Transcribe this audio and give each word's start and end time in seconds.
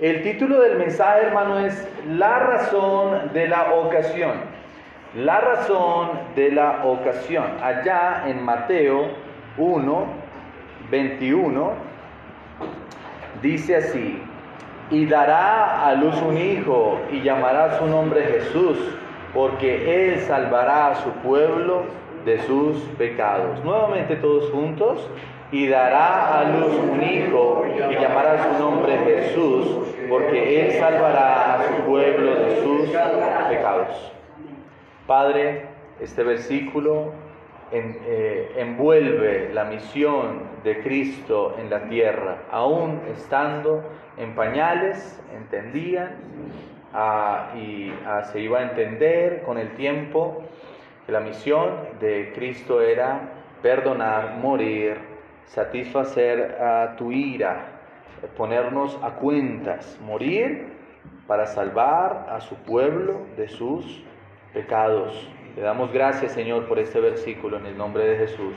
El 0.00 0.24
título 0.24 0.60
del 0.60 0.76
mensaje, 0.76 1.26
hermano, 1.26 1.60
es 1.60 1.88
La 2.08 2.40
razón 2.40 3.32
de 3.32 3.46
la 3.46 3.74
ocasión. 3.74 4.32
La 5.14 5.40
razón 5.40 6.10
de 6.34 6.50
la 6.50 6.84
ocasión. 6.84 7.44
Allá 7.62 8.24
en 8.26 8.42
Mateo 8.44 9.06
1, 9.56 10.06
21, 10.90 11.72
dice 13.40 13.76
así, 13.76 14.20
y 14.90 15.06
dará 15.06 15.86
a 15.86 15.94
luz 15.94 16.20
un 16.22 16.38
hijo 16.38 16.98
y 17.12 17.22
llamará 17.22 17.78
su 17.78 17.86
nombre 17.86 18.24
Jesús, 18.24 18.76
porque 19.32 20.08
él 20.08 20.20
salvará 20.22 20.88
a 20.88 20.94
su 20.96 21.10
pueblo 21.22 21.84
de 22.24 22.40
sus 22.42 22.78
pecados. 22.98 23.62
Nuevamente 23.62 24.16
todos 24.16 24.50
juntos, 24.50 25.08
y 25.54 25.68
dará 25.68 26.40
a 26.40 26.44
luz 26.50 26.74
un 26.74 27.00
hijo 27.00 27.64
y 27.64 27.94
llamará 27.94 28.42
su 28.42 28.58
nombre 28.58 28.98
Jesús, 29.04 29.86
porque 30.08 30.60
él 30.60 30.72
salvará 30.80 31.54
a 31.54 31.68
su 31.68 31.74
pueblo 31.84 32.34
de 32.34 32.60
sus 32.60 32.88
pecados. 33.48 34.12
Padre, 35.06 35.66
este 36.00 36.24
versículo 36.24 37.12
eh, 37.70 38.52
envuelve 38.56 39.50
la 39.52 39.64
misión 39.66 40.42
de 40.64 40.82
Cristo 40.82 41.54
en 41.60 41.70
la 41.70 41.84
tierra, 41.84 42.42
aún 42.50 43.02
estando 43.12 43.84
en 44.16 44.34
pañales, 44.34 45.22
entendían 45.36 46.16
ah, 46.92 47.52
y 47.56 47.92
ah, 48.04 48.24
se 48.24 48.40
iba 48.40 48.58
a 48.58 48.62
entender 48.62 49.44
con 49.46 49.58
el 49.58 49.68
tiempo 49.76 50.42
que 51.06 51.12
la 51.12 51.20
misión 51.20 51.76
de 52.00 52.32
Cristo 52.34 52.80
era 52.80 53.20
perdonar, 53.62 54.38
morir, 54.38 55.13
satisfacer 55.46 56.60
a 56.60 56.96
tu 56.96 57.12
ira, 57.12 57.66
ponernos 58.36 58.98
a 59.02 59.10
cuentas, 59.10 59.98
morir 60.02 60.72
para 61.26 61.46
salvar 61.46 62.26
a 62.30 62.40
su 62.40 62.56
pueblo 62.56 63.26
de 63.36 63.48
sus 63.48 64.04
pecados. 64.52 65.28
Le 65.56 65.62
damos 65.62 65.92
gracias, 65.92 66.32
Señor, 66.32 66.66
por 66.66 66.78
este 66.78 67.00
versículo 67.00 67.58
en 67.58 67.66
el 67.66 67.78
nombre 67.78 68.04
de 68.06 68.16
Jesús. 68.16 68.54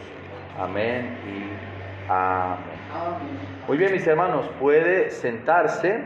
Amén 0.60 1.18
y 1.28 2.12
amén. 2.12 2.78
Muy 3.68 3.78
bien, 3.78 3.92
mis 3.92 4.08
hermanos, 4.08 4.50
puede 4.60 5.12
sentarse. 5.12 6.02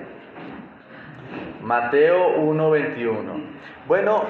Mateo 1.62 2.38
1:21. 2.38 3.42
Bueno, 3.88 4.24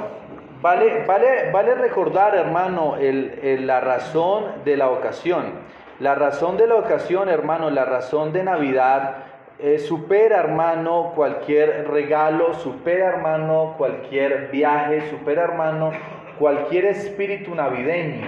vale, 0.61 1.05
vale, 1.05 1.51
vale 1.51 1.75
recordar, 1.75 2.35
hermano, 2.35 2.97
el, 2.97 3.65
la 3.65 3.79
razón 3.79 4.63
de 4.65 4.77
la 4.77 4.89
ocasión. 4.89 5.60
La 6.01 6.15
razón 6.15 6.57
de 6.57 6.65
la 6.65 6.77
ocasión, 6.77 7.29
hermano, 7.29 7.69
la 7.69 7.85
razón 7.85 8.33
de 8.33 8.43
Navidad, 8.43 9.17
eh, 9.59 9.77
supera, 9.77 10.39
hermano, 10.39 11.11
cualquier 11.13 11.87
regalo, 11.91 12.55
supera, 12.55 13.09
hermano, 13.09 13.75
cualquier 13.77 14.49
viaje, 14.51 15.07
supera, 15.11 15.43
hermano, 15.43 15.91
cualquier 16.39 16.85
espíritu 16.85 17.53
navideño, 17.53 18.25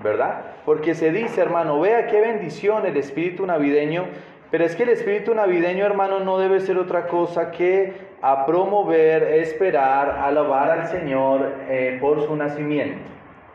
¿verdad? 0.00 0.40
Porque 0.64 0.94
se 0.94 1.12
dice, 1.12 1.42
hermano, 1.42 1.78
vea 1.80 2.06
qué 2.06 2.18
bendición 2.18 2.86
el 2.86 2.96
espíritu 2.96 3.44
navideño, 3.44 4.06
pero 4.50 4.64
es 4.64 4.74
que 4.74 4.84
el 4.84 4.88
espíritu 4.88 5.34
navideño, 5.34 5.84
hermano, 5.84 6.20
no 6.20 6.38
debe 6.38 6.60
ser 6.60 6.78
otra 6.78 7.08
cosa 7.08 7.50
que 7.50 7.92
a 8.22 8.46
promover, 8.46 9.22
esperar, 9.24 10.18
alabar 10.22 10.70
al 10.70 10.86
Señor 10.86 11.46
eh, 11.68 11.98
por 12.00 12.22
su 12.22 12.34
nacimiento, 12.34 13.02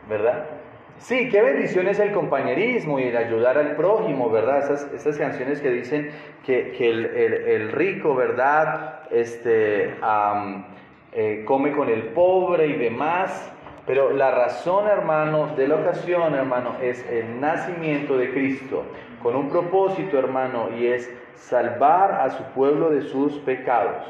¿verdad? 0.08 0.57
Sí, 0.98 1.28
qué 1.28 1.40
bendición 1.40 1.86
es 1.86 2.00
el 2.00 2.12
compañerismo 2.12 2.98
y 2.98 3.04
el 3.04 3.16
ayudar 3.16 3.56
al 3.56 3.76
prójimo, 3.76 4.30
¿verdad? 4.30 4.58
Esas, 4.58 4.92
esas 4.92 5.16
canciones 5.16 5.60
que 5.60 5.70
dicen 5.70 6.10
que, 6.44 6.76
el, 6.80 7.70
rico, 7.70 8.16
¿verdad? 8.16 9.02
Este, 9.10 9.94
eh, 11.12 11.44
come 11.46 11.72
con 11.72 11.88
el 11.88 12.02
pobre 12.08 12.66
y 12.66 12.72
demás. 12.72 13.52
Pero 13.86 14.10
la 14.10 14.32
razón, 14.32 14.88
hermano, 14.88 15.54
de 15.56 15.68
la 15.68 15.76
ocasión, 15.76 16.34
hermano, 16.34 16.74
es 16.82 17.08
el 17.08 17.40
nacimiento 17.40 18.18
de 18.18 18.32
Cristo, 18.32 18.84
con 19.22 19.34
un 19.36 19.48
propósito, 19.48 20.18
hermano, 20.18 20.68
y 20.76 20.88
es 20.88 21.10
salvar 21.36 22.12
a 22.12 22.30
su 22.30 22.42
pueblo 22.54 22.90
de 22.90 23.02
sus 23.02 23.34
pecados. 23.38 24.04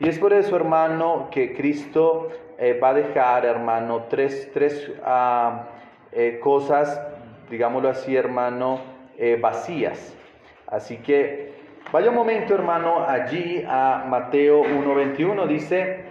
Y 0.00 0.08
es 0.08 0.18
por 0.18 0.32
eso, 0.32 0.56
hermano, 0.56 1.28
que 1.30 1.54
Cristo 1.54 2.28
eh, 2.58 2.78
va 2.82 2.90
a 2.90 2.94
dejar, 2.94 3.46
hermano, 3.46 4.06
tres, 4.10 4.50
tres 4.52 4.92
ah, 5.02 5.66
eh, 6.12 6.40
cosas, 6.42 7.00
digámoslo 7.48 7.88
así, 7.88 8.16
hermano, 8.16 8.80
eh, 9.18 9.38
vacías. 9.40 10.16
Así 10.66 10.98
que 10.98 11.52
vaya 11.92 12.10
un 12.10 12.16
momento, 12.16 12.54
hermano, 12.54 13.04
allí 13.06 13.64
a 13.68 14.04
Mateo 14.08 14.62
1.21, 14.62 15.46
dice, 15.46 16.04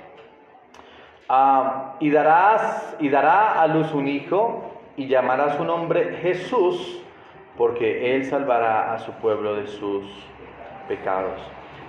ah, 1.28 1.96
y, 2.00 2.08
y 2.08 3.10
dará 3.10 3.62
a 3.62 3.68
luz 3.68 3.94
un 3.94 4.08
hijo 4.08 4.70
y 4.96 5.08
llamará 5.08 5.56
su 5.58 5.64
nombre 5.64 6.18
Jesús, 6.22 7.02
porque 7.58 8.16
él 8.16 8.26
salvará 8.26 8.94
a 8.94 9.00
su 9.00 9.12
pueblo 9.14 9.56
de 9.56 9.68
sus 9.68 10.06
pecados. 10.88 11.40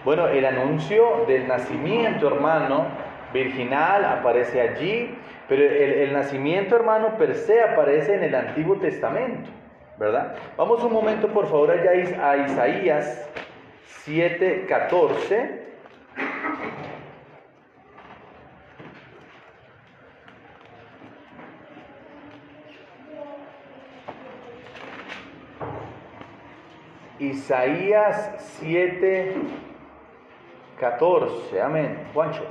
Bueno, 0.05 0.29
el 0.29 0.47
anuncio 0.47 1.25
del 1.27 1.47
nacimiento, 1.47 2.29
hermano, 2.29 2.87
virginal 3.33 4.05
aparece 4.05 4.61
allí, 4.61 5.15
pero 5.51 5.63
el, 5.65 6.13
nacimiento, 6.13 6.77
hermano, 6.77 7.19
per 7.19 7.35
se 7.35 7.61
aparece 7.61 8.15
en 8.15 8.23
el 8.23 8.37
Antiguo 8.37 8.77
Testamento, 8.77 9.51
¿verdad? 9.99 10.37
Vamos 10.57 10.85
un 10.85 10.93
momento, 10.93 11.27
por 11.27 11.49
favor, 11.49 11.73
allá 11.73 11.91
a 11.91 12.37
Isaías 12.37 13.29
7:14. 14.07 15.59
Isaías 27.19 28.61
7:14. 28.63 31.61
Amén. 31.61 32.07
Juancho. 32.15 32.47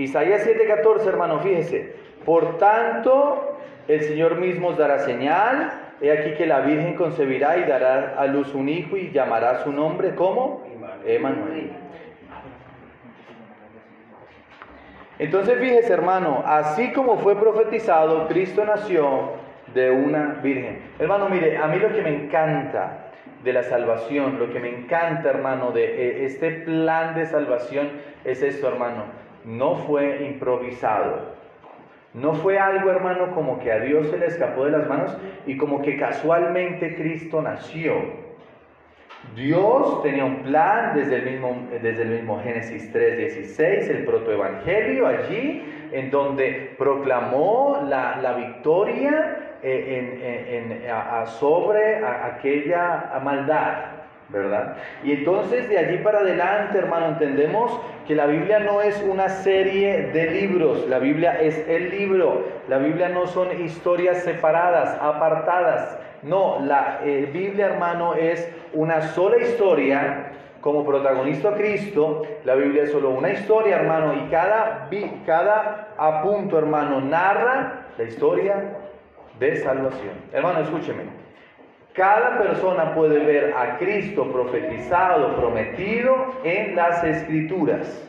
Isaías 0.00 0.46
7:14, 0.46 1.06
hermano, 1.06 1.40
fíjese. 1.40 1.94
Por 2.24 2.56
tanto, 2.56 3.58
el 3.86 4.00
Señor 4.02 4.36
mismo 4.36 4.68
os 4.68 4.78
dará 4.78 5.00
señal. 5.00 5.72
He 6.00 6.10
aquí 6.10 6.32
que 6.32 6.46
la 6.46 6.60
Virgen 6.60 6.94
concebirá 6.94 7.58
y 7.58 7.64
dará 7.64 8.14
a 8.16 8.26
luz 8.26 8.54
un 8.54 8.70
hijo 8.70 8.96
y 8.96 9.10
llamará 9.10 9.58
su 9.58 9.72
nombre 9.72 10.14
como 10.14 10.62
Emanuel. 11.04 11.72
Entonces 15.18 15.58
fíjese 15.58 15.92
hermano, 15.92 16.42
así 16.46 16.92
como 16.92 17.18
fue 17.18 17.36
profetizado, 17.36 18.26
Cristo 18.26 18.64
nació 18.64 19.32
de 19.74 19.90
una 19.90 20.40
virgen. 20.42 20.80
Hermano, 20.98 21.28
mire, 21.28 21.58
a 21.58 21.66
mí 21.66 21.78
lo 21.78 21.92
que 21.92 22.00
me 22.00 22.24
encanta 22.24 23.10
de 23.44 23.52
la 23.52 23.62
salvación, 23.62 24.38
lo 24.38 24.50
que 24.50 24.60
me 24.60 24.70
encanta 24.70 25.28
hermano 25.28 25.72
de 25.72 25.84
eh, 25.84 26.24
este 26.24 26.50
plan 26.52 27.14
de 27.14 27.26
salvación 27.26 27.90
es 28.24 28.42
esto 28.42 28.66
hermano 28.68 29.29
no 29.44 29.76
fue 29.76 30.24
improvisado. 30.24 31.40
No 32.12 32.34
fue 32.34 32.58
algo, 32.58 32.90
hermano, 32.90 33.34
como 33.34 33.60
que 33.60 33.70
a 33.70 33.78
Dios 33.80 34.08
se 34.08 34.18
le 34.18 34.26
escapó 34.26 34.64
de 34.64 34.72
las 34.72 34.88
manos 34.88 35.16
y 35.46 35.56
como 35.56 35.80
que 35.80 35.96
casualmente 35.96 36.96
Cristo 36.96 37.40
nació. 37.40 37.94
Dios 39.36 40.02
tenía 40.02 40.24
un 40.24 40.42
plan 40.42 40.92
desde 40.94 41.16
el 41.16 41.30
mismo, 41.30 41.68
desde 41.70 42.02
el 42.02 42.08
mismo 42.08 42.40
Génesis 42.42 42.92
3:16, 42.92 43.88
el 43.90 44.04
protoevangelio 44.04 45.06
allí, 45.06 45.62
en 45.92 46.10
donde 46.10 46.74
proclamó 46.78 47.80
la, 47.88 48.34
victoria 48.36 49.56
eh, 49.62 50.90
sobre 51.38 52.04
aquella 52.04 53.20
maldad. 53.22 53.99
¿Verdad? 54.32 54.76
Y 55.02 55.12
entonces 55.12 55.68
de 55.68 55.78
allí 55.78 55.98
para 55.98 56.20
adelante, 56.20 56.78
hermano, 56.78 57.06
entendemos 57.08 57.80
que 58.06 58.14
la 58.14 58.26
Biblia 58.26 58.60
no 58.60 58.80
es 58.80 59.02
una 59.02 59.28
serie 59.28 60.08
de 60.12 60.30
libros, 60.30 60.86
la 60.88 60.98
Biblia 60.98 61.40
es 61.40 61.66
el 61.68 61.90
libro, 61.90 62.44
la 62.68 62.78
Biblia 62.78 63.08
no 63.08 63.26
son 63.26 63.60
historias 63.60 64.22
separadas, 64.22 64.98
apartadas, 65.00 65.98
no, 66.22 66.60
la 66.60 67.00
eh, 67.02 67.30
Biblia, 67.32 67.66
hermano, 67.66 68.14
es 68.14 68.50
una 68.74 69.00
sola 69.02 69.38
historia. 69.38 70.26
Como 70.60 70.84
protagonista 70.84 71.54
Cristo, 71.54 72.22
la 72.44 72.54
Biblia 72.54 72.82
es 72.82 72.92
solo 72.92 73.08
una 73.10 73.30
historia, 73.30 73.76
hermano, 73.76 74.12
y 74.12 74.28
cada, 74.28 74.90
cada 75.24 75.88
apunto, 75.96 76.58
hermano, 76.58 77.00
narra 77.00 77.86
la 77.96 78.04
historia 78.04 78.76
de 79.38 79.56
salvación. 79.56 80.12
Hermano, 80.34 80.60
escúcheme. 80.60 81.29
Cada 81.94 82.38
persona 82.38 82.94
puede 82.94 83.18
ver 83.18 83.52
a 83.56 83.76
Cristo 83.78 84.30
profetizado, 84.30 85.34
prometido 85.36 86.34
en 86.44 86.76
las 86.76 87.02
escrituras. 87.02 88.08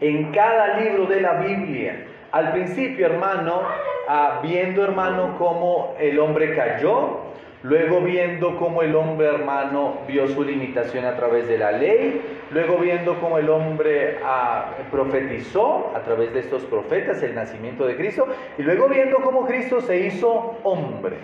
En 0.00 0.32
cada 0.32 0.78
libro 0.78 1.04
de 1.06 1.20
la 1.20 1.34
Biblia. 1.34 2.06
Al 2.32 2.52
principio, 2.52 3.06
hermano, 3.06 3.60
ah, 4.08 4.40
viendo, 4.42 4.82
hermano, 4.82 5.36
cómo 5.38 5.94
el 6.00 6.18
hombre 6.18 6.56
cayó, 6.56 7.20
luego 7.62 8.00
viendo 8.00 8.56
cómo 8.56 8.82
el 8.82 8.96
hombre 8.96 9.26
hermano 9.26 9.98
vio 10.08 10.26
su 10.28 10.42
limitación 10.42 11.04
a 11.04 11.14
través 11.14 11.48
de 11.48 11.58
la 11.58 11.72
ley, 11.72 12.22
luego 12.50 12.78
viendo 12.78 13.20
cómo 13.20 13.36
el 13.36 13.50
hombre 13.50 14.18
ah, 14.24 14.72
profetizó 14.90 15.92
a 15.94 16.00
través 16.00 16.32
de 16.32 16.40
estos 16.40 16.64
profetas 16.64 17.22
el 17.22 17.34
nacimiento 17.34 17.86
de 17.86 17.96
Cristo, 17.96 18.26
y 18.56 18.62
luego 18.62 18.88
viendo 18.88 19.20
cómo 19.20 19.44
Cristo 19.46 19.82
se 19.82 19.98
hizo 20.00 20.56
hombre. 20.62 21.16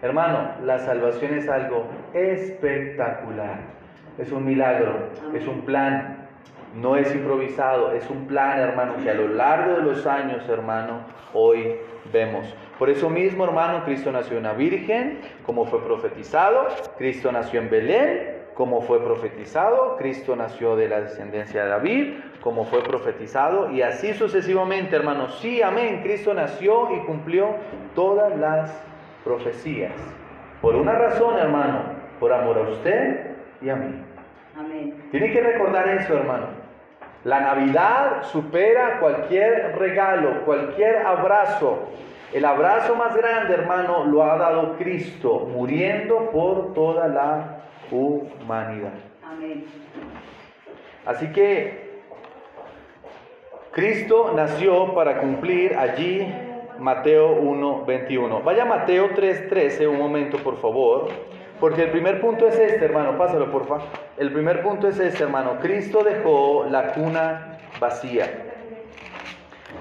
Hermano, 0.00 0.52
la 0.64 0.78
salvación 0.78 1.34
es 1.34 1.48
algo 1.48 1.86
espectacular, 2.14 3.58
es 4.16 4.30
un 4.30 4.44
milagro, 4.44 5.08
es 5.34 5.44
un 5.48 5.62
plan, 5.62 6.28
no 6.76 6.96
es 6.96 7.12
improvisado, 7.12 7.92
es 7.92 8.08
un 8.08 8.28
plan, 8.28 8.60
hermano, 8.60 8.94
que 9.02 9.10
a 9.10 9.14
lo 9.14 9.26
largo 9.26 9.74
de 9.74 9.82
los 9.82 10.06
años, 10.06 10.48
hermano, 10.48 11.00
hoy 11.34 11.74
vemos. 12.12 12.54
Por 12.78 12.90
eso 12.90 13.10
mismo, 13.10 13.44
hermano, 13.44 13.84
Cristo 13.84 14.12
nació 14.12 14.34
en 14.34 14.44
una 14.44 14.52
virgen, 14.52 15.18
como 15.44 15.64
fue 15.64 15.82
profetizado, 15.82 16.68
Cristo 16.96 17.32
nació 17.32 17.60
en 17.60 17.68
Belén, 17.68 18.38
como 18.54 18.80
fue 18.82 19.02
profetizado, 19.02 19.96
Cristo 19.96 20.36
nació 20.36 20.76
de 20.76 20.88
la 20.88 21.00
descendencia 21.00 21.64
de 21.64 21.70
David, 21.70 22.14
como 22.40 22.64
fue 22.66 22.82
profetizado, 22.82 23.72
y 23.72 23.82
así 23.82 24.14
sucesivamente, 24.14 24.94
hermano. 24.94 25.28
Sí, 25.28 25.60
amén, 25.60 26.02
Cristo 26.04 26.34
nació 26.34 26.94
y 26.94 27.00
cumplió 27.04 27.56
todas 27.96 28.36
las 28.36 28.87
profecías. 29.24 29.92
Por 30.60 30.74
una 30.74 30.92
razón, 30.92 31.38
hermano, 31.38 31.82
por 32.18 32.32
amor 32.32 32.58
a 32.58 32.70
usted 32.70 33.36
y 33.60 33.68
a 33.68 33.76
mí. 33.76 34.02
Amén. 34.58 35.02
Tiene 35.10 35.32
que 35.32 35.40
recordar 35.40 35.88
eso, 35.88 36.16
hermano. 36.16 36.46
La 37.24 37.40
Navidad 37.40 38.22
supera 38.24 38.98
cualquier 39.00 39.76
regalo, 39.78 40.44
cualquier 40.44 40.98
abrazo. 40.98 41.88
El 42.32 42.44
abrazo 42.44 42.94
más 42.94 43.16
grande, 43.16 43.54
hermano, 43.54 44.04
lo 44.04 44.22
ha 44.22 44.36
dado 44.36 44.76
Cristo, 44.76 45.48
muriendo 45.50 46.30
por 46.30 46.74
toda 46.74 47.08
la 47.08 47.60
humanidad. 47.90 48.92
Amén. 49.24 49.64
Así 51.06 51.32
que 51.32 51.88
Cristo 53.72 54.32
nació 54.34 54.94
para 54.94 55.20
cumplir 55.20 55.76
allí 55.76 56.26
Mateo 56.78 57.32
1, 57.32 57.84
21. 57.84 58.42
Vaya 58.42 58.64
Mateo 58.64 59.10
3, 59.14 59.48
13, 59.48 59.88
un 59.88 59.98
momento 59.98 60.38
por 60.38 60.60
favor. 60.60 61.08
Porque 61.60 61.82
el 61.82 61.90
primer 61.90 62.20
punto 62.20 62.46
es 62.46 62.56
este, 62.56 62.84
hermano, 62.84 63.18
pásalo 63.18 63.50
porfa. 63.50 63.78
El 64.16 64.32
primer 64.32 64.62
punto 64.62 64.88
es 64.88 64.98
este, 65.00 65.24
hermano. 65.24 65.58
Cristo 65.60 66.04
dejó 66.04 66.66
la 66.70 66.92
cuna 66.92 67.58
vacía. 67.80 68.26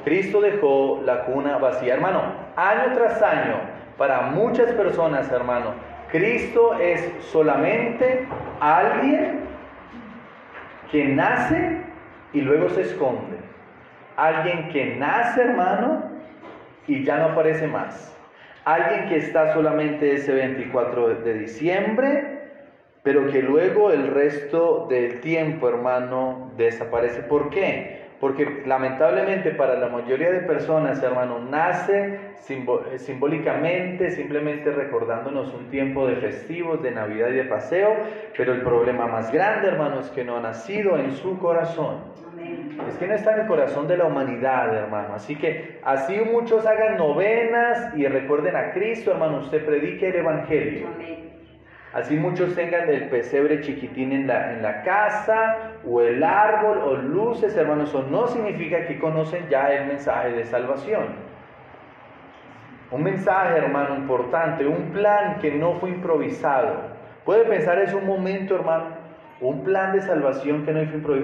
Cristo 0.03 0.41
dejó 0.41 1.01
la 1.05 1.25
cuna 1.25 1.57
vacía. 1.57 1.93
Hermano, 1.93 2.21
año 2.55 2.95
tras 2.95 3.21
año, 3.21 3.59
para 3.97 4.21
muchas 4.21 4.71
personas, 4.71 5.31
hermano, 5.31 5.73
Cristo 6.11 6.73
es 6.79 7.11
solamente 7.25 8.25
alguien 8.59 9.41
que 10.91 11.05
nace 11.05 11.81
y 12.33 12.41
luego 12.41 12.69
se 12.69 12.81
esconde. 12.81 13.37
Alguien 14.15 14.69
que 14.69 14.95
nace, 14.95 15.41
hermano, 15.41 16.06
y 16.87 17.03
ya 17.03 17.17
no 17.17 17.25
aparece 17.25 17.67
más. 17.67 18.13
Alguien 18.65 19.07
que 19.07 19.17
está 19.17 19.53
solamente 19.53 20.13
ese 20.13 20.33
24 20.33 21.15
de 21.15 21.33
diciembre, 21.35 22.37
pero 23.03 23.27
que 23.31 23.41
luego 23.41 23.91
el 23.91 24.07
resto 24.07 24.87
del 24.89 25.21
tiempo, 25.21 25.69
hermano, 25.69 26.51
desaparece. 26.57 27.21
¿Por 27.23 27.49
qué? 27.49 28.07
Porque 28.19 28.63
lamentablemente 28.65 29.51
para 29.51 29.77
la 29.79 29.87
mayoría 29.89 30.31
de 30.31 30.39
personas, 30.39 31.01
hermano, 31.03 31.39
nace 31.39 32.19
simbólicamente, 32.97 34.11
simplemente 34.11 34.71
recordándonos 34.71 35.53
un 35.53 35.69
tiempo 35.69 36.07
de 36.07 36.15
festivos, 36.15 36.81
de 36.81 36.91
Navidad 36.91 37.29
y 37.29 37.35
de 37.35 37.43
paseo, 37.45 37.95
pero 38.35 38.53
el 38.53 38.61
problema 38.61 39.07
más 39.07 39.31
grande, 39.31 39.67
hermano, 39.67 39.99
es 39.99 40.09
que 40.09 40.23
no 40.23 40.37
ha 40.37 40.41
nacido 40.41 40.97
en 40.97 41.11
su 41.13 41.37
corazón. 41.37 41.99
Es 42.85 42.97
que 42.97 43.07
no 43.07 43.13
está 43.15 43.33
en 43.33 43.41
el 43.41 43.47
corazón 43.47 43.87
de 43.87 43.97
la 43.97 44.05
humanidad, 44.05 44.75
hermano. 44.75 45.15
Así 45.15 45.35
que 45.35 45.79
así 45.83 46.19
muchos 46.31 46.65
hagan 46.65 46.97
novenas 46.97 47.95
y 47.95 48.05
recuerden 48.05 48.55
a 48.55 48.71
Cristo, 48.71 49.11
hermano, 49.11 49.39
usted 49.39 49.65
predique 49.65 50.09
el 50.09 50.15
Evangelio. 50.17 50.87
Así 51.93 52.15
muchos 52.15 52.53
tengan 52.53 52.89
el 52.89 53.09
pesebre 53.09 53.61
chiquitín 53.61 54.11
en 54.11 54.27
la, 54.27 54.53
en 54.53 54.61
la 54.61 54.83
casa 54.83 55.71
o 55.85 56.01
el 56.01 56.23
árbol 56.23 56.77
o 56.79 56.95
luces, 56.95 57.55
hermano, 57.57 57.83
eso 57.83 58.03
no 58.03 58.27
significa 58.27 58.85
que 58.85 58.99
conocen 58.99 59.47
ya 59.49 59.73
el 59.73 59.87
mensaje 59.87 60.33
de 60.33 60.45
salvación. 60.45 61.05
Un 62.91 63.03
mensaje, 63.03 63.57
hermano, 63.57 63.95
importante, 63.95 64.65
un 64.65 64.91
plan 64.91 65.39
que 65.39 65.51
no 65.51 65.73
fue 65.79 65.89
improvisado. 65.89 66.97
Puede 67.25 67.45
pensar 67.45 67.79
es 67.79 67.93
un 67.93 68.05
momento, 68.05 68.55
hermano, 68.55 68.85
un 69.41 69.63
plan 69.63 69.93
de 69.93 70.01
salvación 70.01 70.65
que 70.65 70.73
no 70.73 70.85
fue 70.85 71.17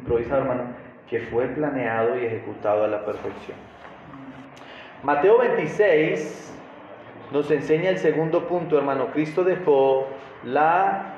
improvisado, 0.00 0.42
hermano, 0.42 0.64
que 1.08 1.20
fue 1.20 1.46
planeado 1.46 2.18
y 2.18 2.26
ejecutado 2.26 2.84
a 2.84 2.88
la 2.88 3.04
perfección. 3.04 3.56
Mateo 5.02 5.38
26 5.38 6.54
nos 7.32 7.50
enseña 7.50 7.90
el 7.90 7.98
segundo 7.98 8.46
punto, 8.48 8.76
hermano. 8.76 9.08
Cristo 9.12 9.44
dejó 9.44 10.08
la 10.44 11.14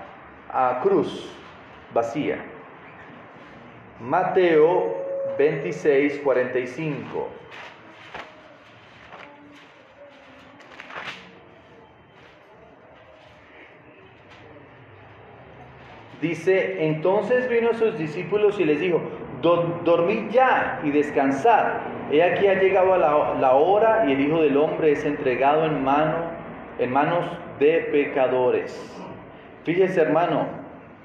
cruz 0.82 1.30
vacía. 1.92 2.38
Mateo 4.00 4.96
26, 5.38 6.20
45. 6.22 7.28
Dice, 16.20 16.84
entonces 16.84 17.48
vino 17.48 17.70
a 17.70 17.74
sus 17.74 17.96
discípulos 17.96 18.60
y 18.60 18.64
les 18.66 18.78
dijo, 18.78 19.00
dormid 19.42 20.30
ya 20.30 20.80
y 20.84 20.90
descansad. 20.90 21.66
He 22.10 22.22
aquí 22.22 22.46
ha 22.46 22.54
llegado 22.54 22.96
la, 22.96 23.52
hora 23.54 24.04
y 24.06 24.12
el 24.12 24.20
Hijo 24.20 24.42
del 24.42 24.56
Hombre 24.56 24.92
es 24.92 25.04
entregado 25.04 25.64
en, 25.64 25.82
mano, 25.82 26.16
en 26.78 26.92
manos 26.92 27.24
de 27.58 27.88
pecadores. 27.92 28.96
Fíjese 29.64 30.00
hermano, 30.00 30.46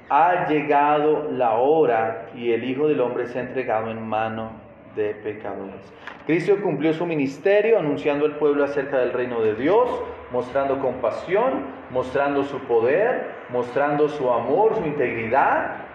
ha 0.08 0.48
llegado 0.48 1.28
la 1.30 1.54
hora 1.54 2.26
y 2.34 2.52
el 2.52 2.64
Hijo 2.64 2.88
del 2.88 3.00
Hombre 3.00 3.26
ha 3.34 3.40
entregado 3.40 3.90
en 3.90 4.06
mano 4.06 4.50
de 4.96 5.14
pecadores. 5.14 5.92
Cristo 6.26 6.56
cumplió 6.60 6.92
su 6.92 7.06
ministerio 7.06 7.78
anunciando 7.78 8.24
al 8.24 8.36
pueblo 8.36 8.64
acerca 8.64 8.98
del 8.98 9.12
reino 9.12 9.40
de 9.42 9.54
Dios, 9.54 9.88
mostrando 10.32 10.80
compasión, 10.80 11.66
mostrando 11.90 12.42
su 12.42 12.58
poder, 12.60 13.26
mostrando 13.50 14.08
su 14.08 14.28
amor, 14.32 14.74
su 14.74 14.84
integridad. 14.84 15.85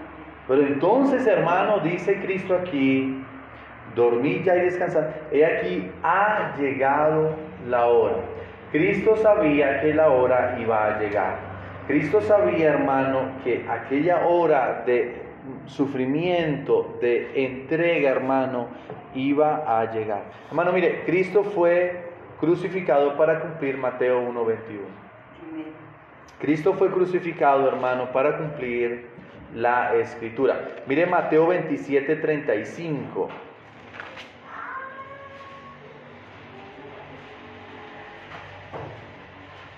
Pero 0.51 0.67
entonces, 0.67 1.25
hermano, 1.25 1.79
dice 1.79 2.19
Cristo 2.19 2.53
aquí, 2.53 3.23
dormí 3.95 4.43
ya 4.43 4.57
y 4.57 4.63
descansad. 4.63 5.05
He 5.31 5.45
aquí, 5.45 5.89
ha 6.03 6.53
llegado 6.59 7.37
la 7.69 7.85
hora. 7.85 8.17
Cristo 8.73 9.15
sabía 9.15 9.79
que 9.79 9.93
la 9.93 10.09
hora 10.09 10.57
iba 10.59 10.87
a 10.87 10.99
llegar. 10.99 11.37
Cristo 11.87 12.19
sabía, 12.19 12.73
hermano, 12.73 13.31
que 13.45 13.65
aquella 13.69 14.27
hora 14.27 14.83
de 14.85 15.21
sufrimiento, 15.67 16.97
de 16.99 17.31
entrega, 17.45 18.09
hermano, 18.09 18.67
iba 19.15 19.63
a 19.65 19.89
llegar. 19.93 20.23
Hermano, 20.49 20.73
mire, 20.73 21.03
Cristo 21.05 21.45
fue 21.45 22.09
crucificado 22.41 23.15
para 23.15 23.39
cumplir 23.39 23.77
Mateo 23.77 24.21
1.21. 24.21 24.57
Cristo 26.41 26.73
fue 26.73 26.91
crucificado, 26.91 27.69
hermano, 27.69 28.11
para 28.11 28.37
cumplir 28.37 29.10
la 29.55 29.95
escritura. 29.95 30.69
Mire 30.87 31.05
Mateo 31.05 31.47
27.35. 31.47 33.27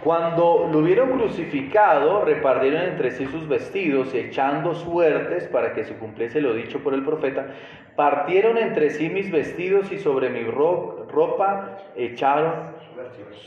Cuando 0.03 0.69
lo 0.69 0.79
hubieron 0.79 1.11
crucificado, 1.17 2.25
repartieron 2.25 2.81
entre 2.81 3.11
sí 3.11 3.25
sus 3.27 3.47
vestidos, 3.47 4.13
echando 4.13 4.75
suertes 4.75 5.45
para 5.45 5.73
que 5.73 5.85
se 5.85 5.95
cumpliese 5.95 6.41
lo 6.41 6.53
dicho 6.53 6.79
por 6.79 6.93
el 6.93 7.05
profeta. 7.05 7.47
Partieron 7.95 8.57
entre 8.57 8.89
sí 8.89 9.09
mis 9.09 9.31
vestidos 9.31 9.93
y 9.93 9.99
sobre 9.99 10.29
mi 10.29 10.43
ropa 10.43 11.77
echaron 11.95 12.73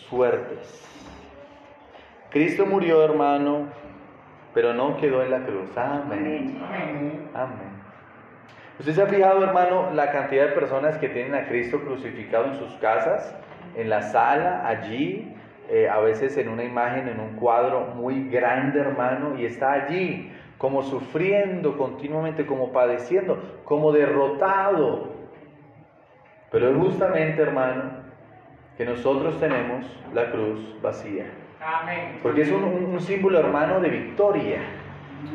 suertes. 0.09 0.83
Cristo 2.31 2.65
murió, 2.65 3.05
hermano, 3.05 3.69
pero 4.57 4.73
no 4.73 4.97
quedó 4.97 5.23
en 5.23 5.31
la 5.31 5.41
cruz. 5.41 5.77
Amén. 5.77 6.59
Amén. 7.35 7.77
¿Usted 8.79 8.93
se 8.95 9.03
ha 9.03 9.07
fijado, 9.07 9.45
hermano, 9.45 9.91
la 9.93 10.11
cantidad 10.11 10.47
de 10.47 10.53
personas 10.53 10.97
que 10.97 11.11
tienen 11.11 11.35
a 11.35 11.47
Cristo 11.47 11.79
crucificado 11.79 12.47
en 12.47 12.55
sus 12.55 12.73
casas, 12.77 13.37
en 13.75 13.91
la 13.91 14.01
sala, 14.01 14.67
allí? 14.67 15.37
Eh, 15.69 15.91
a 15.91 15.99
veces 15.99 16.39
en 16.39 16.49
una 16.49 16.65
imagen, 16.65 17.07
en 17.07 17.21
un 17.21 17.37
cuadro 17.37 17.83
muy 17.97 18.31
grande, 18.31 18.81
hermano, 18.81 19.39
y 19.39 19.45
está 19.45 19.73
allí 19.73 20.33
como 20.57 20.83
sufriendo 20.83 21.77
continuamente, 21.77 22.47
como 22.47 22.73
padeciendo, 22.73 23.61
como 23.63 23.93
derrotado. 23.93 25.13
Pero 26.51 26.71
es 26.71 26.77
justamente, 26.79 27.43
hermano, 27.43 27.91
que 28.79 28.87
nosotros 28.87 29.39
tenemos 29.39 29.85
la 30.15 30.31
cruz 30.31 30.81
vacía. 30.81 31.27
Porque 32.23 32.43
es 32.43 32.51
un, 32.51 33.01
símbolo, 33.01 33.39
hermano, 33.39 33.81
de 33.81 33.89
victoria. 33.89 34.59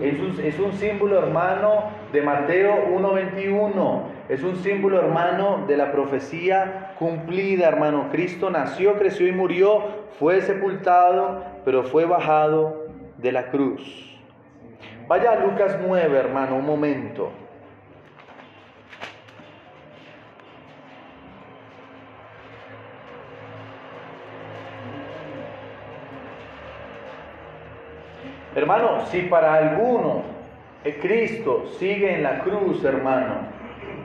Es 0.02 0.20
un, 0.20 0.40
es 0.44 0.60
un 0.60 0.74
símbolo, 0.74 1.20
hermano, 1.20 1.92
de 2.14 2.22
Mateo 2.22 2.88
1.21. 2.90 4.02
Es 4.30 4.44
un 4.44 4.56
símbolo, 4.58 5.00
hermano, 5.00 5.66
de 5.68 5.78
la 5.78 5.92
profecía 5.92 6.94
cumplida, 6.98 7.68
hermano. 7.68 8.08
Cristo 8.12 8.50
nació, 8.50 8.98
creció 8.98 9.28
y 9.28 9.32
murió, 9.32 9.84
fue 10.20 10.42
sepultado, 10.42 11.44
pero 11.66 11.84
fue 11.84 12.06
bajado 12.06 12.86
de 13.18 13.32
la 13.32 13.48
cruz. 13.48 14.20
Vaya 15.08 15.32
a 15.32 15.36
Lucas 15.46 15.78
9, 15.86 16.18
hermano, 16.18 16.56
un 16.56 16.66
momento. 16.66 17.32
Hermano, 28.56 29.06
si 29.06 29.22
para 29.24 29.54
alguno 29.54 30.24
Cristo 31.00 31.66
sigue 31.78 32.16
en 32.16 32.24
la 32.24 32.40
cruz, 32.40 32.84
hermano, 32.84 33.36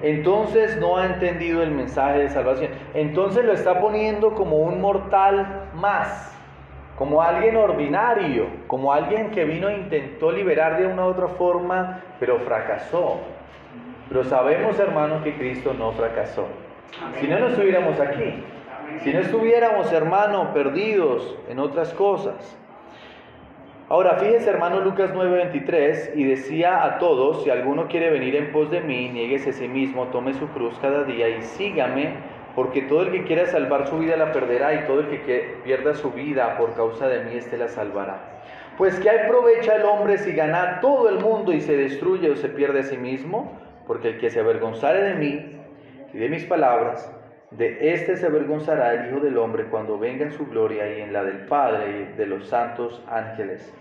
entonces 0.02 0.76
no 0.76 0.98
ha 0.98 1.06
entendido 1.06 1.62
el 1.62 1.70
mensaje 1.70 2.18
de 2.18 2.28
salvación. 2.28 2.70
Entonces 2.94 3.44
lo 3.44 3.52
está 3.52 3.80
poniendo 3.80 4.34
como 4.34 4.58
un 4.58 4.80
mortal 4.80 5.70
más, 5.74 6.36
como 6.96 7.22
alguien 7.22 7.56
ordinario, 7.56 8.46
como 8.66 8.92
alguien 8.92 9.30
que 9.30 9.44
vino 9.44 9.68
e 9.68 9.78
intentó 9.78 10.30
liberar 10.30 10.78
de 10.78 10.86
una 10.86 11.06
u 11.06 11.08
otra 11.08 11.28
forma, 11.28 12.02
pero 12.20 12.38
fracasó. 12.40 13.20
Pero 14.08 14.22
sabemos, 14.24 14.78
hermano, 14.78 15.22
que 15.24 15.34
Cristo 15.34 15.74
no 15.76 15.92
fracasó. 15.92 16.46
Si 17.20 17.26
no, 17.26 17.38
no 17.38 17.48
estuviéramos 17.48 17.98
aquí. 17.98 18.44
Si 19.02 19.12
no 19.12 19.20
estuviéramos, 19.20 19.92
hermano, 19.92 20.52
perdidos 20.54 21.36
en 21.48 21.58
otras 21.58 21.92
cosas. 21.94 22.56
Ahora, 23.88 24.16
fíjese 24.16 24.50
hermano 24.50 24.80
Lucas 24.80 25.12
9:23, 25.14 26.10
y 26.16 26.24
decía 26.24 26.84
a 26.84 26.98
todos, 26.98 27.44
si 27.44 27.50
alguno 27.50 27.86
quiere 27.86 28.10
venir 28.10 28.34
en 28.34 28.50
pos 28.50 28.68
de 28.68 28.80
mí, 28.80 29.10
nieguese 29.10 29.50
a 29.50 29.52
sí 29.52 29.68
mismo, 29.68 30.08
tome 30.08 30.34
su 30.34 30.48
cruz 30.48 30.76
cada 30.82 31.04
día 31.04 31.28
y 31.28 31.40
sígame, 31.42 32.14
porque 32.56 32.82
todo 32.82 33.02
el 33.02 33.12
que 33.12 33.22
quiera 33.22 33.46
salvar 33.46 33.86
su 33.86 34.00
vida 34.00 34.16
la 34.16 34.32
perderá, 34.32 34.74
y 34.74 34.86
todo 34.88 35.00
el 35.00 35.06
que 35.06 35.54
pierda 35.62 35.94
su 35.94 36.10
vida 36.10 36.58
por 36.58 36.74
causa 36.74 37.06
de 37.06 37.26
mí, 37.26 37.36
éste 37.36 37.56
la 37.56 37.68
salvará. 37.68 38.40
Pues 38.76 38.98
que 38.98 39.08
aprovecha 39.08 39.76
el 39.76 39.84
hombre 39.84 40.18
si 40.18 40.32
gana 40.32 40.80
todo 40.80 41.08
el 41.08 41.20
mundo 41.20 41.52
y 41.52 41.60
se 41.60 41.76
destruye 41.76 42.28
o 42.28 42.34
se 42.34 42.48
pierde 42.48 42.80
a 42.80 42.82
sí 42.82 42.96
mismo, 42.96 43.52
porque 43.86 44.08
el 44.08 44.18
que 44.18 44.30
se 44.30 44.40
avergonzare 44.40 45.00
de 45.00 45.14
mí 45.14 45.60
y 46.12 46.18
de 46.18 46.28
mis 46.28 46.44
palabras, 46.44 47.15
de 47.50 47.92
éste 47.92 48.16
se 48.16 48.26
avergonzará 48.26 48.94
el 48.94 49.10
Hijo 49.10 49.20
del 49.20 49.38
Hombre 49.38 49.64
cuando 49.64 49.98
venga 49.98 50.24
en 50.24 50.32
su 50.32 50.46
gloria 50.46 50.96
y 50.96 51.00
en 51.00 51.12
la 51.12 51.22
del 51.22 51.46
Padre 51.46 52.00
y 52.12 52.16
de 52.16 52.26
los 52.26 52.48
santos 52.48 53.02
ángeles. 53.08 53.72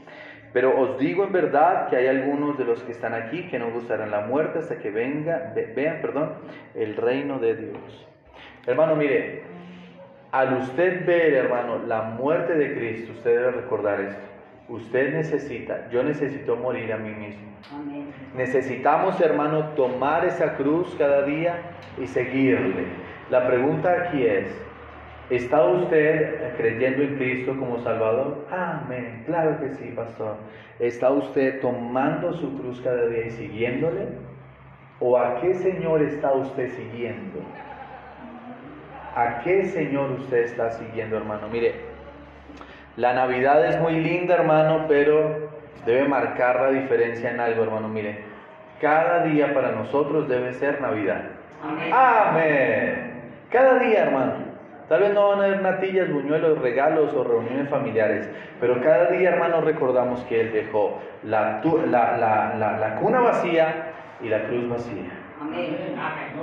Pero 0.53 0.79
os 0.79 0.98
digo 1.00 1.24
en 1.25 1.34
verdad 1.34 1.89
que 1.89 1.98
hay 1.98 2.07
algunos 2.07 2.57
de 2.57 2.63
los 2.63 2.81
que 2.84 2.91
están 2.91 3.13
aquí 3.13 3.48
que 3.50 3.60
no 3.60 3.72
gustarán 3.72 4.12
la 4.12 4.22
muerte 4.22 4.60
hasta 4.60 4.77
que 4.77 4.89
venga, 4.89 5.53
vean, 5.75 6.00
perdón, 6.01 6.34
el 6.75 6.95
reino 6.95 7.39
de 7.39 7.55
Dios. 7.55 8.07
Hermano, 8.65 8.95
mire, 8.95 9.43
al 10.31 10.53
usted 10.57 11.05
ver, 11.05 11.34
hermano, 11.34 11.79
la 11.86 12.03
muerte 12.03 12.53
de 12.55 12.74
Cristo, 12.75 13.12
usted 13.13 13.31
debe 13.31 13.51
recordar 13.51 14.00
esto. 14.00 14.22
Usted 14.69 15.13
necesita, 15.13 15.89
yo 15.89 16.03
necesito 16.03 16.55
morir 16.55 16.93
a 16.93 16.98
mí 16.98 17.12
mismo. 17.12 17.45
Necesitamos, 18.36 19.19
hermano, 19.22 19.69
tomar 19.75 20.25
esa 20.25 20.55
cruz 20.55 20.95
cada 20.98 21.24
día 21.24 21.57
y 22.01 22.07
seguirle. 22.07 23.04
La 23.29 23.48
pregunta 23.48 23.91
aquí 23.91 24.25
es, 24.25 24.46
¿está 25.29 25.63
usted 25.63 26.55
creyendo 26.58 27.03
en 27.03 27.15
Cristo 27.15 27.55
como 27.58 27.79
Salvador? 27.79 28.46
Amén, 28.51 29.24
claro 29.25 29.60
que 29.60 29.70
sí, 29.70 29.91
pastor. 29.96 30.36
¿Está 30.79 31.10
usted 31.10 31.60
tomando 31.62 32.34
su 32.34 32.55
cruz 32.60 32.82
cada 32.82 33.08
día 33.08 33.25
y 33.27 33.32
siguiéndole? 33.32 34.10
¿O 35.00 35.17
a 35.17 35.41
qué 35.41 35.53
Señor 35.55 36.01
está 36.01 36.34
usted 36.34 36.70
siguiendo? 36.70 37.39
¿A 39.15 39.39
qué 39.39 39.65
Señor 39.65 40.12
usted 40.12 40.44
está 40.44 40.72
siguiendo, 40.72 41.17
hermano? 41.17 41.48
Mire, 41.48 41.75
la 42.98 43.13
Navidad 43.13 43.65
es 43.65 43.79
muy 43.82 44.00
linda, 44.00 44.36
hermano, 44.36 44.86
pero 44.88 45.50
debe 45.86 46.08
marcar 46.08 46.62
la 46.62 46.70
diferencia 46.70 47.32
en 47.32 47.39
algo, 47.39 47.63
hermano. 47.63 47.88
Mire, 47.88 48.20
cada 48.79 49.24
día 49.24 49.53
para 49.53 49.72
nosotros 49.72 50.27
debe 50.27 50.53
ser 50.53 50.79
Navidad. 50.82 51.24
Amén. 51.63 51.91
Amén. 51.94 53.04
Cada 53.55 53.79
día, 53.79 54.03
hermano. 54.03 54.33
Tal 54.89 55.00
vez 55.00 55.13
no 55.13 55.29
van 55.29 55.39
a 55.39 55.45
haber 55.45 55.62
natillas, 55.62 56.12
buñuelos, 56.12 56.62
regalos 56.62 57.13
o 57.13 57.24
reuniones 57.24 57.69
familiares, 57.69 58.29
pero 58.59 58.81
cada 58.81 59.12
día, 59.12 59.29
hermano, 59.29 59.62
recordamos 59.62 60.19
que 60.25 60.41
Él 60.41 60.51
dejó 60.51 61.00
la, 61.24 61.62
la, 61.63 62.97
cuna 63.00 63.21
vacía 63.21 63.93
y 64.21 64.27
la 64.27 64.43
cruz 64.43 64.67
vacía. 64.67 65.09
Amén. 65.39 65.77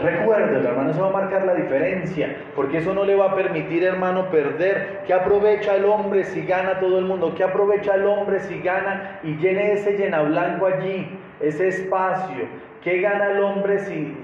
Recuérdelo, 0.01 0.67
hermano, 0.67 0.91
eso 0.91 1.03
va 1.03 1.09
a 1.09 1.23
marcar 1.23 1.45
la 1.45 1.55
diferencia, 1.55 2.35
porque 2.57 2.79
eso 2.79 2.95
no 2.95 3.05
le 3.05 3.15
va 3.15 3.33
a 3.33 3.35
permitir, 3.35 3.85
hermano, 3.85 4.31
perder. 4.31 5.03
¿Qué 5.07 5.13
aprovecha 5.13 5.77
el 5.77 5.85
hombre 5.85 6.25
si 6.25 6.47
gana 6.47 6.81
todo 6.81 6.99
el 6.99 7.05
mundo? 7.05 7.35
¿Qué 7.37 7.45
aprovecha 7.45 7.95
el 7.95 8.07
hombre 8.07 8.41
si 8.41 8.59
gana 8.63 9.21
y 9.23 9.37
llene 9.37 9.73
ese 9.73 9.99
llena 9.99 10.23
blanco 10.23 10.65
allí, 10.65 11.19
ese 11.41 11.69
espacio? 11.69 12.47
¿Qué 12.83 13.03
gana 13.03 13.33
el 13.33 13.43
hombre 13.43 13.81
si 13.81 14.17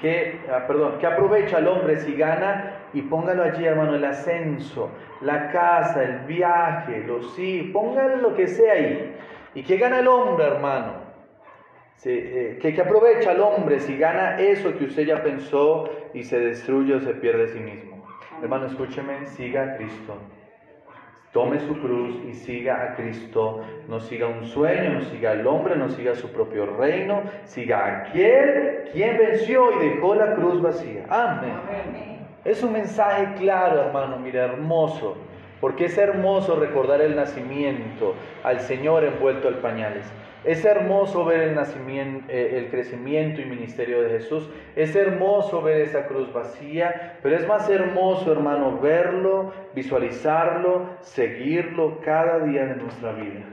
que, 0.00 0.40
ah, 0.50 0.66
perdón, 0.66 0.98
que 0.98 1.06
aprovecha 1.06 1.58
el 1.58 1.68
hombre 1.68 1.98
si 1.98 2.14
gana 2.14 2.78
y 2.92 3.02
póngalo 3.02 3.42
allí, 3.42 3.64
hermano, 3.64 3.94
el 3.94 4.04
ascenso, 4.04 4.90
la 5.20 5.50
casa, 5.50 6.02
el 6.02 6.20
viaje, 6.20 7.04
los 7.06 7.34
sí, 7.34 7.70
póngalo 7.72 8.16
lo 8.16 8.34
que 8.34 8.46
sea 8.46 8.72
ahí. 8.72 9.16
¿Y 9.54 9.62
qué 9.62 9.76
gana 9.76 9.98
el 9.98 10.08
hombre, 10.08 10.46
hermano? 10.46 11.10
Eh, 12.04 12.58
que, 12.62 12.74
que 12.74 12.80
aprovecha 12.80 13.32
el 13.32 13.40
hombre 13.40 13.78
si 13.78 13.98
gana 13.98 14.40
eso 14.40 14.72
que 14.78 14.86
usted 14.86 15.04
ya 15.04 15.22
pensó 15.22 15.90
y 16.14 16.22
se 16.22 16.40
destruye 16.40 16.94
o 16.94 17.00
se 17.00 17.12
pierde 17.14 17.44
a 17.44 17.48
sí 17.48 17.60
mismo. 17.60 18.06
Hermano, 18.40 18.66
escúcheme, 18.66 19.26
siga 19.26 19.64
a 19.64 19.76
Cristo. 19.76 20.16
Tome 21.32 21.60
su 21.60 21.78
cruz 21.80 22.16
y 22.28 22.34
siga 22.34 22.82
a 22.82 22.96
Cristo. 22.96 23.60
No 23.88 24.00
siga 24.00 24.26
un 24.26 24.44
sueño, 24.44 24.94
no 24.94 25.00
siga 25.02 25.30
al 25.30 25.46
hombre, 25.46 25.76
no 25.76 25.88
siga 25.88 26.14
su 26.14 26.28
propio 26.32 26.66
reino. 26.66 27.22
Siga 27.44 27.78
a 27.78 27.98
aquel 28.00 28.88
quien 28.92 29.16
venció 29.16 29.70
y 29.80 29.90
dejó 29.90 30.16
la 30.16 30.34
cruz 30.34 30.60
vacía. 30.60 31.04
Amén. 31.08 32.20
Es 32.44 32.62
un 32.62 32.72
mensaje 32.72 33.34
claro, 33.38 33.80
hermano, 33.80 34.18
mira, 34.18 34.44
hermoso. 34.44 35.16
Porque 35.60 35.86
es 35.86 35.98
hermoso 35.98 36.56
recordar 36.56 37.00
el 37.00 37.16
nacimiento 37.16 38.14
al 38.42 38.60
Señor 38.60 39.04
envuelto 39.04 39.48
al 39.48 39.58
pañales. 39.58 40.10
Es 40.42 40.64
hermoso 40.64 41.26
ver 41.26 41.42
el 41.42 41.54
nacimiento, 41.54 42.24
eh, 42.30 42.58
el 42.58 42.70
crecimiento 42.70 43.42
y 43.42 43.44
ministerio 43.44 44.00
de 44.02 44.10
Jesús. 44.10 44.48
Es 44.74 44.96
hermoso 44.96 45.60
ver 45.60 45.82
esa 45.82 46.06
cruz 46.06 46.32
vacía, 46.32 47.18
pero 47.22 47.36
es 47.36 47.46
más 47.46 47.68
hermoso, 47.68 48.32
hermano, 48.32 48.80
verlo, 48.80 49.52
visualizarlo, 49.74 50.86
seguirlo 51.00 52.00
cada 52.00 52.38
día 52.40 52.64
de 52.64 52.76
nuestra 52.76 53.12
vida. 53.12 53.44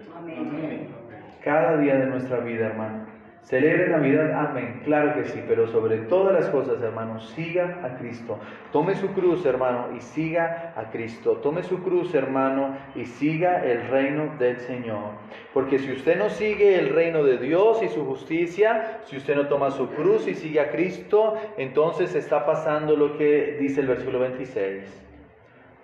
Cada 1.44 1.78
día 1.78 1.96
de 1.96 2.06
nuestra 2.06 2.40
vida, 2.40 2.68
hermano. 2.68 3.07
Celebre 3.48 3.88
Navidad, 3.88 4.34
amén, 4.34 4.82
claro 4.84 5.14
que 5.14 5.24
sí, 5.24 5.42
pero 5.48 5.70
sobre 5.70 6.00
todas 6.00 6.34
las 6.34 6.50
cosas, 6.50 6.84
hermano, 6.84 7.22
siga 7.22 7.80
a 7.82 7.98
Cristo. 7.98 8.38
Tome 8.74 8.94
su 8.96 9.14
cruz, 9.14 9.46
hermano, 9.46 9.88
y 9.96 10.02
siga 10.02 10.74
a 10.76 10.92
Cristo. 10.92 11.38
Tome 11.38 11.64
su 11.64 11.82
cruz, 11.82 12.14
hermano, 12.14 12.78
y 12.94 13.06
siga 13.06 13.64
el 13.64 13.88
reino 13.88 14.36
del 14.38 14.58
Señor. 14.58 15.12
Porque 15.54 15.80
si 15.80 15.94
usted 15.94 16.18
no 16.18 16.30
sigue 16.30 16.78
el 16.78 16.90
reino 16.90 17.24
de 17.24 17.38
Dios 17.38 17.82
y 17.82 17.88
su 17.88 18.04
justicia, 18.04 19.00
si 19.06 19.16
usted 19.16 19.38
no 19.38 19.48
toma 19.48 19.72
su 19.72 19.88
cruz 19.92 20.28
y 20.28 20.34
sigue 20.34 20.60
a 20.60 20.70
Cristo, 20.70 21.36
entonces 21.58 22.16
está 22.16 22.46
pasando 22.46 22.98
lo 22.98 23.18
que 23.18 23.56
dice 23.62 23.80
el 23.80 23.88
versículo 23.88 24.20
26. 24.20 25.06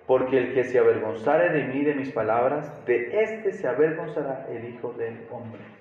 Porque 0.06 0.36
el 0.36 0.52
que 0.52 0.64
se 0.64 0.78
avergonzare 0.78 1.48
de 1.48 1.64
mí, 1.72 1.82
de 1.82 1.94
mis 1.94 2.12
palabras, 2.12 2.84
de 2.84 3.22
éste 3.22 3.52
se 3.52 3.66
avergonzará 3.66 4.46
el 4.50 4.68
Hijo 4.68 4.92
del 4.98 5.16
Hombre 5.30 5.73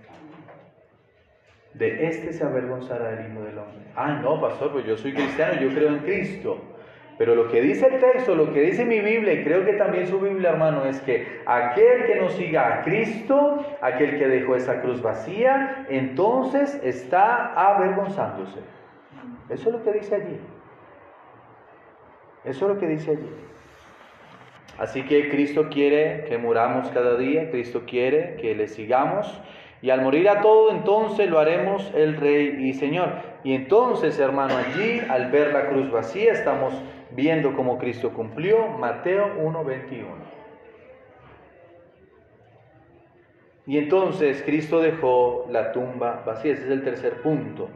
de 1.74 2.08
este 2.08 2.34
se 2.34 2.44
avergonzará 2.44 3.14
el 3.14 3.32
Hijo 3.32 3.42
del 3.42 3.58
Hombre. 3.58 3.86
Ah, 3.96 4.20
no, 4.22 4.40
pastor, 4.40 4.72
pues 4.72 4.86
yo 4.86 4.98
soy 4.98 5.14
cristiano, 5.14 5.60
yo 5.60 5.70
creo 5.70 5.90
en 5.90 6.00
Cristo. 6.00 6.62
Pero 7.18 7.36
lo 7.36 7.48
que 7.50 7.62
dice 7.62 7.88
el 7.88 8.00
texto, 8.00 8.36
lo 8.36 8.52
que 8.54 8.62
dice 8.62 8.86
mi 8.86 9.00
Biblia, 9.00 9.34
y 9.34 9.44
creo 9.44 9.64
que 9.66 9.74
también 9.74 10.08
su 10.08 10.20
Biblia, 10.20 10.50
hermano, 10.50 10.86
es 10.86 11.00
que 11.02 11.42
aquel 11.46 12.06
que 12.06 12.16
no 12.16 12.30
siga 12.30 12.80
a 12.80 12.82
Cristo, 12.82 13.64
aquel 13.82 14.18
que 14.18 14.28
dejó 14.28 14.56
esa 14.56 14.82
cruz 14.82 15.02
vacía, 15.02 15.86
entonces 15.90 16.80
está 16.84 17.54
avergonzándose. 17.54 18.60
Eso 19.50 19.70
es 19.70 19.76
lo 19.76 19.84
que 19.84 19.94
dice 19.94 20.16
allí. 20.16 20.40
Eso 22.46 22.66
es 22.66 22.74
lo 22.74 22.80
que 22.80 22.88
dice 22.88 23.12
allí. 23.12 23.30
Así 24.80 25.04
que 25.04 25.30
Cristo 25.30 25.70
quiere 25.70 26.26
que 26.28 26.40
muramos 26.40 26.90
cada 26.90 27.16
día, 27.16 27.52
Cristo 27.52 27.84
quiere 27.86 28.38
que 28.38 28.56
le 28.56 28.68
sigamos. 28.68 29.40
Y 29.84 29.90
al 29.90 30.02
morir 30.02 30.30
a 30.30 30.40
todo, 30.40 30.72
entonces 30.72 31.30
lo 31.30 31.40
haremos 31.40 31.92
el 31.94 32.16
Rey 32.16 32.70
y 32.70 32.74
Señor. 32.74 33.16
Y 33.44 33.54
entonces, 33.54 34.18
hermano, 34.18 34.56
allí, 34.56 35.02
al 35.10 35.30
ver 35.30 35.52
la 35.52 35.68
cruz 35.68 35.92
vacía, 35.92 36.32
estamos 36.32 36.74
viendo 37.12 37.54
cómo 37.54 37.78
Cristo 37.78 38.14
cumplió 38.14 38.70
Mateo 38.70 39.36
1.21. 39.44 40.06
Y 43.66 43.78
entonces 43.78 44.42
Cristo 44.46 44.80
dejó 44.80 45.48
la 45.50 45.74
tumba 45.74 46.24
vacía. 46.26 46.54
Ese 46.54 46.64
es 46.64 46.72
el 46.72 46.86
tercer 46.86 47.22
punto. 47.22 47.68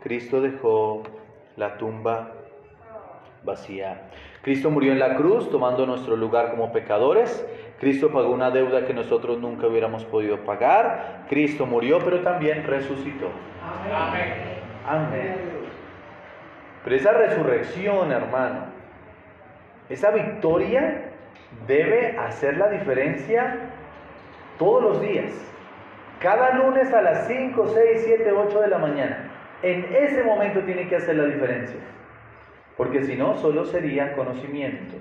Cristo 0.00 0.40
dejó 0.40 1.02
la 1.56 1.76
tumba 1.76 2.34
vacía. 3.42 4.10
Cristo 4.42 4.70
murió 4.70 4.92
en 4.92 5.00
la 5.00 5.16
cruz 5.16 5.50
tomando 5.50 5.86
nuestro 5.86 6.14
lugar 6.14 6.52
como 6.52 6.70
pecadores. 6.70 7.44
Cristo 7.80 8.10
pagó 8.10 8.30
una 8.30 8.50
deuda 8.50 8.86
que 8.86 8.92
nosotros 8.92 9.38
nunca 9.38 9.68
hubiéramos 9.68 10.04
podido 10.04 10.38
pagar. 10.44 11.26
Cristo 11.28 11.64
murió, 11.64 12.00
pero 12.00 12.20
también 12.20 12.64
resucitó. 12.64 13.30
Amén. 13.94 14.34
Amén. 14.86 15.36
Pero 16.82 16.96
esa 16.96 17.12
resurrección, 17.12 18.10
hermano, 18.10 18.64
esa 19.88 20.10
victoria 20.10 21.12
debe 21.66 22.16
hacer 22.18 22.56
la 22.56 22.68
diferencia 22.68 23.56
todos 24.58 24.82
los 24.82 25.00
días. 25.00 25.32
Cada 26.20 26.54
lunes 26.54 26.92
a 26.92 27.00
las 27.00 27.28
5, 27.28 27.68
6, 27.68 28.02
7, 28.04 28.32
8 28.32 28.60
de 28.60 28.68
la 28.68 28.78
mañana. 28.78 29.30
En 29.62 29.84
ese 29.94 30.24
momento 30.24 30.60
tiene 30.60 30.88
que 30.88 30.96
hacer 30.96 31.16
la 31.16 31.26
diferencia. 31.26 31.78
Porque 32.76 33.04
si 33.04 33.16
no, 33.16 33.36
solo 33.38 33.64
sería 33.64 34.14
conocimiento. 34.14 34.96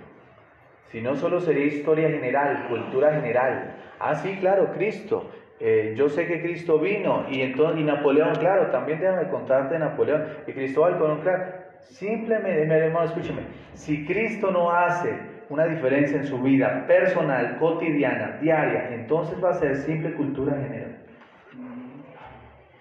Si 0.91 1.01
no, 1.01 1.15
solo 1.15 1.39
sería 1.39 1.65
historia 1.65 2.10
general, 2.10 2.67
cultura 2.70 3.13
general. 3.13 3.75
Ah, 4.00 4.15
sí, 4.15 4.38
claro, 4.39 4.72
Cristo. 4.74 5.29
Eh, 5.60 5.96
yo 5.98 6.08
sé 6.08 6.27
que 6.27 6.41
Cristo 6.41 6.79
vino 6.79 7.25
y 7.29 7.41
entonces 7.41 7.82
y 7.82 7.84
Napoleón, 7.84 8.36
claro, 8.36 8.67
también 8.67 9.00
déjame 9.00 9.27
contarte 9.29 9.74
de 9.74 9.79
Napoleón 9.79 10.24
y 10.46 10.51
Cristóbal 10.53 10.98
Colón, 11.00 11.22
claro. 11.22 11.46
Simplemente, 11.82 12.65
mi 12.65 12.74
hermano, 12.74 13.06
escúcheme, 13.06 13.41
si 13.74 14.06
Cristo 14.06 14.51
no 14.51 14.70
hace 14.72 15.13
una 15.50 15.65
diferencia 15.65 16.17
en 16.17 16.25
su 16.25 16.39
vida 16.41 16.86
personal, 16.86 17.58
cotidiana, 17.60 18.38
diaria, 18.39 18.94
entonces 18.94 19.44
va 19.44 19.50
a 19.51 19.53
ser 19.53 19.77
simple 19.77 20.13
cultura 20.13 20.56
general. 20.58 21.07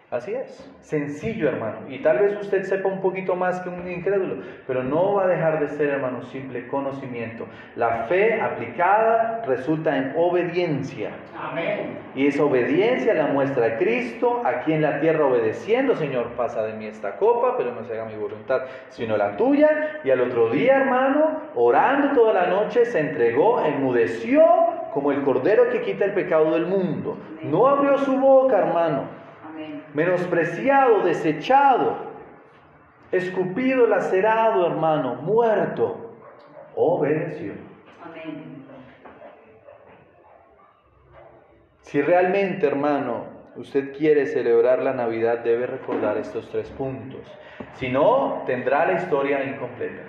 Así 0.09 0.33
es, 0.33 0.65
sencillo 0.83 1.49
hermano. 1.49 1.79
Y 1.89 1.99
tal 1.99 2.21
vez 2.21 2.41
usted 2.41 2.63
sepa 2.63 2.89
un 2.89 3.01
poquito 3.01 3.35
más 3.35 3.59
que 3.59 3.69
un 3.69 3.91
incrédulo, 3.91 4.37
pero 4.65 4.85
no 4.85 5.15
va 5.15 5.25
a 5.25 5.27
dejar 5.27 5.59
de 5.59 5.67
ser 5.67 5.89
hermano 5.89 6.23
simple 6.23 6.69
conocimiento. 6.69 7.45
La 7.75 8.05
fe 8.05 8.41
aplicada 8.41 9.43
resulta 9.49 9.97
en 9.97 10.15
obediencia. 10.17 11.11
Amén. 11.37 11.99
Y 12.15 12.29
esa 12.29 12.45
obediencia 12.45 13.15
la 13.15 13.27
muestra 13.27 13.79
Cristo 13.79 14.43
aquí 14.45 14.75
en 14.75 14.83
la 14.83 15.01
tierra 15.01 15.27
obedeciendo, 15.27 15.97
Señor, 15.97 16.29
pasa 16.37 16.63
de 16.63 16.75
mí 16.75 16.87
esta 16.87 17.17
copa, 17.17 17.57
pero 17.57 17.73
no 17.73 17.83
se 17.83 17.95
haga 17.95 18.05
mi 18.05 18.15
voluntad, 18.15 18.63
sino 18.91 19.17
la 19.17 19.37
tuya. 19.37 19.99
Y 20.05 20.11
al 20.11 20.21
otro 20.21 20.51
día, 20.51 20.77
hermano, 20.77 21.41
orando 21.57 22.15
toda 22.15 22.33
la 22.33 22.47
noche, 22.47 22.85
se 22.87 23.01
entregó, 23.01 23.61
enmudeció 23.65 24.45
como 24.95 25.11
el 25.11 25.23
cordero 25.23 25.69
que 25.71 25.83
quita 25.83 26.05
el 26.05 26.13
pecado 26.13 26.53
del 26.53 26.67
mundo. 26.67 27.19
No 27.43 27.67
abrió 27.67 27.99
su 27.99 28.17
boca, 28.17 28.59
hermano 28.59 29.26
menospreciado, 29.97 31.01
desechado, 31.05 31.97
escupido, 33.11 33.87
lacerado, 33.87 34.67
hermano, 34.67 35.15
muerto, 35.15 36.13
obedeció. 36.75 37.55
Si 41.81 42.03
realmente, 42.03 42.67
hermano, 42.67 43.25
usted 43.57 43.97
quiere 43.97 44.27
celebrar 44.27 44.83
la 44.83 44.93
Navidad, 44.93 45.39
debe 45.39 45.67
recordar 45.67 46.19
estos 46.19 46.47
tres 46.51 46.69
puntos. 46.73 47.23
Si 47.77 47.89
no, 47.89 48.43
tendrá 48.45 48.85
la 48.85 49.01
historia 49.01 49.45
incompleta. 49.45 50.03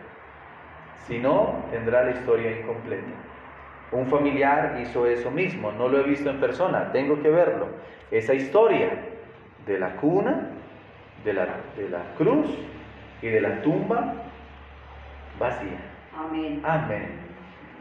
Si 1.05 1.17
no, 1.17 1.63
tendrá 1.71 2.03
la 2.03 2.11
historia 2.11 2.59
incompleta. 2.59 3.07
Un 3.93 4.07
familiar 4.07 4.79
hizo 4.81 5.07
eso 5.07 5.31
mismo, 5.31 5.71
no 5.71 5.87
lo 5.87 6.01
he 6.01 6.03
visto 6.03 6.29
en 6.29 6.41
persona, 6.41 6.91
tengo 6.91 7.21
que 7.21 7.29
verlo. 7.29 7.67
Esa 8.11 8.33
historia 8.33 9.16
de 9.67 9.79
la 9.79 9.95
cuna, 9.97 10.49
de 11.23 11.33
la, 11.33 11.47
de 11.75 11.89
la 11.89 12.01
cruz 12.17 12.47
y 13.21 13.27
de 13.27 13.41
la 13.41 13.61
tumba 13.61 14.13
vacía. 15.39 15.79
Amén. 16.17 16.61
Amén. 16.63 17.07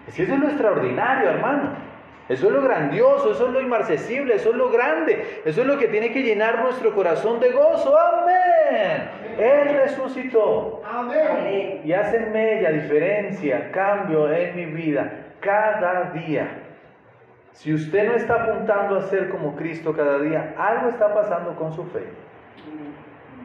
eso 0.06 0.22
es 0.22 0.28
lo 0.28 0.48
extraordinario, 0.48 1.30
hermano. 1.30 1.86
Eso 2.28 2.48
es 2.48 2.52
lo 2.54 2.62
grandioso, 2.62 3.30
eso 3.32 3.46
es 3.46 3.52
lo 3.52 3.60
inmarcesible, 3.60 4.34
eso 4.34 4.50
es 4.50 4.56
lo 4.56 4.68
grande, 4.70 5.42
eso 5.44 5.60
es 5.60 5.66
lo 5.66 5.78
que 5.78 5.86
tiene 5.86 6.12
que 6.12 6.22
llenar 6.22 6.60
nuestro 6.60 6.92
corazón 6.92 7.38
de 7.38 7.52
gozo. 7.52 7.96
Amén. 7.96 9.08
Él 9.38 9.76
resucitó. 9.76 10.82
Amén. 10.84 11.82
Y 11.84 11.92
hace 11.92 12.18
media 12.18 12.72
diferencia, 12.72 13.70
cambio 13.70 14.32
en 14.32 14.56
mi 14.56 14.64
vida 14.64 15.12
cada 15.40 16.10
día. 16.10 16.65
Si 17.56 17.72
usted 17.72 18.06
no 18.06 18.14
está 18.14 18.34
apuntando 18.34 18.96
a 18.96 19.02
ser 19.02 19.30
como 19.30 19.56
Cristo 19.56 19.94
cada 19.96 20.18
día, 20.18 20.54
algo 20.58 20.90
está 20.90 21.14
pasando 21.14 21.56
con 21.56 21.72
su 21.72 21.84
fe. 21.86 22.04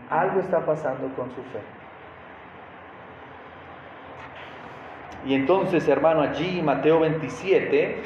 Algo 0.10 0.41
está 0.41 0.65
pasando 0.65 1.08
con 1.15 1.30
su 1.30 1.41
fe. 1.43 1.62
Y 5.26 5.34
entonces, 5.34 5.88
hermano, 5.88 6.21
allí 6.21 6.62
Mateo 6.62 7.00
27, 7.00 8.04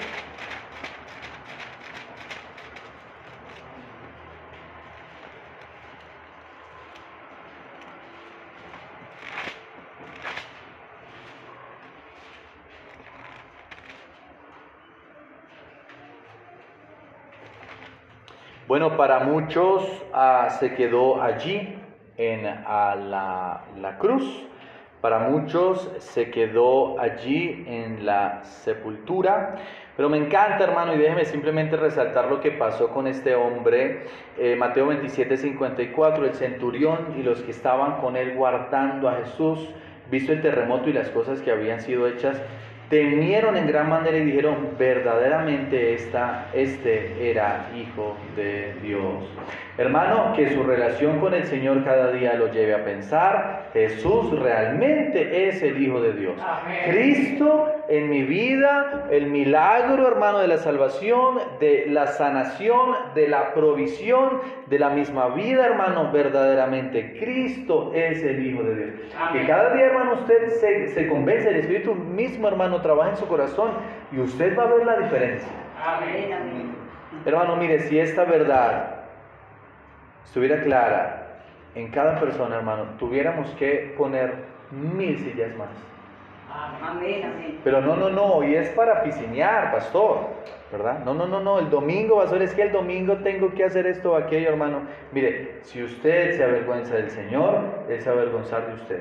Bueno, 18.75 18.97
para 18.97 19.21
muchos 19.21 19.89
ah, 20.11 20.49
se 20.59 20.75
quedó 20.75 21.21
allí 21.21 21.77
en 22.17 22.43
la, 22.43 23.95
cruz, 23.99 24.43
para 24.99 25.19
muchos 25.19 25.89
se 25.99 26.29
quedó 26.29 26.99
allí 26.99 27.63
en 27.69 28.05
la 28.05 28.43
sepultura, 28.43 29.55
pero 29.95 30.09
me 30.09 30.17
encanta 30.17 30.65
hermano 30.65 30.93
y 30.93 30.97
déjeme 30.97 31.23
simplemente 31.23 31.77
resaltar 31.77 32.25
lo 32.25 32.41
que 32.41 32.51
pasó 32.51 32.89
con 32.89 33.07
este 33.07 33.33
hombre, 33.33 34.07
eh, 34.37 34.57
Mateo 34.57 34.87
27, 34.87 35.37
54, 35.37 36.25
el 36.25 36.33
centurión 36.33 37.15
y 37.17 37.23
los 37.23 37.43
que 37.43 37.51
estaban 37.51 38.01
con 38.01 38.17
él 38.17 38.35
guardando 38.35 39.07
a 39.07 39.13
Jesús, 39.23 39.69
visto 40.11 40.33
el 40.33 40.41
terremoto 40.41 40.89
y 40.89 40.91
las 40.91 41.07
cosas 41.11 41.41
que 41.41 41.49
habían 41.49 41.79
sido 41.79 42.07
hechas, 42.07 42.41
temieron 42.89 43.57
en 43.57 43.67
gran 43.67 43.89
manera 43.89 44.17
y 44.17 44.25
dijeron, 44.25 44.69
verdaderamente 44.77 45.93
esta, 45.93 46.47
este 46.53 47.29
era 47.31 47.69
hijo 47.75 48.15
de 48.35 48.73
Dios. 48.81 49.23
Hermano, 49.77 50.33
que 50.35 50.53
su 50.53 50.63
relación 50.63 51.19
con 51.19 51.33
el 51.33 51.45
Señor 51.45 51.83
cada 51.83 52.11
día 52.11 52.33
lo 52.35 52.51
lleve 52.51 52.73
a 52.73 52.85
pensar, 52.85 53.69
Jesús 53.73 54.31
realmente 54.39 55.49
es 55.49 55.61
el 55.61 55.81
Hijo 55.81 55.99
de 56.01 56.13
Dios. 56.13 56.33
Cristo 56.89 57.74
en 57.87 58.09
mi 58.09 58.23
vida, 58.23 59.07
el 59.11 59.27
milagro, 59.27 60.07
hermano, 60.07 60.39
de 60.39 60.47
la 60.47 60.57
salvación, 60.57 61.39
de 61.59 61.85
la 61.87 62.07
sanación, 62.07 62.95
de 63.13 63.27
la 63.27 63.53
provisión, 63.53 64.41
de 64.67 64.79
la 64.79 64.89
misma 64.89 65.29
vida, 65.29 65.65
hermano, 65.65 66.11
verdaderamente 66.11 67.17
Cristo 67.19 67.91
es 67.93 68.23
el 68.23 68.45
Hijo 68.45 68.63
de 68.63 68.75
Dios. 68.75 68.89
Que 69.33 69.45
cada 69.45 69.73
día, 69.73 69.85
hermano, 69.85 70.13
usted 70.21 70.49
se, 70.49 70.87
se 70.89 71.07
convence, 71.07 71.49
el 71.49 71.57
Espíritu 71.57 71.93
mismo, 71.95 72.47
hermano, 72.47 72.81
trabaja 72.81 73.11
en 73.11 73.17
su 73.17 73.27
corazón 73.27 73.71
y 74.11 74.19
usted 74.19 74.57
va 74.57 74.63
a 74.63 74.67
ver 74.67 74.85
la 74.85 74.97
diferencia. 74.97 75.49
Amén. 75.83 76.75
Hermano, 77.25 77.55
mire, 77.55 77.79
si 77.79 77.99
esta 77.99 78.23
verdad 78.25 78.95
estuviera 80.25 80.61
clara 80.61 81.39
en 81.75 81.89
cada 81.89 82.19
persona, 82.19 82.55
hermano, 82.57 82.83
tuviéramos 82.97 83.49
que 83.51 83.93
poner 83.97 84.33
mil 84.71 85.17
sillas 85.19 85.55
más. 85.55 85.69
Amén, 86.81 87.23
amén. 87.23 87.59
Pero 87.63 87.81
no, 87.81 87.95
no, 87.95 88.09
no, 88.09 88.43
y 88.43 88.55
es 88.55 88.69
para 88.69 89.03
piscinear, 89.03 89.71
pastor, 89.71 90.19
¿verdad? 90.71 90.99
No, 91.03 91.13
no, 91.13 91.27
no, 91.27 91.39
no, 91.39 91.59
el 91.59 91.69
domingo, 91.69 92.17
pastor, 92.17 92.41
es 92.41 92.53
que 92.53 92.63
el 92.63 92.71
domingo 92.71 93.17
tengo 93.17 93.53
que 93.53 93.63
hacer 93.63 93.87
esto 93.87 94.13
o 94.13 94.15
aquello, 94.15 94.49
hermano. 94.49 94.81
Mire, 95.11 95.59
si 95.63 95.83
usted 95.83 96.37
se 96.37 96.43
avergüenza 96.43 96.95
del 96.95 97.09
Señor, 97.09 97.61
se 97.87 98.09
avergonzar 98.09 98.67
de 98.67 98.73
usted. 98.73 98.99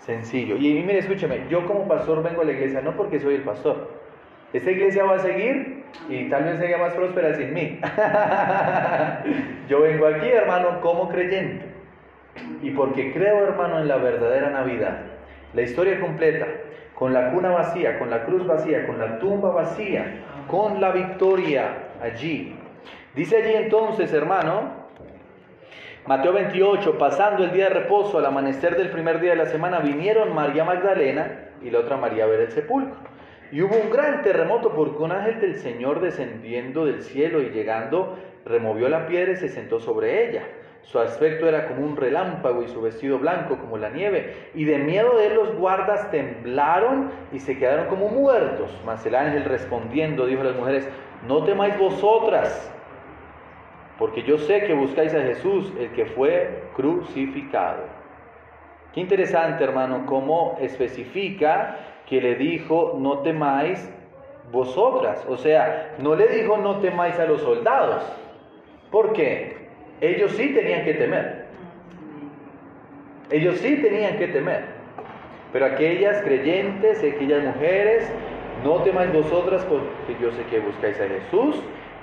Sencillo. 0.00 0.56
Y, 0.56 0.78
y 0.78 0.82
mire, 0.82 0.98
escúcheme, 0.98 1.46
yo 1.48 1.66
como 1.66 1.88
pastor 1.88 2.22
vengo 2.22 2.42
a 2.42 2.44
la 2.44 2.52
iglesia 2.52 2.80
no 2.80 2.92
porque 2.92 3.18
soy 3.18 3.36
el 3.36 3.42
pastor. 3.42 3.88
Esta 4.52 4.70
iglesia 4.70 5.04
va 5.04 5.16
a 5.16 5.18
seguir 5.18 5.84
y 6.08 6.28
tal 6.28 6.44
vez 6.44 6.58
sería 6.58 6.78
más 6.78 6.94
próspera 6.94 7.34
sin 7.34 7.52
mí. 7.52 7.80
Yo 9.68 9.80
vengo 9.80 10.06
aquí, 10.06 10.28
hermano, 10.28 10.80
como 10.80 11.08
creyente. 11.08 11.66
Y 12.62 12.70
porque 12.70 13.12
creo, 13.12 13.44
hermano, 13.44 13.80
en 13.80 13.88
la 13.88 13.96
verdadera 13.96 14.50
Navidad. 14.50 14.98
La 15.56 15.62
historia 15.62 15.98
completa, 15.98 16.46
con 16.94 17.14
la 17.14 17.30
cuna 17.30 17.48
vacía, 17.48 17.98
con 17.98 18.10
la 18.10 18.26
cruz 18.26 18.46
vacía, 18.46 18.86
con 18.86 18.98
la 18.98 19.18
tumba 19.18 19.52
vacía, 19.52 20.16
con 20.48 20.82
la 20.82 20.90
victoria 20.90 21.92
allí. 22.02 22.54
Dice 23.14 23.38
allí 23.38 23.54
entonces, 23.54 24.12
hermano, 24.12 24.84
Mateo 26.06 26.34
28, 26.34 26.98
pasando 26.98 27.42
el 27.42 27.52
día 27.52 27.70
de 27.70 27.70
reposo 27.70 28.18
al 28.18 28.26
amanecer 28.26 28.76
del 28.76 28.90
primer 28.90 29.18
día 29.18 29.30
de 29.30 29.36
la 29.36 29.46
semana, 29.46 29.78
vinieron 29.78 30.34
María 30.34 30.62
Magdalena 30.64 31.48
y 31.62 31.70
la 31.70 31.78
otra 31.78 31.96
María 31.96 32.24
a 32.24 32.26
ver 32.26 32.40
el 32.40 32.52
sepulcro. 32.52 32.98
Y 33.50 33.62
hubo 33.62 33.76
un 33.76 33.88
gran 33.88 34.20
terremoto 34.20 34.74
porque 34.74 35.02
un 35.02 35.12
ángel 35.12 35.40
del 35.40 35.56
Señor 35.56 36.02
descendiendo 36.02 36.84
del 36.84 37.02
cielo 37.02 37.40
y 37.40 37.48
llegando 37.48 38.18
removió 38.44 38.90
la 38.90 39.06
piedra 39.06 39.32
y 39.32 39.36
se 39.36 39.48
sentó 39.48 39.80
sobre 39.80 40.28
ella. 40.28 40.42
Su 40.86 41.00
aspecto 41.00 41.48
era 41.48 41.66
como 41.66 41.84
un 41.84 41.96
relámpago 41.96 42.62
y 42.62 42.68
su 42.68 42.80
vestido 42.80 43.18
blanco 43.18 43.58
como 43.58 43.76
la 43.76 43.90
nieve. 43.90 44.50
Y 44.54 44.64
de 44.64 44.78
miedo 44.78 45.16
de 45.16 45.26
él 45.26 45.34
los 45.34 45.56
guardas 45.56 46.10
temblaron 46.12 47.10
y 47.32 47.40
se 47.40 47.58
quedaron 47.58 47.88
como 47.88 48.08
muertos. 48.08 48.70
Mas 48.84 49.04
el 49.04 49.16
ángel 49.16 49.44
respondiendo 49.44 50.26
dijo 50.26 50.42
a 50.42 50.44
las 50.44 50.56
mujeres, 50.56 50.88
no 51.26 51.42
temáis 51.42 51.76
vosotras, 51.76 52.72
porque 53.98 54.22
yo 54.22 54.38
sé 54.38 54.62
que 54.64 54.74
buscáis 54.74 55.12
a 55.12 55.22
Jesús, 55.22 55.72
el 55.78 55.90
que 55.90 56.06
fue 56.06 56.62
crucificado. 56.76 57.82
Qué 58.92 59.00
interesante, 59.00 59.64
hermano, 59.64 60.06
cómo 60.06 60.56
especifica 60.60 61.78
que 62.06 62.20
le 62.20 62.36
dijo, 62.36 62.96
no 62.98 63.18
temáis 63.18 63.92
vosotras. 64.52 65.24
O 65.28 65.36
sea, 65.36 65.96
no 65.98 66.14
le 66.14 66.28
dijo, 66.28 66.58
no 66.58 66.78
temáis 66.78 67.18
a 67.18 67.26
los 67.26 67.40
soldados. 67.40 68.04
¿Por 68.92 69.12
qué? 69.12 69.55
Ellos 70.00 70.32
sí 70.32 70.48
tenían 70.54 70.84
que 70.84 70.94
temer. 70.94 71.46
Ellos 73.30 73.58
sí 73.58 73.76
tenían 73.76 74.18
que 74.18 74.28
temer. 74.28 74.64
Pero 75.52 75.66
aquellas 75.66 76.22
creyentes, 76.22 76.98
aquellas 76.98 77.44
mujeres, 77.44 78.10
no 78.64 78.82
temáis 78.82 79.12
vosotras 79.12 79.64
porque 79.64 80.16
yo 80.20 80.30
sé 80.32 80.42
que 80.50 80.60
buscáis 80.60 81.00
a 81.00 81.08
Jesús, 81.08 81.56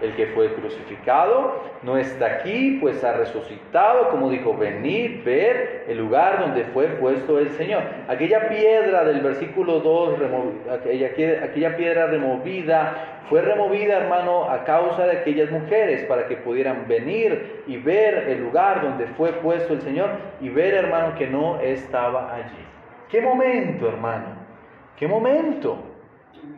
el 0.04 0.16
que 0.16 0.28
fue 0.28 0.54
crucificado, 0.54 1.64
no 1.82 1.98
está 1.98 2.26
aquí, 2.26 2.78
pues 2.82 3.04
ha 3.04 3.14
resucitado, 3.14 4.10
como 4.10 4.30
dijo, 4.30 4.56
venid, 4.56 5.24
ver 5.24 5.86
el 5.88 5.98
lugar 5.98 6.40
donde 6.40 6.66
fue 6.66 6.88
puesto 6.88 7.40
el 7.40 7.50
Señor. 7.52 7.84
Aquella 8.08 8.50
piedra 8.50 9.04
del 9.06 9.22
versículo 9.22 9.80
2, 9.80 10.20
aquella, 10.72 11.08
aquella 11.44 11.76
piedra 11.78 12.08
removida, 12.08 13.14
fue 13.30 13.42
removida, 13.42 13.98
hermano, 13.98 14.50
a 14.50 14.64
causa 14.66 15.06
de 15.06 15.20
aquellas 15.20 15.50
mujeres, 15.50 16.04
para 16.06 16.28
que 16.28 16.36
pudieran 16.38 16.88
venir 16.88 17.64
y 17.66 17.78
ver 17.78 18.30
el 18.30 18.42
lugar 18.42 18.82
donde 18.82 19.08
fue 19.08 19.32
puesto 19.34 19.74
el 19.74 19.82
Señor 19.82 20.10
y 20.42 20.50
ver, 20.50 20.74
hermano, 20.74 21.16
que 21.16 21.28
no 21.28 21.60
estaba 21.62 22.34
allí. 22.34 22.66
¿Qué 23.10 23.22
momento, 23.22 23.88
hermano? 23.88 24.36
¿Qué 24.98 25.08
momento? 25.08 25.93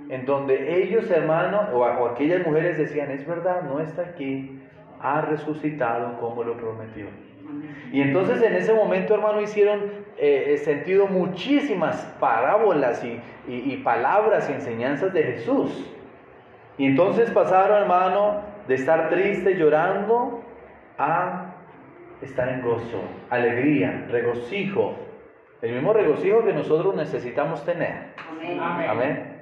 En 0.09 0.25
donde 0.25 0.81
ellos, 0.81 1.09
hermano, 1.09 1.69
o, 1.73 1.85
aquellas 1.85 2.45
mujeres 2.45 2.77
decían, 2.77 3.11
es 3.11 3.25
verdad, 3.25 3.63
no 3.63 3.79
está 3.79 4.03
aquí, 4.03 4.59
ha 4.99 5.21
resucitado 5.21 6.19
como 6.19 6.43
lo 6.43 6.57
prometió. 6.57 7.07
Y 7.91 8.01
entonces 8.01 8.41
en 8.41 8.53
ese 8.55 8.73
momento, 8.73 9.13
hermano, 9.13 9.41
hicieron 9.41 9.79
eh, 10.17 10.53
eh, 10.53 10.57
sentido 10.57 11.07
muchísimas 11.07 12.01
parábolas 12.19 13.03
y, 13.03 13.21
y 13.47 13.77
palabras 13.77 14.49
y 14.49 14.53
enseñanzas 14.53 15.13
de 15.13 15.23
Jesús. 15.23 15.91
Y 16.77 16.87
entonces 16.87 17.31
pasaron, 17.31 17.83
hermano, 17.83 18.41
de 18.67 18.75
estar 18.75 19.09
triste, 19.09 19.55
llorando, 19.55 20.43
a 20.97 21.55
estar 22.21 22.49
en 22.49 22.61
gozo, 22.61 23.01
alegría, 23.29 24.07
regocijo. 24.09 24.95
El 25.61 25.73
mismo 25.73 25.93
regocijo 25.93 26.43
que 26.43 26.53
nosotros 26.53 26.95
necesitamos 26.95 27.63
tener. 27.65 28.13
Amén. 28.29 28.59
Amén. 28.59 29.34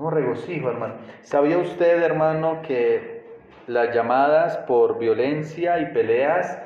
Un 0.00 0.12
regocijo, 0.12 0.70
hermano. 0.70 0.94
¿Sabía 1.20 1.58
usted, 1.58 2.02
hermano, 2.02 2.62
que 2.62 3.22
las 3.66 3.94
llamadas 3.94 4.56
por 4.66 4.98
violencia 4.98 5.78
y 5.78 5.92
peleas 5.92 6.58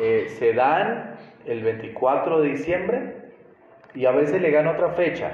eh, 0.00 0.26
se 0.40 0.52
dan 0.54 1.14
el 1.46 1.62
24 1.62 2.40
de 2.40 2.48
diciembre 2.48 3.14
y 3.94 4.06
a 4.06 4.10
veces 4.10 4.42
le 4.42 4.50
gana 4.50 4.72
otra 4.72 4.88
fecha, 4.90 5.30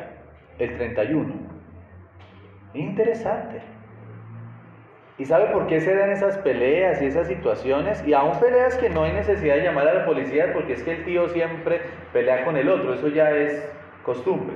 el 0.58 0.76
31? 0.76 1.32
Interesante. 2.74 3.62
¿Y 5.16 5.24
sabe 5.24 5.46
por 5.46 5.66
qué 5.66 5.80
se 5.80 5.94
dan 5.94 6.10
esas 6.10 6.36
peleas 6.36 7.00
y 7.00 7.06
esas 7.06 7.26
situaciones? 7.26 8.06
Y 8.06 8.12
aún 8.12 8.38
peleas 8.38 8.76
que 8.76 8.90
no 8.90 9.04
hay 9.04 9.12
necesidad 9.12 9.54
de 9.54 9.62
llamar 9.62 9.88
a 9.88 9.94
la 9.94 10.04
policía 10.04 10.52
porque 10.52 10.74
es 10.74 10.82
que 10.82 10.92
el 10.92 11.04
tío 11.06 11.26
siempre 11.30 11.80
pelea 12.12 12.44
con 12.44 12.58
el 12.58 12.68
otro, 12.68 12.92
eso 12.92 13.08
ya 13.08 13.30
es 13.30 13.66
costumbre. 14.02 14.54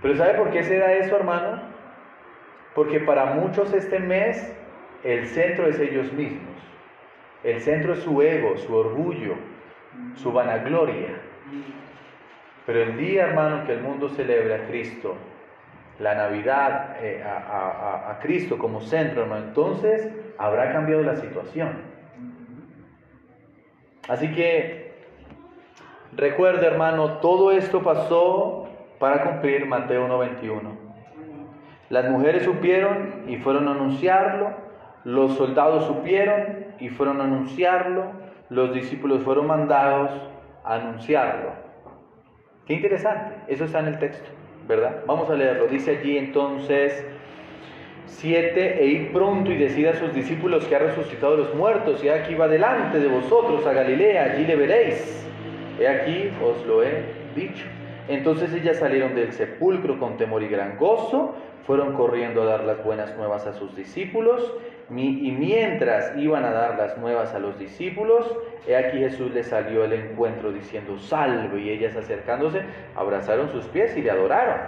Pero 0.00 0.16
¿sabe 0.16 0.32
por 0.32 0.50
qué 0.50 0.62
se 0.62 0.78
da 0.78 0.94
eso, 0.94 1.14
hermano? 1.14 1.75
Porque 2.76 3.00
para 3.00 3.24
muchos 3.24 3.72
este 3.72 3.98
mes 3.98 4.54
el 5.02 5.26
centro 5.28 5.66
es 5.66 5.80
ellos 5.80 6.12
mismos. 6.12 6.54
El 7.42 7.62
centro 7.62 7.94
es 7.94 8.00
su 8.00 8.20
ego, 8.20 8.54
su 8.58 8.74
orgullo, 8.74 9.34
su 10.14 10.30
vanagloria. 10.30 11.18
Pero 12.66 12.82
el 12.82 12.98
día, 12.98 13.28
hermano, 13.28 13.64
que 13.64 13.72
el 13.72 13.80
mundo 13.80 14.10
celebra 14.10 14.56
a 14.56 14.66
Cristo, 14.66 15.14
la 16.00 16.16
Navidad 16.16 16.98
eh, 17.00 17.24
a, 17.24 18.18
Cristo 18.20 18.58
como 18.58 18.82
centro, 18.82 19.24
entonces 19.34 20.12
habrá 20.36 20.70
cambiado 20.70 21.02
la 21.02 21.16
situación. 21.16 21.78
Así 24.06 24.34
que 24.34 24.92
recuerde, 26.14 26.66
hermano, 26.66 27.20
todo 27.20 27.52
esto 27.52 27.82
pasó 27.82 28.68
para 28.98 29.22
cumplir 29.22 29.64
Mateo 29.64 30.06
1.21. 30.06 30.85
Las 31.88 32.10
mujeres 32.10 32.42
supieron 32.42 33.24
y 33.28 33.36
fueron 33.36 33.68
a 33.68 33.72
anunciarlo, 33.72 34.50
los 35.04 35.36
soldados 35.36 35.86
supieron 35.86 36.66
y 36.80 36.88
fueron 36.88 37.20
a 37.20 37.24
anunciarlo, 37.24 38.04
los 38.50 38.74
discípulos 38.74 39.22
fueron 39.22 39.46
mandados 39.46 40.10
a 40.64 40.74
anunciarlo. 40.74 41.52
Qué 42.66 42.74
interesante, 42.74 43.36
eso 43.46 43.64
está 43.64 43.78
en 43.78 43.86
el 43.86 43.98
texto, 43.98 44.28
¿verdad? 44.66 45.02
Vamos 45.06 45.30
a 45.30 45.34
leerlo. 45.34 45.68
Dice 45.68 45.98
allí 45.98 46.18
entonces 46.18 47.06
7, 48.06 48.82
e 48.82 48.86
ir 48.86 49.12
pronto 49.12 49.52
y 49.52 49.56
decid 49.56 49.86
a 49.86 49.94
sus 49.94 50.12
discípulos 50.12 50.64
que 50.64 50.74
ha 50.74 50.80
resucitado 50.80 51.36
los 51.36 51.54
muertos, 51.54 52.02
y 52.02 52.08
aquí 52.08 52.34
va 52.34 52.48
delante 52.48 52.98
de 52.98 53.08
vosotros 53.08 53.64
a 53.66 53.72
Galilea, 53.72 54.32
allí 54.32 54.44
le 54.44 54.56
veréis. 54.56 55.28
He 55.78 55.86
aquí 55.86 56.30
os 56.42 56.66
lo 56.66 56.82
he 56.82 57.04
dicho. 57.34 57.66
Entonces 58.08 58.52
ellas 58.52 58.78
salieron 58.78 59.14
del 59.14 59.32
sepulcro 59.32 59.98
con 59.98 60.16
temor 60.16 60.42
y 60.42 60.48
gran 60.48 60.76
gozo, 60.78 61.34
fueron 61.66 61.94
corriendo 61.94 62.42
a 62.42 62.44
dar 62.46 62.64
las 62.64 62.84
buenas 62.84 63.16
nuevas 63.16 63.46
a 63.46 63.52
sus 63.52 63.74
discípulos, 63.74 64.54
y 64.88 65.32
mientras 65.32 66.16
iban 66.16 66.44
a 66.44 66.52
dar 66.52 66.78
las 66.78 66.96
nuevas 66.98 67.34
a 67.34 67.40
los 67.40 67.58
discípulos, 67.58 68.24
he 68.68 68.76
aquí 68.76 68.98
Jesús 68.98 69.32
les 69.32 69.48
salió 69.48 69.82
al 69.82 69.92
encuentro 69.92 70.52
diciendo, 70.52 70.96
salve, 70.98 71.60
y 71.60 71.70
ellas 71.70 71.96
acercándose, 71.96 72.62
abrazaron 72.94 73.50
sus 73.50 73.64
pies 73.66 73.96
y 73.96 74.02
le 74.02 74.12
adoraron. 74.12 74.60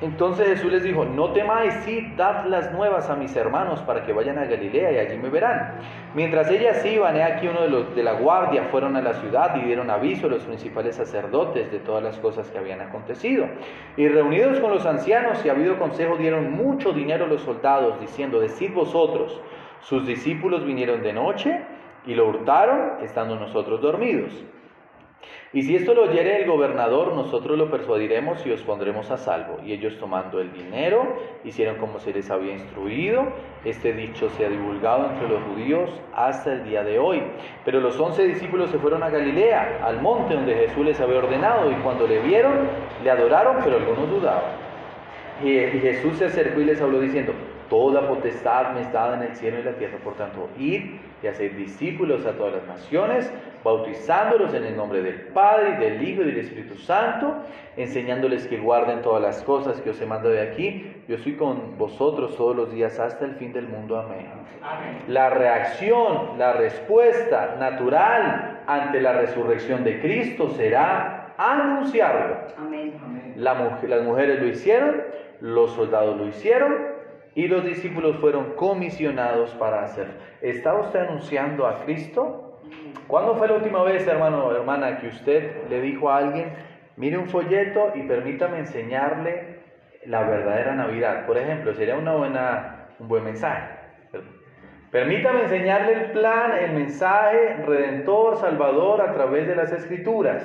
Entonces 0.00 0.46
Jesús 0.46 0.70
les 0.70 0.84
dijo, 0.84 1.04
no 1.04 1.32
temáis, 1.32 1.74
sí, 1.84 2.12
dad 2.16 2.44
las 2.46 2.72
nuevas 2.72 3.10
a 3.10 3.16
mis 3.16 3.34
hermanos 3.34 3.82
para 3.82 4.04
que 4.04 4.12
vayan 4.12 4.38
a 4.38 4.44
Galilea 4.44 4.92
y 4.92 4.98
allí 4.98 5.16
me 5.16 5.28
verán. 5.28 5.80
Mientras 6.14 6.48
ellas 6.52 6.86
iban, 6.86 7.20
aquí 7.20 7.48
uno 7.48 7.62
de 7.62 7.68
los 7.68 7.96
de 7.96 8.04
la 8.04 8.12
guardia 8.12 8.68
fueron 8.70 8.94
a 8.94 9.02
la 9.02 9.14
ciudad 9.14 9.56
y 9.56 9.64
dieron 9.64 9.90
aviso 9.90 10.28
a 10.28 10.30
los 10.30 10.44
principales 10.44 10.94
sacerdotes 10.94 11.72
de 11.72 11.80
todas 11.80 12.04
las 12.04 12.16
cosas 12.18 12.48
que 12.48 12.58
habían 12.58 12.80
acontecido. 12.80 13.48
Y 13.96 14.06
reunidos 14.06 14.60
con 14.60 14.70
los 14.70 14.86
ancianos 14.86 15.44
y 15.44 15.48
habido 15.48 15.76
consejo, 15.80 16.16
dieron 16.16 16.52
mucho 16.52 16.92
dinero 16.92 17.24
a 17.24 17.28
los 17.28 17.42
soldados, 17.42 18.00
diciendo, 18.00 18.38
decid 18.38 18.72
vosotros, 18.72 19.40
sus 19.80 20.06
discípulos 20.06 20.64
vinieron 20.64 21.02
de 21.02 21.12
noche 21.12 21.60
y 22.06 22.14
lo 22.14 22.28
hurtaron, 22.28 23.02
estando 23.02 23.34
nosotros 23.34 23.80
dormidos. 23.80 24.44
Y 25.52 25.62
si 25.62 25.76
esto 25.76 25.94
lo 25.94 26.02
oyere 26.02 26.42
el 26.42 26.46
gobernador, 26.46 27.14
nosotros 27.14 27.56
lo 27.56 27.70
persuadiremos 27.70 28.44
y 28.46 28.52
os 28.52 28.62
pondremos 28.62 29.10
a 29.10 29.16
salvo. 29.16 29.58
Y 29.64 29.72
ellos 29.72 29.96
tomando 29.98 30.40
el 30.40 30.52
dinero, 30.52 31.16
hicieron 31.42 31.76
como 31.76 31.98
se 32.00 32.12
les 32.12 32.30
había 32.30 32.52
instruido. 32.52 33.32
Este 33.64 33.94
dicho 33.94 34.28
se 34.30 34.44
ha 34.44 34.50
divulgado 34.50 35.10
entre 35.10 35.28
los 35.28 35.42
judíos 35.44 35.90
hasta 36.14 36.52
el 36.52 36.64
día 36.64 36.84
de 36.84 36.98
hoy. 36.98 37.22
Pero 37.64 37.80
los 37.80 37.98
once 37.98 38.26
discípulos 38.26 38.70
se 38.70 38.78
fueron 38.78 39.02
a 39.02 39.08
Galilea, 39.08 39.80
al 39.82 40.02
monte 40.02 40.34
donde 40.34 40.54
Jesús 40.54 40.84
les 40.84 41.00
había 41.00 41.18
ordenado, 41.18 41.70
y 41.70 41.74
cuando 41.76 42.06
le 42.06 42.20
vieron, 42.20 42.68
le 43.02 43.10
adoraron, 43.10 43.56
pero 43.64 43.78
algunos 43.78 44.10
dudaban. 44.10 44.52
Y 45.42 45.54
Jesús 45.80 46.18
se 46.18 46.26
acercó 46.26 46.60
y 46.60 46.64
les 46.64 46.82
habló 46.82 47.00
diciendo, 47.00 47.32
Toda 47.70 48.08
potestad 48.08 48.72
me 48.72 48.80
está 48.80 49.14
en 49.14 49.22
el 49.22 49.36
cielo 49.36 49.60
y 49.60 49.62
la 49.62 49.72
tierra, 49.72 49.98
por 50.02 50.14
tanto, 50.14 50.48
id 50.58 50.82
y 51.22 51.26
haced 51.26 51.52
discípulos 51.52 52.24
a 52.26 52.32
todas 52.32 52.54
las 52.54 52.66
naciones, 52.66 53.32
bautizándolos 53.64 54.54
en 54.54 54.64
el 54.64 54.76
nombre 54.76 55.02
del 55.02 55.20
Padre, 55.32 55.76
y 55.76 55.84
del 55.84 56.08
Hijo 56.08 56.22
y 56.22 56.26
del 56.26 56.38
Espíritu 56.38 56.76
Santo, 56.76 57.34
enseñándoles 57.76 58.46
que 58.46 58.58
guarden 58.58 59.02
todas 59.02 59.22
las 59.22 59.42
cosas 59.42 59.80
que 59.80 59.90
os 59.90 60.00
he 60.00 60.06
mandado 60.06 60.34
de 60.34 60.42
aquí. 60.42 61.02
Yo 61.08 61.16
estoy 61.16 61.34
con 61.36 61.76
vosotros 61.76 62.36
todos 62.36 62.54
los 62.56 62.72
días 62.72 62.98
hasta 62.98 63.24
el 63.24 63.34
fin 63.34 63.52
del 63.52 63.68
mundo. 63.68 63.98
Amén. 63.98 64.26
La 65.08 65.30
reacción, 65.30 66.38
la 66.38 66.52
respuesta 66.52 67.56
natural 67.58 68.62
ante 68.66 69.00
la 69.00 69.12
resurrección 69.12 69.84
de 69.84 70.00
Cristo 70.00 70.50
será 70.50 71.34
anunciarlo. 71.38 72.36
las 73.36 74.02
mujeres 74.02 74.40
lo 74.40 74.48
hicieron, 74.48 75.02
los 75.40 75.72
soldados 75.72 76.16
lo 76.16 76.26
hicieron, 76.26 76.97
y 77.34 77.48
los 77.48 77.64
discípulos 77.64 78.16
fueron 78.16 78.54
comisionados 78.54 79.50
para 79.54 79.82
hacer. 79.82 80.08
¿Está 80.40 80.74
usted 80.74 81.00
anunciando 81.00 81.66
a 81.66 81.84
Cristo? 81.84 82.60
¿Cuándo 83.06 83.36
fue 83.36 83.48
la 83.48 83.54
última 83.54 83.82
vez, 83.82 84.06
hermano 84.06 84.44
o 84.44 84.54
hermana, 84.54 84.98
que 84.98 85.08
usted 85.08 85.68
le 85.68 85.80
dijo 85.80 86.10
a 86.10 86.18
alguien, 86.18 86.52
mire 86.96 87.16
un 87.16 87.28
folleto 87.28 87.92
y 87.94 88.02
permítame 88.02 88.58
enseñarle 88.58 89.58
la 90.06 90.22
verdadera 90.22 90.74
Navidad. 90.74 91.26
Por 91.26 91.38
ejemplo, 91.38 91.74
sería 91.74 91.96
una 91.96 92.14
buena, 92.14 92.88
un 92.98 93.08
buen 93.08 93.24
mensaje. 93.24 93.78
Permítame 94.90 95.42
enseñarle 95.42 95.92
el 95.92 96.10
plan, 96.12 96.52
el 96.52 96.72
mensaje 96.72 97.56
redentor, 97.66 98.38
salvador 98.38 99.02
a 99.02 99.12
través 99.12 99.46
de 99.46 99.54
las 99.54 99.70
escrituras. 99.70 100.42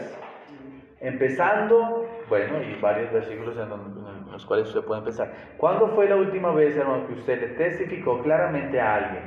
Empezando, 0.99 2.05
bueno, 2.29 2.61
y 2.61 2.79
varios 2.81 3.11
versículos 3.13 3.55
en, 3.57 3.69
los 4.33 4.45
cuales 4.45 4.67
usted 4.67 4.81
puede 4.81 4.99
empezar. 4.99 5.31
¿Cuándo 5.57 5.87
fue 5.89 6.09
la 6.09 6.15
última 6.15 6.51
vez, 6.51 6.75
hermano, 6.75 7.07
que 7.07 7.13
usted 7.13 7.39
le 7.39 7.47
testificó 7.55 8.21
claramente 8.21 8.79
a 8.79 8.95
alguien? 8.95 9.23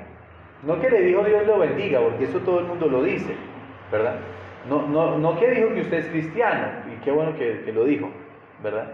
No 0.63 0.81
que 0.81 0.91
le 0.91 1.03
dijo 1.03 1.25
Dios 1.25 1.47
lo 1.47 1.59
bendiga, 1.59 2.01
porque 2.01 2.25
eso 2.25 2.39
todo 2.41 2.61
el 2.61 2.67
mundo 2.67 2.87
lo 2.87 3.03
dice, 3.03 3.35
¿verdad? 3.91 4.17
No, 4.69 4.87
no, 4.87 5.19
no 5.19 5.39
que 5.39 5.51
dijo 5.51 5.73
que 5.75 5.81
usted 5.83 5.99
es 5.99 6.09
cristiano, 6.09 6.69
y 6.93 7.03
qué 7.05 7.11
bueno 7.11 7.37
que, 7.37 7.63
que 7.65 7.73
lo 7.73 7.85
dijo, 7.85 8.11
¿verdad? 8.63 8.93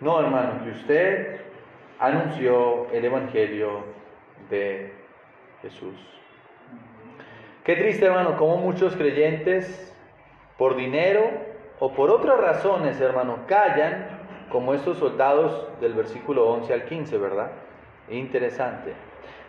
No, 0.00 0.20
hermano, 0.20 0.62
que 0.64 0.70
usted 0.70 1.40
anunció 1.98 2.90
el 2.92 3.04
Evangelio 3.04 3.84
de 4.50 4.92
Jesús. 5.62 5.94
Qué 7.64 7.76
triste, 7.76 8.06
hermano, 8.06 8.36
como 8.36 8.56
muchos 8.56 8.96
creyentes, 8.96 9.92
por 10.58 10.76
dinero 10.76 11.30
o 11.78 11.92
por 11.92 12.10
otras 12.10 12.38
razones, 12.38 13.00
hermano, 13.00 13.38
callan, 13.46 14.11
como 14.52 14.74
estos 14.74 14.98
soldados 14.98 15.66
del 15.80 15.94
versículo 15.94 16.48
11 16.50 16.72
al 16.72 16.84
15, 16.84 17.18
¿verdad? 17.18 17.50
Interesante. 18.10 18.92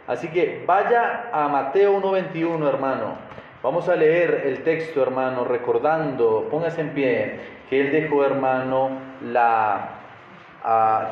Así 0.07 0.29
que 0.29 0.63
vaya 0.65 1.29
a 1.31 1.47
Mateo 1.49 2.01
1.21, 2.01 2.67
hermano. 2.67 3.15
Vamos 3.61 3.87
a 3.89 3.95
leer 3.95 4.43
el 4.45 4.63
texto, 4.63 5.01
hermano, 5.01 5.43
recordando, 5.43 6.47
póngase 6.49 6.81
en 6.81 6.89
pie, 6.89 7.39
que 7.69 7.81
él 7.81 7.91
dejó, 7.91 8.25
hermano, 8.25 8.89
la 9.21 9.99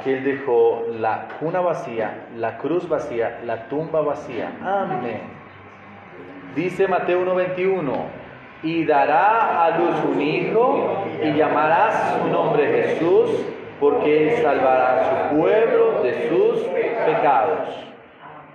que 0.03 0.17
Él 0.17 0.23
dejó 0.23 0.85
la 0.97 1.27
cuna 1.39 1.59
vacía, 1.59 2.27
la 2.37 2.57
cruz 2.57 2.87
vacía, 2.87 3.41
la 3.45 3.67
tumba 3.67 4.01
vacía. 4.01 4.49
Amén. 4.63 5.21
Dice 6.55 6.87
Mateo 6.87 7.21
1:21, 7.25 7.91
y 8.63 8.85
dará 8.85 9.65
a 9.65 9.77
luz 9.77 9.95
un 10.13 10.21
hijo 10.21 11.05
y 11.21 11.33
llamará 11.33 12.13
su 12.13 12.27
nombre 12.29 12.65
Jesús, 12.65 13.45
porque 13.81 14.29
Él 14.29 14.41
salvará 14.43 14.93
a 14.93 15.29
su 15.29 15.35
pueblo 15.35 16.03
de 16.03 16.29
sus 16.29 16.59
pecados. 17.05 17.67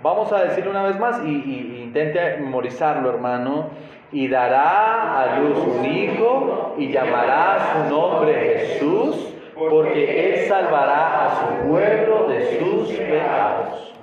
Vamos 0.00 0.32
a 0.32 0.44
decirlo 0.44 0.70
una 0.70 0.84
vez 0.84 0.98
más 1.00 1.20
y, 1.24 1.82
intente 1.82 2.36
memorizarlo, 2.38 3.10
hermano. 3.10 3.70
Y 4.12 4.28
dará 4.28 5.20
a 5.20 5.40
luz 5.40 5.58
un 5.58 5.84
hijo 5.84 6.74
y 6.78 6.92
llamará 6.92 7.58
su 7.72 7.92
nombre 7.92 8.34
Jesús 8.34 9.34
porque 9.68 10.34
Él 10.34 10.48
salvará 10.48 11.26
a 11.26 11.40
su 11.40 11.68
pueblo 11.68 12.28
de 12.28 12.58
sus 12.58 12.92
pecados. 12.92 13.94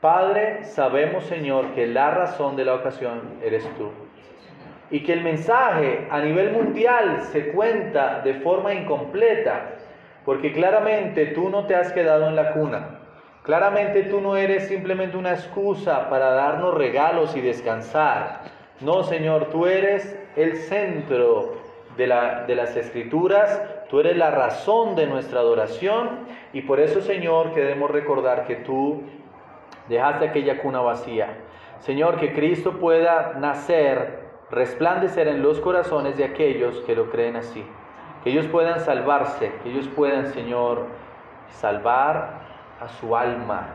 Padre, 0.00 0.64
sabemos, 0.64 1.24
Señor, 1.24 1.74
que 1.74 1.86
la 1.86 2.10
razón 2.10 2.54
de 2.54 2.66
la 2.66 2.74
ocasión 2.74 3.38
eres 3.42 3.66
tú. 3.78 3.90
Y 4.90 5.00
que 5.04 5.14
el 5.14 5.22
mensaje 5.22 6.06
a 6.10 6.20
nivel 6.20 6.52
mundial 6.52 7.22
se 7.32 7.48
cuenta 7.48 8.20
de 8.20 8.34
forma 8.34 8.74
incompleta, 8.74 9.70
porque 10.28 10.52
claramente 10.52 11.24
tú 11.24 11.48
no 11.48 11.64
te 11.64 11.74
has 11.74 11.90
quedado 11.90 12.28
en 12.28 12.36
la 12.36 12.52
cuna. 12.52 12.98
Claramente 13.44 14.02
tú 14.02 14.20
no 14.20 14.36
eres 14.36 14.68
simplemente 14.68 15.16
una 15.16 15.32
excusa 15.32 16.10
para 16.10 16.32
darnos 16.32 16.74
regalos 16.74 17.34
y 17.34 17.40
descansar. 17.40 18.42
No, 18.82 19.04
Señor, 19.04 19.46
tú 19.46 19.64
eres 19.64 20.20
el 20.36 20.58
centro 20.58 21.54
de, 21.96 22.08
la, 22.08 22.44
de 22.44 22.54
las 22.56 22.76
escrituras, 22.76 23.86
tú 23.88 24.00
eres 24.00 24.18
la 24.18 24.30
razón 24.30 24.96
de 24.96 25.06
nuestra 25.06 25.40
adoración 25.40 26.26
y 26.52 26.60
por 26.60 26.78
eso, 26.78 27.00
Señor, 27.00 27.54
queremos 27.54 27.90
recordar 27.90 28.46
que 28.46 28.56
tú 28.56 29.04
dejaste 29.88 30.28
aquella 30.28 30.60
cuna 30.60 30.80
vacía. 30.80 31.38
Señor, 31.78 32.20
que 32.20 32.34
Cristo 32.34 32.72
pueda 32.72 33.32
nacer, 33.38 34.24
resplandecer 34.50 35.26
en 35.26 35.40
los 35.40 35.58
corazones 35.58 36.18
de 36.18 36.24
aquellos 36.24 36.80
que 36.80 36.94
lo 36.94 37.08
creen 37.08 37.36
así. 37.36 37.64
Que 38.22 38.30
ellos 38.30 38.46
puedan 38.46 38.80
salvarse, 38.80 39.52
que 39.62 39.70
ellos 39.70 39.88
puedan, 39.88 40.26
Señor, 40.28 40.86
salvar 41.48 42.40
a 42.80 42.88
su 42.88 43.16
alma. 43.16 43.68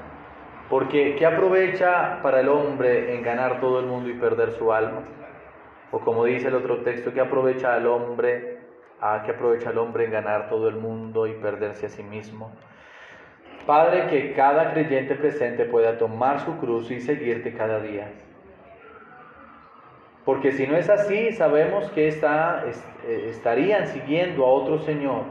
Porque 0.70 1.16
¿qué 1.16 1.26
aprovecha 1.26 2.20
para 2.22 2.40
el 2.40 2.50
hombre 2.50 3.16
en 3.16 3.22
ganar 3.22 3.60
todo 3.60 3.80
el 3.80 3.86
mundo 3.86 4.10
y 4.10 4.14
perder 4.14 4.52
su 4.52 4.72
alma? 4.72 5.02
O 5.92 6.00
como 6.00 6.26
dice 6.26 6.48
el 6.48 6.56
otro 6.56 6.78
texto, 6.78 7.14
¿qué 7.14 7.22
aprovecha 7.22 7.76
al 7.76 7.86
hombre? 7.88 8.60
¿A 9.00 9.22
qué 9.24 9.32
aprovecha 9.32 9.70
el 9.70 9.78
hombre 9.78 10.06
en 10.06 10.12
ganar 10.12 10.50
todo 10.50 10.68
el 10.70 10.76
mundo 10.76 11.28
y 11.28 11.34
perderse 11.34 11.86
a 11.86 11.90
sí 11.90 12.04
mismo? 12.04 12.52
Padre, 13.66 14.08
que 14.08 14.34
cada 14.34 14.74
creyente 14.74 15.16
presente 15.16 15.66
pueda 15.66 15.98
tomar 15.98 16.40
su 16.40 16.58
cruz 16.58 16.90
y 16.92 17.00
seguirte 17.00 17.54
cada 17.54 17.80
día. 17.80 18.12
Porque 20.26 20.52
si 20.52 20.68
no 20.68 20.78
es 20.78 20.90
así, 20.90 21.32
sabemos 21.34 21.90
que 21.92 22.08
eh, 22.08 23.28
estarían 23.30 23.88
siguiendo 23.88 24.46
a 24.46 24.50
otro 24.50 24.80
Señor, 24.80 25.24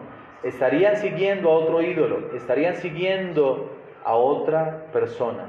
estarían 0.43 0.97
siguiendo 0.97 1.51
a 1.51 1.55
otro 1.55 1.83
ídolo, 1.83 2.35
estarían 2.35 2.77
siguiendo 2.77 3.71
a 4.05 4.15
otra 4.15 4.87
persona. 4.93 5.49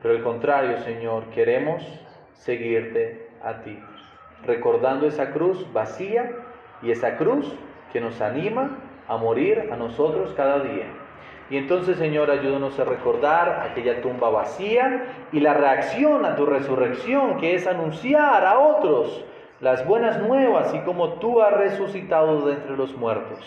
Pero 0.00 0.14
al 0.14 0.22
contrario, 0.22 0.78
Señor, 0.78 1.24
queremos 1.30 1.82
seguirte 2.34 3.28
a 3.42 3.62
ti 3.62 3.78
recordando 4.44 5.06
esa 5.06 5.30
cruz 5.30 5.66
vacía 5.72 6.32
y 6.82 6.90
esa 6.90 7.16
cruz 7.16 7.52
que 7.92 8.00
nos 8.00 8.20
anima 8.20 8.78
a 9.08 9.16
morir 9.16 9.68
a 9.72 9.76
nosotros 9.76 10.32
cada 10.36 10.60
día. 10.60 10.86
Y 11.50 11.56
entonces, 11.56 11.98
Señor, 11.98 12.30
ayúdanos 12.30 12.78
a 12.78 12.84
recordar 12.84 13.68
aquella 13.70 14.00
tumba 14.00 14.30
vacía 14.30 15.26
y 15.32 15.40
la 15.40 15.54
reacción 15.54 16.24
a 16.24 16.34
tu 16.36 16.46
resurrección, 16.46 17.38
que 17.38 17.54
es 17.54 17.66
anunciar 17.66 18.46
a 18.46 18.58
otros 18.58 19.24
las 19.60 19.86
buenas 19.86 20.20
nuevas 20.20 20.74
y 20.74 20.80
como 20.80 21.14
tú 21.14 21.40
has 21.40 21.52
resucitado 21.52 22.46
de 22.46 22.54
entre 22.54 22.76
los 22.76 22.96
muertos. 22.96 23.38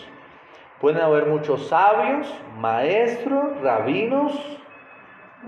Pueden 0.80 1.00
haber 1.00 1.26
muchos 1.26 1.68
sabios, 1.68 2.32
maestros, 2.58 3.60
rabinos, 3.60 4.32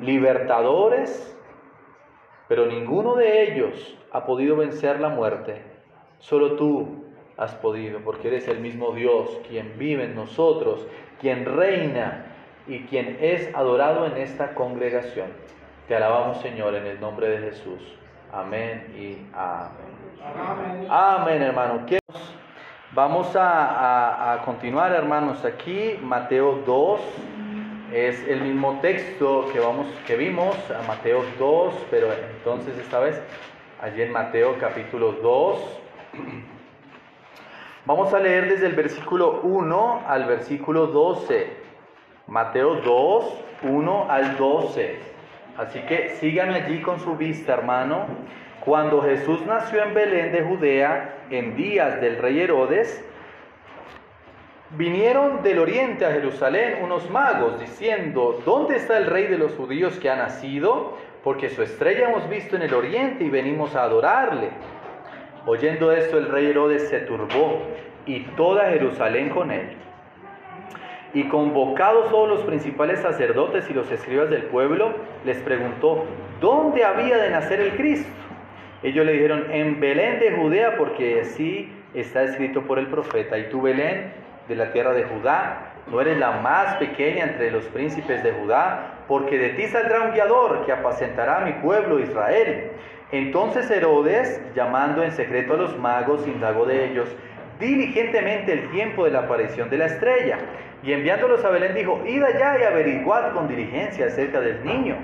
libertadores, 0.00 1.36
pero 2.48 2.66
ninguno 2.66 3.14
de 3.14 3.44
ellos 3.44 3.96
ha 4.10 4.24
podido 4.24 4.56
vencer 4.56 5.00
la 5.00 5.10
muerte. 5.10 5.62
Solo 6.18 6.56
tú 6.56 7.04
has 7.36 7.54
podido, 7.54 8.00
porque 8.00 8.28
eres 8.28 8.48
el 8.48 8.60
mismo 8.60 8.92
Dios, 8.92 9.40
quien 9.48 9.78
vive 9.78 10.04
en 10.04 10.14
nosotros, 10.14 10.86
quien 11.20 11.44
reina 11.44 12.27
y 12.68 12.80
quien 12.80 13.18
es 13.20 13.54
adorado 13.54 14.06
en 14.06 14.16
esta 14.18 14.54
congregación. 14.54 15.28
Te 15.88 15.96
alabamos, 15.96 16.40
Señor, 16.42 16.74
en 16.74 16.86
el 16.86 17.00
nombre 17.00 17.28
de 17.28 17.38
Jesús. 17.50 17.80
Amén 18.32 18.94
y 18.94 19.16
amén. 19.34 20.86
Amén, 20.90 21.42
hermano. 21.42 21.86
Vamos 22.92 23.34
a, 23.34 24.34
a 24.34 24.42
continuar, 24.42 24.92
hermanos, 24.92 25.44
aquí, 25.44 25.98
Mateo 26.02 26.62
2. 26.66 27.00
Es 27.92 28.22
el 28.28 28.42
mismo 28.42 28.80
texto 28.82 29.46
que, 29.50 29.60
vamos, 29.60 29.86
que 30.06 30.16
vimos, 30.16 30.54
a 30.70 30.86
Mateo 30.86 31.24
2, 31.38 31.74
pero 31.90 32.08
entonces 32.12 32.76
esta 32.76 32.98
vez 32.98 33.18
allí 33.80 34.02
en 34.02 34.12
Mateo 34.12 34.56
capítulo 34.60 35.12
2. 35.12 35.58
Vamos 37.86 38.12
a 38.12 38.18
leer 38.18 38.50
desde 38.50 38.66
el 38.66 38.74
versículo 38.74 39.40
1 39.42 40.02
al 40.06 40.26
versículo 40.26 40.88
12. 40.88 41.57
Mateo 42.28 42.76
2, 42.76 43.44
1 43.62 44.06
al 44.08 44.36
12. 44.36 44.98
Así 45.56 45.80
que 45.80 46.10
síganme 46.20 46.56
allí 46.56 46.80
con 46.80 47.00
su 47.00 47.16
vista, 47.16 47.54
hermano. 47.54 48.06
Cuando 48.60 49.02
Jesús 49.02 49.44
nació 49.46 49.82
en 49.82 49.94
Belén 49.94 50.32
de 50.32 50.42
Judea, 50.42 51.24
en 51.30 51.56
días 51.56 52.00
del 52.00 52.18
rey 52.18 52.40
Herodes, 52.40 53.04
Vinieron 54.76 55.42
del 55.42 55.60
oriente 55.60 56.04
a 56.04 56.12
Jerusalén 56.12 56.80
unos 56.82 57.08
magos 57.08 57.58
diciendo, 57.58 58.42
¿dónde 58.44 58.76
está 58.76 58.98
el 58.98 59.06
rey 59.06 59.26
de 59.26 59.38
los 59.38 59.54
judíos 59.54 59.98
que 59.98 60.10
ha 60.10 60.16
nacido? 60.16 60.98
Porque 61.24 61.48
su 61.48 61.62
estrella 61.62 62.10
hemos 62.10 62.28
visto 62.28 62.54
en 62.54 62.60
el 62.60 62.74
oriente 62.74 63.24
y 63.24 63.30
venimos 63.30 63.74
a 63.74 63.84
adorarle. 63.84 64.50
Oyendo 65.46 65.90
esto 65.90 66.18
el 66.18 66.28
rey 66.28 66.48
Herodes 66.48 66.86
se 66.90 66.98
turbó 67.00 67.62
y 68.04 68.24
toda 68.36 68.68
Jerusalén 68.68 69.30
con 69.30 69.50
él. 69.50 69.77
Y 71.18 71.24
convocados 71.24 72.10
todos 72.10 72.28
los 72.28 72.42
principales 72.42 73.00
sacerdotes 73.00 73.68
y 73.68 73.74
los 73.74 73.90
escribas 73.90 74.30
del 74.30 74.44
pueblo, 74.44 74.94
les 75.24 75.36
preguntó, 75.38 76.04
¿dónde 76.40 76.84
había 76.84 77.18
de 77.18 77.30
nacer 77.30 77.60
el 77.60 77.72
Cristo? 77.72 78.08
Ellos 78.84 79.04
le 79.04 79.14
dijeron, 79.14 79.46
en 79.50 79.80
Belén 79.80 80.20
de 80.20 80.30
Judea, 80.30 80.76
porque 80.76 81.22
así 81.22 81.72
está 81.92 82.22
escrito 82.22 82.62
por 82.62 82.78
el 82.78 82.86
profeta. 82.86 83.36
Y 83.36 83.48
tú, 83.48 83.62
Belén, 83.62 84.12
de 84.46 84.54
la 84.54 84.70
tierra 84.70 84.92
de 84.92 85.02
Judá, 85.02 85.72
no 85.88 86.00
eres 86.00 86.18
la 86.18 86.40
más 86.40 86.76
pequeña 86.76 87.24
entre 87.24 87.50
los 87.50 87.64
príncipes 87.64 88.22
de 88.22 88.30
Judá, 88.30 88.98
porque 89.08 89.38
de 89.38 89.48
ti 89.54 89.66
saldrá 89.66 90.02
un 90.02 90.12
guiador 90.12 90.64
que 90.66 90.70
apacentará 90.70 91.38
a 91.38 91.44
mi 91.44 91.54
pueblo 91.54 91.98
Israel. 91.98 92.70
Entonces 93.10 93.68
Herodes, 93.72 94.40
llamando 94.54 95.02
en 95.02 95.10
secreto 95.10 95.54
a 95.54 95.56
los 95.56 95.76
magos, 95.78 96.24
indagó 96.28 96.64
de 96.64 96.92
ellos 96.92 97.08
diligentemente 97.58 98.52
el 98.52 98.70
tiempo 98.70 99.04
de 99.04 99.10
la 99.10 99.20
aparición 99.20 99.68
de 99.68 99.78
la 99.78 99.86
estrella. 99.86 100.38
Y 100.82 100.92
enviándolos 100.92 101.44
a 101.44 101.50
Belén 101.50 101.74
dijo, 101.74 102.00
id 102.06 102.22
allá 102.22 102.58
y 102.60 102.62
averiguad 102.62 103.32
con 103.32 103.48
diligencia 103.48 104.06
acerca 104.06 104.40
del 104.40 104.64
niño. 104.64 104.96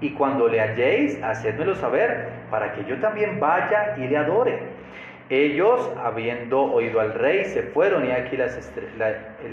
Y 0.00 0.10
cuando 0.10 0.48
le 0.48 0.60
halléis, 0.60 1.22
hacedmelo 1.22 1.74
saber, 1.74 2.28
para 2.50 2.72
que 2.72 2.84
yo 2.84 2.98
también 2.98 3.38
vaya 3.38 3.94
y 3.98 4.08
le 4.08 4.16
adore. 4.16 4.58
Ellos, 5.30 5.88
habiendo 6.02 6.60
oído 6.60 6.98
al 6.98 7.14
rey, 7.14 7.44
se 7.44 7.62
fueron 7.62 8.04
y 8.04 8.10
aquí 8.10 8.36
la, 8.36 8.46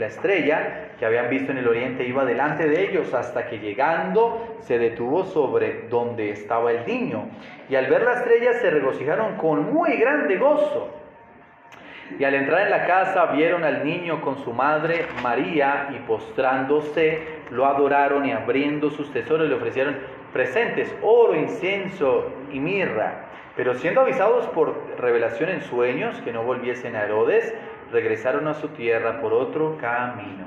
estrella 0.08 0.90
que 0.98 1.06
habían 1.06 1.30
visto 1.30 1.52
en 1.52 1.60
el 1.60 1.68
oriente 1.68 2.08
iba 2.08 2.26
delante 2.26 2.68
de 2.68 2.90
ellos 2.90 3.14
hasta 3.14 3.46
que 3.46 3.60
llegando 3.60 4.58
se 4.62 4.80
detuvo 4.80 5.24
sobre 5.26 5.88
donde 5.88 6.32
estaba 6.32 6.72
el 6.72 6.88
niño. 6.88 7.30
Y 7.70 7.76
al 7.76 7.86
ver 7.86 8.02
la 8.02 8.14
estrella 8.14 8.54
se 8.54 8.72
regocijaron 8.72 9.36
con 9.36 9.72
muy 9.72 9.98
grande 9.98 10.38
gozo. 10.38 10.90
Y 12.20 12.24
al 12.24 12.34
entrar 12.36 12.62
en 12.62 12.72
la 12.72 12.86
casa 12.86 13.28
vieron 13.28 13.64
al 13.64 13.84
niño 13.84 14.22
con 14.22 14.38
su 14.44 14.54
madre 14.54 15.08
María 15.22 15.90
y 15.92 16.00
postrándose 16.08 17.38
lo 17.52 17.66
adoraron 17.66 18.26
y 18.26 18.32
abriendo 18.32 18.90
sus 18.90 19.12
tesoros 19.12 19.48
le 19.48 19.56
ofrecieron 19.56 19.98
presentes, 20.34 20.94
oro, 21.02 21.36
incienso 21.36 22.32
y 22.52 22.60
mirra. 22.60 23.26
Pero 23.56 23.74
siendo 23.74 24.02
avisados 24.02 24.46
por 24.48 24.76
revelación 25.00 25.50
en 25.50 25.62
sueños 25.62 26.20
que 26.22 26.32
no 26.32 26.44
volviesen 26.44 26.96
a 26.96 27.04
Herodes, 27.04 27.54
regresaron 27.92 28.48
a 28.48 28.54
su 28.54 28.70
tierra 28.70 29.20
por 29.20 29.34
otro 29.34 29.78
camino. 29.78 30.46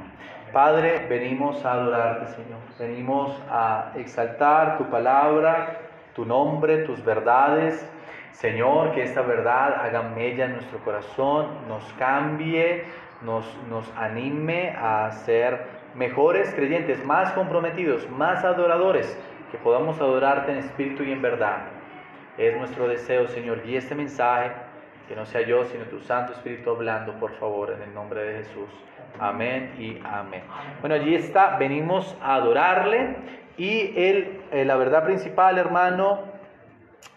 Padre, 0.53 1.07
venimos 1.09 1.65
a 1.65 1.73
adorarte, 1.73 2.27
Señor. 2.33 2.59
Venimos 2.79 3.41
a 3.51 3.93
exaltar 3.97 4.79
tu 4.79 4.85
palabra, 4.91 5.79
tu 6.15 6.25
nombre, 6.25 6.79
tus 6.79 7.05
verdades. 7.05 7.89
Señor, 8.33 8.93
que 8.93 9.03
esta 9.03 9.23
verdad 9.23 9.75
haga 9.85 10.03
mella 10.03 10.47
en 10.47 10.53
nuestro 10.55 10.79
corazón, 10.79 11.49
nos 11.69 11.85
cambie, 11.95 12.85
nos, 13.23 13.45
nos 13.69 13.91
anime 13.97 14.75
a 14.79 15.11
ser 15.13 15.81
mejores 15.95 16.53
creyentes, 16.55 17.05
más 17.05 17.33
comprometidos, 17.33 18.09
más 18.11 18.45
adoradores, 18.45 19.19
que 19.51 19.59
podamos 19.59 20.01
adorarte 20.01 20.53
en 20.53 20.59
espíritu 20.59 21.03
y 21.03 21.13
en 21.13 21.23
verdad. 21.23 21.59
Es 22.39 22.57
nuestro 22.57 22.89
deseo, 22.89 23.29
Señor, 23.29 23.63
y 23.67 23.77
este 23.77 23.95
mensaje, 23.95 24.53
que 25.09 25.17
no 25.17 25.27
sea 25.27 25.43
yo, 25.43 25.65
sino 25.65 25.85
tu 25.85 25.99
Santo 26.01 26.33
Espíritu 26.33 26.71
hablando, 26.71 27.13
por 27.15 27.33
favor, 27.33 27.73
en 27.73 27.83
el 27.83 27.93
nombre 27.93 28.23
de 28.23 28.45
Jesús. 28.45 28.71
Amén 29.19 29.75
y 29.79 30.01
amén. 30.05 30.43
Bueno, 30.81 30.95
allí 30.95 31.15
está, 31.15 31.57
venimos 31.59 32.17
a 32.23 32.37
adorarle 32.37 33.17
y 33.57 33.93
él, 33.97 34.41
eh, 34.53 34.65
la 34.65 34.77
verdad 34.77 35.05
principal, 35.05 35.59
hermano, 35.59 36.30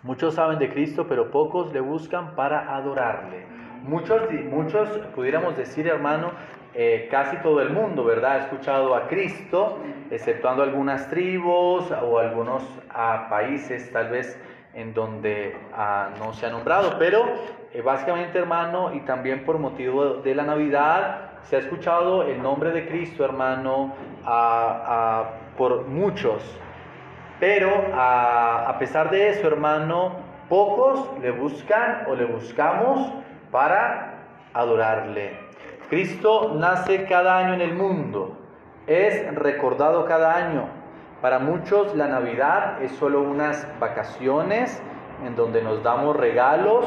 muchos 0.04 0.36
saben 0.36 0.60
de 0.60 0.70
Cristo, 0.70 1.06
pero 1.08 1.32
pocos 1.32 1.72
le 1.74 1.80
buscan 1.80 2.36
para 2.36 2.76
adorarle. 2.76 3.46
Muchos, 3.84 4.22
muchos 4.50 4.90
pudiéramos 5.14 5.58
decir, 5.58 5.88
hermano, 5.88 6.32
eh, 6.76 7.08
casi 7.12 7.38
todo 7.38 7.62
el 7.62 7.70
mundo, 7.70 8.04
¿verdad? 8.04 8.32
Ha 8.32 8.38
escuchado 8.46 8.96
a 8.96 9.08
Cristo, 9.08 9.78
exceptuando 10.10 10.64
algunas 10.64 11.08
tribus 11.08 11.92
o 11.92 12.18
algunos 12.18 12.64
países 13.30 13.92
tal 13.92 14.10
vez 14.10 14.40
en 14.74 14.92
donde 14.96 15.56
ah, 15.76 16.10
no 16.18 16.34
se 16.34 16.48
ha 16.48 16.50
nombrado, 16.50 16.98
pero 16.98 17.26
eh, 17.74 17.82
básicamente 17.82 18.40
hermano 18.40 18.92
y 18.92 19.02
también 19.02 19.46
por 19.46 19.60
motivo 19.60 20.16
de 20.16 20.34
la 20.34 20.44
Navidad 20.44 21.34
se 21.44 21.58
ha 21.58 21.60
escuchado 21.60 22.24
el 22.24 22.42
nombre 22.42 22.72
de 22.72 22.88
Cristo 22.88 23.24
hermano 23.24 23.94
por 25.56 25.88
muchos, 25.88 26.42
pero 27.44 27.74
a 27.94 28.74
pesar 28.80 29.10
de 29.10 29.28
eso 29.28 29.46
hermano, 29.48 30.14
pocos 30.48 31.10
le 31.22 31.32
buscan 31.32 32.06
o 32.08 32.16
le 32.16 32.24
buscamos 32.24 33.12
para 33.52 34.14
adorarle. 34.54 35.38
Cristo 35.90 36.54
nace 36.56 37.04
cada 37.04 37.40
año 37.40 37.54
en 37.54 37.60
el 37.60 37.74
mundo, 37.74 38.38
es 38.88 39.36
recordado 39.36 40.06
cada 40.06 40.38
año. 40.38 40.70
Para 41.22 41.40
muchos 41.40 41.94
la 41.96 42.08
Navidad 42.08 42.82
es 42.82 42.94
solo 42.94 43.22
unas 43.22 43.68
vacaciones 43.78 44.82
en 45.26 45.36
donde 45.36 45.62
nos 45.62 45.84
damos 45.84 46.16
regalos 46.16 46.86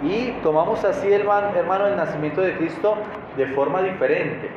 y 0.00 0.30
tomamos 0.42 0.82
así, 0.86 1.12
hermano, 1.12 1.88
el 1.88 1.96
nacimiento 1.96 2.40
de 2.40 2.56
Cristo 2.56 2.94
de 3.36 3.48
forma 3.48 3.82
diferente. 3.82 4.50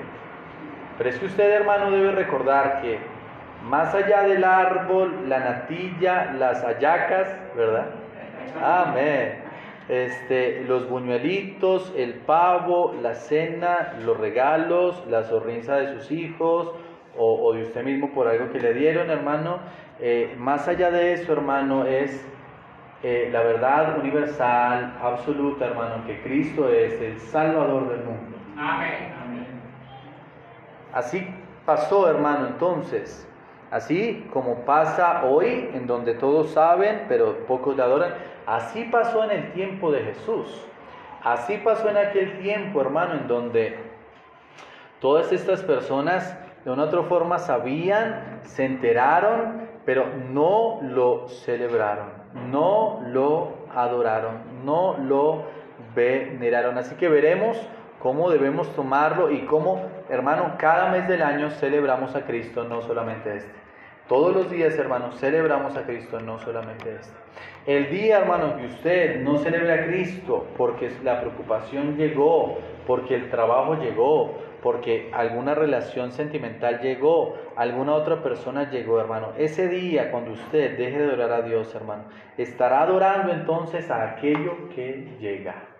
Pero 0.97 1.09
es 1.09 1.19
que 1.19 1.25
usted, 1.25 1.51
hermano, 1.51 1.91
debe 1.91 2.13
recordar 2.13 2.81
que 2.81 3.16
más 3.63 3.93
allá 3.93 4.23
del 4.23 4.43
árbol, 4.43 5.29
la 5.29 5.39
natilla, 5.39 6.33
las 6.33 6.63
ayacas, 6.63 7.27
¿verdad? 7.55 7.87
Amén 8.63 9.47
este, 9.89 10.63
los 10.65 10.89
buñuelitos, 10.89 11.93
el 11.95 12.15
pavo, 12.15 12.93
la 13.01 13.13
cena, 13.13 13.93
los 14.03 14.17
regalos, 14.17 15.05
la 15.07 15.23
sonrisa 15.23 15.77
de 15.77 15.93
sus 15.93 16.11
hijos 16.11 16.73
o, 17.17 17.53
de 17.53 17.63
usted 17.63 17.83
mismo 17.83 18.13
por 18.13 18.27
algo 18.27 18.51
que 18.51 18.59
le 18.59 18.73
dieron, 18.73 19.09
hermano. 19.09 19.59
Eh, 19.99 20.35
más 20.37 20.67
allá 20.67 20.91
de 20.91 21.13
eso, 21.13 21.33
hermano, 21.33 21.85
es 21.85 22.23
eh, 23.01 23.29
la 23.31 23.41
verdad 23.41 23.97
universal, 23.97 24.97
absoluta, 25.01 25.65
hermano, 25.65 26.05
que 26.05 26.21
Cristo 26.21 26.69
es 26.69 27.01
el 27.01 27.19
Salvador 27.19 27.89
del 27.89 28.03
mundo. 28.03 28.37
Amén. 28.57 29.17
Así 30.93 31.27
pasó, 31.65 32.09
hermano, 32.09 32.47
entonces. 32.47 33.23
Así 33.69 34.27
como 34.31 34.61
pasa 34.65 35.25
hoy, 35.25 35.69
en 35.73 35.87
donde 35.87 36.13
todos 36.13 36.51
saben, 36.51 37.05
pero 37.09 37.45
pocos 37.45 37.75
le 37.75 37.83
adoran, 37.83 38.13
así 38.45 38.85
pasó 38.85 39.23
en 39.25 39.31
el 39.31 39.51
tiempo 39.51 39.91
de 39.91 40.03
Jesús. 40.03 40.65
Así 41.23 41.57
pasó 41.57 41.89
en 41.89 41.97
aquel 41.97 42.39
tiempo, 42.39 42.79
hermano, 42.79 43.15
en 43.15 43.27
donde 43.27 43.77
todas 45.01 45.31
estas 45.33 45.61
personas 45.63 46.37
de 46.63 46.71
una 46.71 46.83
otra 46.83 47.03
forma 47.03 47.39
sabían, 47.39 48.41
se 48.43 48.65
enteraron, 48.65 49.69
pero 49.85 50.05
no 50.31 50.79
lo 50.81 51.27
celebraron, 51.29 52.07
no 52.51 53.01
lo 53.07 53.53
adoraron, 53.73 54.65
no 54.65 54.97
lo 54.97 55.43
veneraron. 55.95 56.77
Así 56.77 56.95
que 56.95 57.07
veremos 57.07 57.57
cómo 58.07 58.29
debemos 58.29 58.73
tomarlo 58.73 59.29
y 59.31 59.41
cómo, 59.41 59.81
hermano, 60.07 60.53
cada 60.57 60.89
mes 60.91 61.09
del 61.09 61.21
año 61.21 61.49
celebramos 61.49 62.15
a 62.15 62.21
Cristo, 62.21 62.63
no 62.63 62.81
solamente 62.81 63.35
este. 63.35 63.51
Todos 64.07 64.33
los 64.33 64.49
días, 64.49 64.79
hermano, 64.79 65.11
celebramos 65.11 65.75
a 65.75 65.83
Cristo, 65.83 66.21
no 66.21 66.39
solamente 66.39 66.95
este. 66.95 67.13
El 67.65 67.89
día, 67.89 68.19
hermano, 68.19 68.55
que 68.55 68.67
usted 68.67 69.19
no 69.19 69.37
celebre 69.39 69.73
a 69.73 69.85
Cristo 69.87 70.47
porque 70.55 70.89
la 71.03 71.19
preocupación 71.19 71.97
llegó, 71.97 72.59
porque 72.87 73.13
el 73.13 73.29
trabajo 73.29 73.75
llegó, 73.75 74.37
porque 74.63 75.11
alguna 75.13 75.53
relación 75.53 76.13
sentimental 76.13 76.79
llegó, 76.79 77.35
alguna 77.57 77.93
otra 77.93 78.23
persona 78.23 78.71
llegó, 78.71 79.01
hermano. 79.01 79.33
Ese 79.37 79.67
día, 79.67 80.11
cuando 80.11 80.31
usted 80.31 80.77
deje 80.77 80.97
de 80.97 81.07
adorar 81.07 81.31
a 81.33 81.41
Dios, 81.41 81.75
hermano, 81.75 82.05
estará 82.37 82.83
adorando 82.83 83.33
entonces 83.33 83.91
a 83.91 84.11
aquello 84.11 84.69
que 84.73 85.17
llega. 85.19 85.76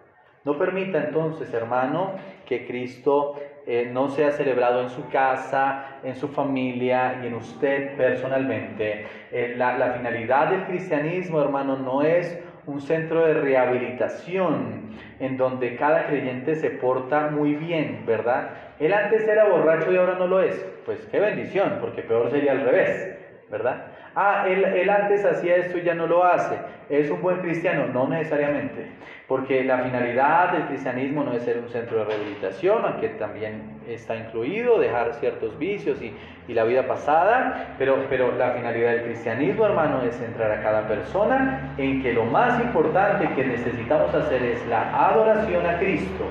No 0.47 0.57
permita 0.57 0.99
entonces, 1.03 1.53
hermano, 1.53 2.13
que 2.45 2.65
Cristo 2.65 3.35
eh, 3.65 3.89
no 3.91 4.07
sea 4.07 4.31
celebrado 4.31 4.81
en 4.81 4.89
su 4.89 5.09
casa, 5.09 5.99
en 6.03 6.15
su 6.15 6.29
familia 6.29 7.19
y 7.21 7.27
en 7.27 7.33
usted 7.33 7.97
personalmente. 7.97 9.05
Eh, 9.29 9.55
la, 9.57 9.77
la 9.77 9.91
finalidad 9.91 10.49
del 10.49 10.63
cristianismo, 10.63 11.41
hermano, 11.41 11.75
no 11.75 12.01
es 12.01 12.41
un 12.65 12.79
centro 12.79 13.25
de 13.25 13.33
rehabilitación 13.33 14.91
en 15.19 15.35
donde 15.35 15.75
cada 15.75 16.07
creyente 16.07 16.55
se 16.55 16.69
porta 16.69 17.27
muy 17.27 17.55
bien, 17.55 18.05
¿verdad? 18.05 18.51
Él 18.79 18.93
antes 18.93 19.27
era 19.27 19.49
borracho 19.49 19.91
y 19.91 19.97
ahora 19.97 20.15
no 20.15 20.27
lo 20.27 20.39
es. 20.39 20.65
Pues 20.85 21.05
qué 21.07 21.19
bendición, 21.19 21.79
porque 21.81 22.03
peor 22.03 22.31
sería 22.31 22.53
al 22.53 22.61
revés, 22.61 23.17
¿verdad? 23.49 23.96
Ah, 24.19 24.45
él, 24.47 24.65
él, 24.65 24.89
antes 24.89 25.23
hacía 25.23 25.57
esto 25.57 25.77
y 25.77 25.83
ya 25.83 25.93
no 25.93 26.07
lo 26.07 26.23
hace. 26.23 26.55
¿Es 26.89 27.11
un 27.11 27.21
buen 27.21 27.37
cristiano? 27.37 27.85
No 27.93 28.07
necesariamente, 28.07 28.87
porque 29.27 29.63
la 29.63 29.77
finalidad 29.77 30.53
del 30.53 30.63
cristianismo 30.63 31.23
no 31.23 31.33
es 31.33 31.43
ser 31.43 31.59
un 31.59 31.69
centro 31.69 31.99
de 31.99 32.05
rehabilitación, 32.05 32.83
aunque 32.83 33.09
también 33.09 33.79
está 33.87 34.15
incluido 34.15 34.79
dejar 34.79 35.13
ciertos 35.13 35.59
vicios 35.59 36.01
y, 36.01 36.15
y 36.47 36.53
la 36.55 36.63
vida 36.63 36.87
pasada, 36.87 37.75
pero, 37.77 38.07
pero 38.09 38.35
la 38.35 38.53
finalidad 38.53 38.93
del 38.93 39.03
cristianismo, 39.03 39.67
hermano, 39.67 40.01
es 40.01 40.15
centrar 40.15 40.51
a 40.51 40.63
cada 40.63 40.87
persona 40.87 41.75
en 41.77 42.01
que 42.01 42.11
lo 42.11 42.25
más 42.25 42.59
importante 42.59 43.29
que 43.35 43.45
necesitamos 43.45 44.15
hacer 44.15 44.41
es 44.41 44.65
la 44.65 45.09
adoración 45.09 45.63
a 45.63 45.77
Cristo. 45.77 46.25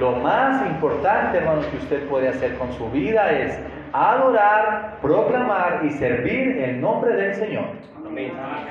Lo 0.00 0.10
más 0.16 0.66
importante, 0.66 1.38
hermano, 1.38 1.60
que 1.70 1.76
usted 1.76 2.08
puede 2.08 2.30
hacer 2.30 2.56
con 2.56 2.72
su 2.72 2.90
vida 2.90 3.30
es 3.30 3.60
adorar, 3.92 4.98
proclamar 5.00 5.80
y 5.84 5.90
servir 5.90 6.58
el 6.58 6.80
nombre 6.80 7.14
del 7.14 7.34
Señor. 7.34 7.64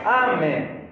Amén. 0.05 0.89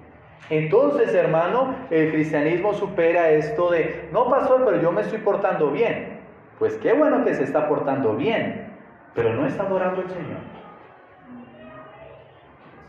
Entonces, 0.50 1.14
hermano, 1.14 1.76
el 1.90 2.12
cristianismo 2.12 2.74
supera 2.74 3.30
esto 3.32 3.72
de, 3.72 4.08
no 4.14 4.30
pasó, 4.30 4.64
pero 4.64 4.82
yo 4.82 4.92
me 4.92 5.02
estoy 5.02 5.20
portando 5.20 5.72
bien. 5.72 6.20
Pues 6.58 6.78
qué 6.78 6.94
bueno 6.94 7.24
que 7.26 7.36
se 7.36 7.44
está 7.44 7.68
portando 7.68 8.16
bien, 8.16 8.74
pero 9.14 9.34
no 9.34 9.46
está 9.46 9.64
adorando 9.64 10.02
al 10.02 10.10
Señor. 10.10 10.40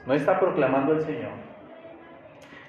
No 0.06 0.14
está 0.14 0.38
proclamando 0.38 0.92
al 0.92 1.02
Señor. 1.02 1.32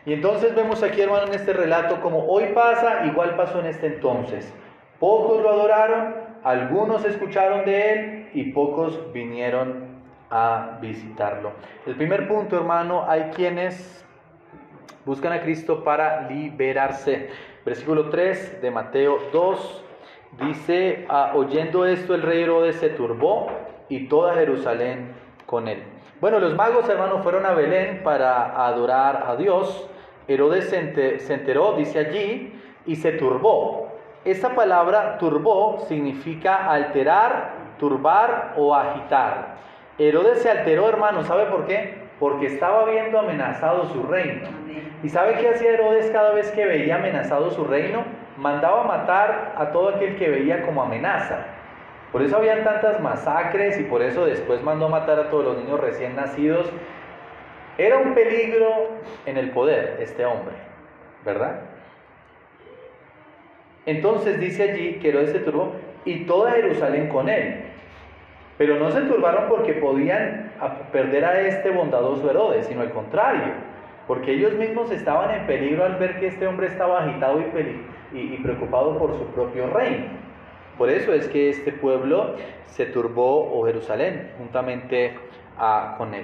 Y 0.05 0.13
entonces 0.13 0.55
vemos 0.55 0.81
aquí, 0.81 1.01
hermano, 1.01 1.27
en 1.27 1.35
este 1.35 1.53
relato, 1.53 2.01
como 2.01 2.25
hoy 2.25 2.45
pasa, 2.55 3.05
igual 3.05 3.35
pasó 3.35 3.59
en 3.59 3.67
este 3.67 3.87
entonces. 3.87 4.51
Pocos 4.99 5.41
lo 5.41 5.49
adoraron, 5.49 6.15
algunos 6.43 7.05
escucharon 7.05 7.65
de 7.65 7.91
él 7.91 8.29
y 8.33 8.51
pocos 8.51 9.11
vinieron 9.13 9.99
a 10.29 10.77
visitarlo. 10.81 11.51
El 11.85 11.95
primer 11.95 12.27
punto, 12.27 12.57
hermano, 12.57 13.05
hay 13.07 13.31
quienes 13.35 14.05
buscan 15.05 15.33
a 15.33 15.41
Cristo 15.41 15.83
para 15.83 16.29
liberarse. 16.29 17.29
Versículo 17.65 18.09
3 18.09 18.61
de 18.61 18.71
Mateo 18.71 19.17
2 19.33 19.83
dice, 20.45 21.05
ah, 21.09 21.33
oyendo 21.35 21.85
esto 21.85 22.13
el 22.13 22.21
rey 22.21 22.43
Herodes 22.43 22.75
se 22.77 22.89
turbó 22.89 23.47
y 23.89 24.07
toda 24.07 24.35
Jerusalén 24.35 25.13
con 25.45 25.67
él. 25.67 25.83
Bueno, 26.21 26.39
los 26.39 26.55
magos, 26.55 26.87
hermanos, 26.89 27.23
fueron 27.23 27.45
a 27.45 27.53
Belén 27.53 28.01
para 28.03 28.67
adorar 28.67 29.23
a 29.27 29.35
Dios. 29.35 29.89
Herodes 30.27 30.69
se 30.69 31.33
enteró, 31.33 31.73
dice 31.73 31.99
allí, 31.99 32.53
y 32.85 32.95
se 32.97 33.13
turbó. 33.13 33.88
Esta 34.25 34.49
palabra 34.53 35.17
turbó 35.17 35.85
significa 35.87 36.69
alterar, 36.69 37.51
turbar 37.79 38.53
o 38.57 38.75
agitar. 38.75 39.55
Herodes 39.97 40.41
se 40.41 40.49
alteró, 40.49 40.89
hermano, 40.89 41.23
¿sabe 41.23 41.45
por 41.45 41.65
qué? 41.65 42.09
Porque 42.19 42.47
estaba 42.47 42.83
viendo 42.85 43.17
amenazado 43.17 43.85
su 43.85 44.03
reino. 44.03 44.49
¿Y 45.03 45.09
sabe 45.09 45.35
qué 45.35 45.49
hacía 45.49 45.71
Herodes 45.71 46.09
cada 46.11 46.33
vez 46.33 46.51
que 46.51 46.65
veía 46.65 46.95
amenazado 46.95 47.49
su 47.51 47.63
reino? 47.63 48.03
Mandaba 48.37 48.83
matar 48.83 49.53
a 49.57 49.71
todo 49.71 49.89
aquel 49.89 50.17
que 50.17 50.29
veía 50.29 50.65
como 50.65 50.83
amenaza. 50.83 51.45
Por 52.11 52.21
eso 52.21 52.35
habían 52.37 52.65
tantas 52.65 52.99
masacres 52.99 53.79
y 53.79 53.83
por 53.83 54.01
eso 54.01 54.25
después 54.25 54.61
mandó 54.63 54.89
matar 54.89 55.19
a 55.19 55.29
todos 55.29 55.45
los 55.45 55.57
niños 55.57 55.79
recién 55.79 56.17
nacidos. 56.17 56.69
Era 57.77 57.99
un 57.99 58.13
peligro 58.13 58.89
en 59.25 59.37
el 59.37 59.51
poder 59.51 59.97
este 60.01 60.25
hombre, 60.25 60.55
¿verdad? 61.23 61.61
Entonces 63.85 64.39
dice 64.39 64.71
allí 64.71 64.99
que 65.01 65.09
Herodes 65.09 65.31
se 65.31 65.39
turbó 65.39 65.73
y 66.05 66.25
toda 66.25 66.51
Jerusalén 66.51 67.09
con 67.09 67.29
él. 67.29 67.63
Pero 68.57 68.75
no 68.77 68.91
se 68.91 69.01
turbaron 69.01 69.47
porque 69.47 69.73
podían 69.73 70.51
perder 70.91 71.25
a 71.25 71.41
este 71.41 71.71
bondadoso 71.71 72.29
Herodes, 72.29 72.65
sino 72.67 72.81
al 72.81 72.91
contrario, 72.91 73.53
porque 74.05 74.33
ellos 74.33 74.53
mismos 74.53 74.91
estaban 74.91 75.33
en 75.33 75.47
peligro 75.47 75.85
al 75.85 75.95
ver 75.95 76.19
que 76.19 76.27
este 76.27 76.45
hombre 76.45 76.67
estaba 76.67 77.03
agitado 77.03 77.39
y, 77.39 78.17
y 78.17 78.39
preocupado 78.43 78.97
por 78.97 79.13
su 79.13 79.25
propio 79.27 79.67
reino. 79.69 80.07
Por 80.77 80.89
eso 80.89 81.13
es 81.13 81.27
que 81.27 81.49
este 81.49 81.71
pueblo 81.71 82.35
se 82.67 82.85
turbó, 82.85 83.51
o 83.53 83.65
Jerusalén, 83.65 84.31
juntamente 84.37 85.13
con 85.97 86.13
él. 86.13 86.23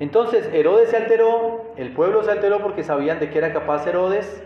Entonces 0.00 0.50
Herodes 0.52 0.90
se 0.90 0.96
alteró, 0.96 1.72
el 1.76 1.92
pueblo 1.92 2.22
se 2.22 2.30
alteró 2.30 2.60
porque 2.60 2.82
sabían 2.82 3.20
de 3.20 3.30
qué 3.30 3.38
era 3.38 3.52
capaz 3.52 3.86
Herodes. 3.86 4.42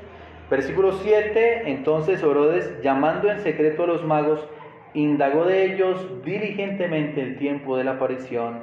Versículo 0.51 0.93
7, 0.93 1.71
entonces 1.71 2.23
Herodes, 2.23 2.81
llamando 2.83 3.31
en 3.31 3.41
secreto 3.41 3.85
a 3.85 3.87
los 3.87 4.05
magos, 4.05 4.49
indagó 4.95 5.45
de 5.45 5.65
ellos 5.65 6.25
diligentemente 6.25 7.21
el 7.21 7.37
tiempo 7.37 7.77
de 7.77 7.85
la 7.85 7.93
aparición 7.93 8.63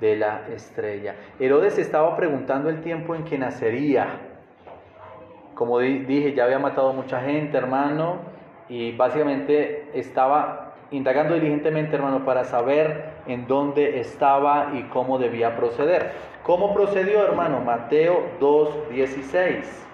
de 0.00 0.16
la 0.16 0.42
estrella. 0.52 1.14
Herodes 1.38 1.78
estaba 1.78 2.16
preguntando 2.16 2.68
el 2.68 2.80
tiempo 2.80 3.14
en 3.14 3.24
que 3.24 3.38
nacería. 3.38 4.08
Como 5.54 5.78
dije, 5.78 6.34
ya 6.34 6.44
había 6.44 6.58
matado 6.58 6.92
mucha 6.92 7.20
gente, 7.20 7.56
hermano 7.56 8.40
y 8.70 8.92
básicamente 8.92 9.88
estaba 9.94 10.74
indagando 10.92 11.34
diligentemente, 11.34 11.96
hermano, 11.96 12.24
para 12.24 12.44
saber 12.44 13.10
en 13.26 13.46
dónde 13.46 14.00
estaba 14.00 14.70
y 14.74 14.84
cómo 14.84 15.18
debía 15.18 15.56
proceder. 15.56 16.12
¿Cómo 16.44 16.72
procedió, 16.72 17.22
hermano? 17.24 17.60
Mateo 17.60 18.30
2.16. 18.40 19.89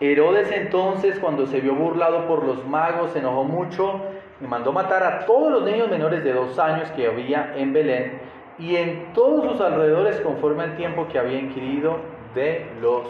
Herodes 0.00 0.50
entonces, 0.50 1.18
cuando 1.18 1.46
se 1.46 1.60
vio 1.60 1.74
burlado 1.74 2.26
por 2.26 2.44
los 2.44 2.66
magos, 2.66 3.12
se 3.12 3.18
enojó 3.18 3.44
mucho 3.44 4.00
y 4.40 4.46
mandó 4.46 4.72
matar 4.72 5.02
a 5.02 5.26
todos 5.26 5.52
los 5.52 5.64
niños 5.64 5.90
menores 5.90 6.24
de 6.24 6.32
dos 6.32 6.58
años 6.58 6.90
que 6.92 7.06
había 7.06 7.52
en 7.56 7.72
Belén 7.72 8.18
y 8.58 8.76
en 8.76 9.12
todos 9.12 9.52
sus 9.52 9.60
alrededores 9.60 10.20
conforme 10.20 10.64
al 10.64 10.76
tiempo 10.76 11.06
que 11.08 11.18
había 11.18 11.38
inquirido 11.38 11.98
de 12.34 12.66
los 12.80 13.04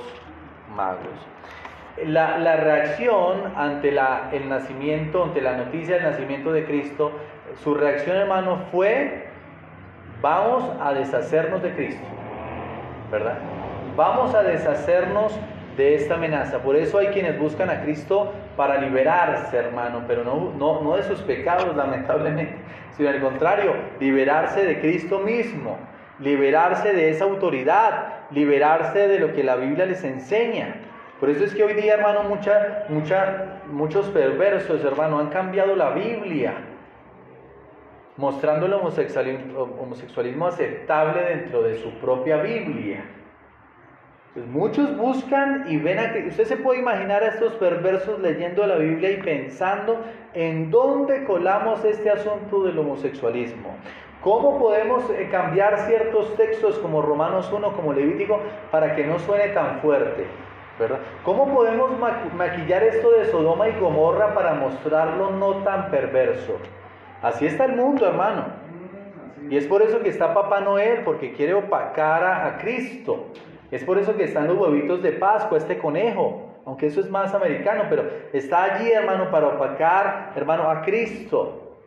magos 0.74 1.30
la, 2.06 2.56
reacción 2.56 3.52
ante 3.56 3.92
la, 3.92 4.30
el 4.32 4.48
nacimiento, 4.48 5.24
ante 5.24 5.40
la 5.40 5.56
noticia 5.56 5.96
del 5.96 6.04
nacimiento 6.04 6.52
de 6.52 6.64
Cristo, 6.64 7.12
su 7.62 7.74
reacción, 7.74 8.16
hermano, 8.16 8.58
fue, 8.70 9.26
vamos 10.22 10.64
a 10.80 10.94
deshacernos 10.94 11.62
de 11.62 11.74
Cristo, 11.74 12.06
¿verdad? 13.10 13.38
Vamos 13.96 14.34
a 14.34 14.42
deshacernos 14.42 15.34
de 15.34 15.40
esta 15.80 16.14
amenaza. 16.14 16.58
Por 16.58 16.76
eso 16.76 16.98
hay 16.98 17.08
quienes 17.08 17.38
buscan 17.38 17.70
a 17.70 17.82
Cristo 17.82 18.32
para 18.56 18.80
liberarse, 18.80 19.56
hermano, 19.56 20.04
pero 20.06 20.24
no, 20.24 20.52
no, 20.56 20.80
no 20.82 20.96
de 20.96 21.02
sus 21.02 21.20
pecados, 21.22 21.76
lamentablemente, 21.76 22.54
sino 22.96 23.08
al 23.08 23.20
contrario, 23.20 23.74
liberarse 23.98 24.64
de 24.64 24.80
Cristo 24.80 25.18
mismo, 25.18 25.78
liberarse 26.18 26.92
de 26.92 27.10
esa 27.10 27.24
autoridad, 27.24 28.20
liberarse 28.30 29.08
de 29.08 29.18
lo 29.18 29.32
que 29.32 29.42
la 29.42 29.56
Biblia 29.56 29.86
les 29.86 30.04
enseña. 30.04 30.76
Por 31.18 31.28
eso 31.28 31.44
es 31.44 31.54
que 31.54 31.62
hoy 31.62 31.74
día, 31.74 31.94
hermano, 31.94 32.22
mucha, 32.22 32.84
mucha, 32.88 33.60
muchos 33.70 34.06
perversos, 34.06 34.82
hermano, 34.84 35.18
han 35.18 35.28
cambiado 35.28 35.76
la 35.76 35.90
Biblia, 35.90 36.54
mostrando 38.16 38.66
el 38.66 38.72
homosexualismo, 38.72 40.46
aceptable 40.46 41.22
dentro 41.22 41.62
de 41.62 41.76
su 41.76 41.90
propia 42.00 42.38
Biblia. 42.38 43.04
Pues 44.34 44.46
muchos 44.46 44.96
buscan 44.96 45.66
y 45.68 45.76
ven 45.78 45.98
a 45.98 46.12
que 46.12 46.28
usted 46.28 46.44
se 46.44 46.56
puede 46.56 46.78
imaginar 46.78 47.22
a 47.22 47.28
estos 47.28 47.54
perversos 47.54 48.20
leyendo 48.20 48.64
la 48.66 48.76
Biblia 48.76 49.10
y 49.10 49.16
pensando 49.22 50.04
en 50.34 50.70
dónde 50.70 51.24
colamos 51.24 51.84
este 51.84 52.10
asunto 52.10 52.62
del 52.62 52.78
homosexualismo. 52.78 53.74
¿Cómo 54.22 54.58
podemos 54.58 55.02
eh, 55.10 55.28
cambiar 55.30 55.78
ciertos 55.80 56.36
textos 56.36 56.78
como 56.78 57.02
Romanos 57.02 57.50
1, 57.52 57.72
como 57.72 57.92
Levítico, 57.92 58.38
para 58.70 58.94
que 58.94 59.06
no 59.06 59.18
suene 59.18 59.48
tan 59.48 59.80
fuerte? 59.80 60.26
¿Cómo 61.24 61.52
podemos 61.54 61.90
maquillar 62.34 62.82
esto 62.82 63.10
de 63.10 63.26
Sodoma 63.26 63.68
y 63.68 63.78
Gomorra 63.78 64.32
para 64.32 64.54
mostrarlo 64.54 65.30
no 65.32 65.56
tan 65.62 65.90
perverso? 65.90 66.56
Así 67.20 67.46
está 67.46 67.66
el 67.66 67.76
mundo, 67.76 68.06
hermano. 68.06 68.46
Y 69.50 69.56
es 69.56 69.66
por 69.66 69.82
eso 69.82 70.00
que 70.00 70.08
está 70.08 70.32
Papá 70.32 70.60
Noel, 70.60 71.00
porque 71.04 71.32
quiere 71.32 71.54
opacar 71.54 72.24
a, 72.24 72.58
Cristo. 72.58 73.26
Es 73.70 73.84
por 73.84 73.98
eso 73.98 74.16
que 74.16 74.24
están 74.24 74.48
los 74.48 74.58
huevitos 74.58 75.02
de 75.02 75.12
Pascua, 75.12 75.58
este 75.58 75.78
conejo, 75.78 76.50
aunque 76.66 76.86
eso 76.86 77.00
es 77.00 77.08
más 77.08 77.32
americano, 77.34 77.84
pero 77.88 78.04
está 78.32 78.64
allí, 78.64 78.90
hermano, 78.90 79.30
para 79.30 79.48
opacar, 79.48 80.32
hermano, 80.34 80.68
a 80.68 80.82
Cristo, 80.82 81.78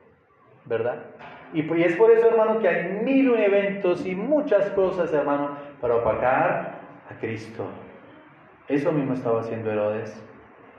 ¿verdad? 0.66 1.00
Y, 1.54 1.62
y 1.62 1.84
es 1.84 1.96
por 1.96 2.10
eso, 2.10 2.28
hermano, 2.28 2.60
que 2.60 2.68
hay 2.68 3.02
mil 3.04 3.36
eventos 3.36 4.06
y 4.06 4.16
muchas 4.16 4.70
cosas, 4.72 5.14
hermano, 5.14 5.58
para 5.82 5.96
opacar 5.96 6.80
a 7.10 7.20
Cristo. 7.20 7.66
Eso 8.68 8.92
mismo 8.92 9.14
estaba 9.14 9.42
haciendo 9.42 9.72
Herodes, 9.72 10.24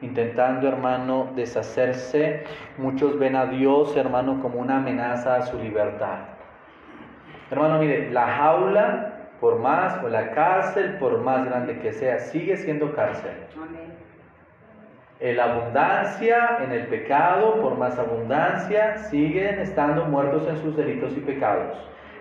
intentando, 0.01 0.67
hermano, 0.67 1.31
deshacerse. 1.37 2.45
Muchos 2.79 3.19
ven 3.19 3.37
a 3.37 3.47
Dios, 3.47 3.95
hermano, 3.97 4.41
como 4.41 4.59
una 4.59 4.79
amenaza 4.79 5.37
a 5.37 5.43
su 5.43 5.59
libertad. 5.59 6.21
Hermano, 7.51 7.79
mire, 7.79 8.11
la 8.11 8.27
jaula, 8.27 9.14
por 9.45 9.59
más, 9.59 10.03
o 10.03 10.09
la 10.09 10.31
cárcel, 10.31 10.97
por 10.97 11.21
más 11.21 11.45
grande 11.45 11.79
que 11.81 11.93
sea, 11.93 12.19
sigue 12.19 12.57
siendo 12.57 12.95
cárcel. 12.95 13.33
En 15.21 15.37
la 15.37 15.45
abundancia, 15.53 16.61
en 16.63 16.73
el 16.73 16.87
pecado, 16.87 17.61
por 17.61 17.77
más 17.77 17.99
abundancia, 17.99 18.97
siguen 18.97 19.59
estando 19.59 20.07
muertos 20.07 20.49
en 20.49 20.57
sus 20.63 20.75
delitos 20.75 21.15
y 21.15 21.21
pecados. 21.21 21.77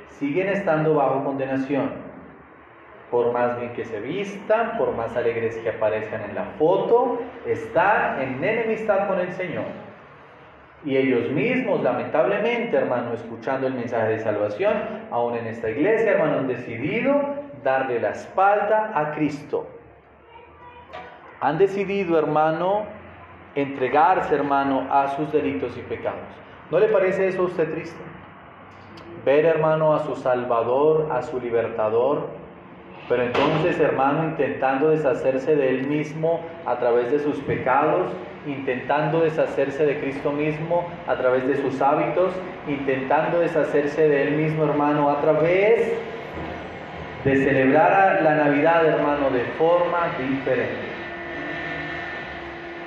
Siguen 0.09 0.49
estando 0.49 0.95
bajo 0.95 1.23
condenación 1.23 1.91
por 3.09 3.31
más 3.31 3.57
bien 3.57 3.71
que 3.71 3.85
se 3.85 4.01
vistan, 4.01 4.77
por 4.77 4.93
más 4.93 5.15
alegres 5.15 5.55
que 5.59 5.69
aparezcan 5.69 6.23
en 6.23 6.35
la 6.35 6.43
foto, 6.57 7.19
están 7.45 8.19
en 8.19 8.43
enemistad 8.43 9.07
con 9.07 9.19
el 9.19 9.31
Señor. 9.31 9.82
Y 10.85 10.97
ellos 10.97 11.31
mismos, 11.31 11.81
lamentablemente, 11.81 12.75
hermano, 12.75 13.13
escuchando 13.13 13.67
el 13.67 13.73
mensaje 13.73 14.09
de 14.09 14.19
salvación, 14.19 14.73
aún 15.11 15.35
en 15.35 15.47
esta 15.47 15.69
iglesia, 15.69 16.11
hermano, 16.11 16.39
han 16.39 16.47
decidido 16.47 17.21
darle 17.63 17.99
la 17.99 18.09
espalda 18.09 18.91
a 18.93 19.11
Cristo. 19.13 19.65
Han 21.39 21.57
decidido, 21.57 22.19
hermano, 22.19 22.85
entregarse, 23.55 24.35
hermano, 24.35 24.87
a 24.91 25.07
sus 25.09 25.31
delitos 25.31 25.77
y 25.77 25.81
pecados. 25.81 26.19
¿No 26.69 26.79
le 26.79 26.87
parece 26.87 27.27
eso 27.27 27.43
a 27.43 27.45
usted 27.45 27.71
triste? 27.71 28.01
Ver, 29.25 29.45
hermano, 29.45 29.93
a 29.93 29.99
su 29.99 30.15
Salvador, 30.15 31.09
a 31.11 31.21
su 31.21 31.39
Libertador, 31.39 32.27
pero 33.07 33.23
entonces, 33.23 33.79
hermano, 33.79 34.25
intentando 34.25 34.89
deshacerse 34.89 35.55
de 35.55 35.69
él 35.69 35.87
mismo 35.87 36.41
a 36.65 36.77
través 36.77 37.11
de 37.11 37.19
sus 37.19 37.39
pecados, 37.41 38.11
intentando 38.45 39.21
deshacerse 39.21 39.85
de 39.85 39.99
Cristo 39.99 40.31
mismo 40.31 40.87
a 41.07 41.15
través 41.15 41.47
de 41.47 41.57
sus 41.57 41.81
hábitos, 41.81 42.33
intentando 42.67 43.39
deshacerse 43.39 44.07
de 44.07 44.23
él 44.23 44.35
mismo, 44.35 44.65
hermano, 44.65 45.09
a 45.09 45.21
través 45.21 45.93
de 47.23 47.35
celebrar 47.37 48.21
la 48.21 48.35
Navidad, 48.35 48.85
hermano, 48.85 49.29
de 49.29 49.43
forma 49.57 50.11
diferente. 50.19 50.93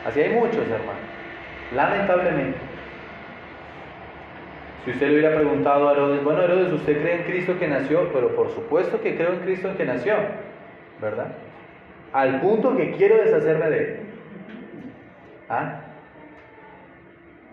Así 0.07 0.21
hay 0.21 0.31
muchos, 0.35 0.59
hermano, 0.59 1.01
lamentablemente. 1.75 2.59
Si 4.85 4.93
usted 4.93 5.09
le 5.09 5.15
hubiera 5.15 5.35
preguntado 5.35 5.89
a 5.89 5.93
Herodes, 5.93 6.23
bueno 6.23 6.43
Herodes, 6.43 6.73
¿usted 6.73 7.01
cree 7.01 7.17
en 7.17 7.23
Cristo 7.25 7.59
que 7.59 7.67
nació? 7.67 8.13
Pero 8.13 8.37
por 8.37 8.51
supuesto 8.51 9.01
que 9.01 9.17
creo 9.17 9.33
en 9.33 9.41
Cristo 9.41 9.71
que 9.77 9.85
nació, 9.85 10.15
¿verdad? 11.01 11.33
Al 12.13 12.41
punto 12.41 12.77
que 12.77 12.93
quiero 12.93 13.17
deshacerme 13.17 13.69
de 13.69 13.79
él. 13.79 14.06
¿Ah? 15.49 15.83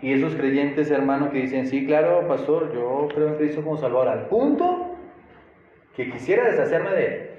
Y 0.02 0.12
esos 0.12 0.36
creyentes, 0.36 0.92
hermanos, 0.92 1.32
que 1.32 1.40
dicen, 1.40 1.68
sí, 1.68 1.86
claro, 1.86 2.28
pastor, 2.28 2.74
yo 2.74 3.08
creo 3.14 3.30
en 3.30 3.36
Cristo 3.36 3.64
como 3.64 3.78
Salvador, 3.78 4.10
al 4.10 4.28
punto 4.28 4.98
que 5.96 6.12
quisiera 6.12 6.50
deshacerme 6.50 6.92
de 6.92 7.06
él. 7.06 7.30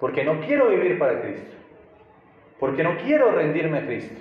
Porque 0.00 0.24
no 0.24 0.40
quiero 0.40 0.70
vivir 0.70 0.98
para 0.98 1.20
Cristo. 1.20 1.56
Porque 2.58 2.82
no 2.82 2.96
quiero 2.98 3.32
rendirme 3.32 3.78
a 3.78 3.86
Cristo. 3.86 4.20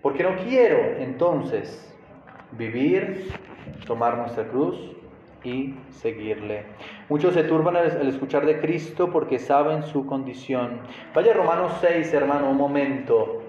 Porque 0.00 0.22
no 0.22 0.36
quiero 0.36 0.78
entonces 0.98 1.94
vivir, 2.52 3.28
tomar 3.86 4.16
nuestra 4.16 4.44
cruz 4.48 4.96
y 5.44 5.74
seguirle. 5.90 6.64
Muchos 7.08 7.34
se 7.34 7.44
turban 7.44 7.76
al 7.76 8.08
escuchar 8.08 8.46
de 8.46 8.60
Cristo 8.60 9.10
porque 9.10 9.38
saben 9.38 9.82
su 9.84 10.06
condición. 10.06 10.80
Vaya 11.14 11.32
Romanos 11.32 11.72
6, 11.80 12.12
hermano, 12.14 12.50
un 12.50 12.56
momento. 12.56 13.42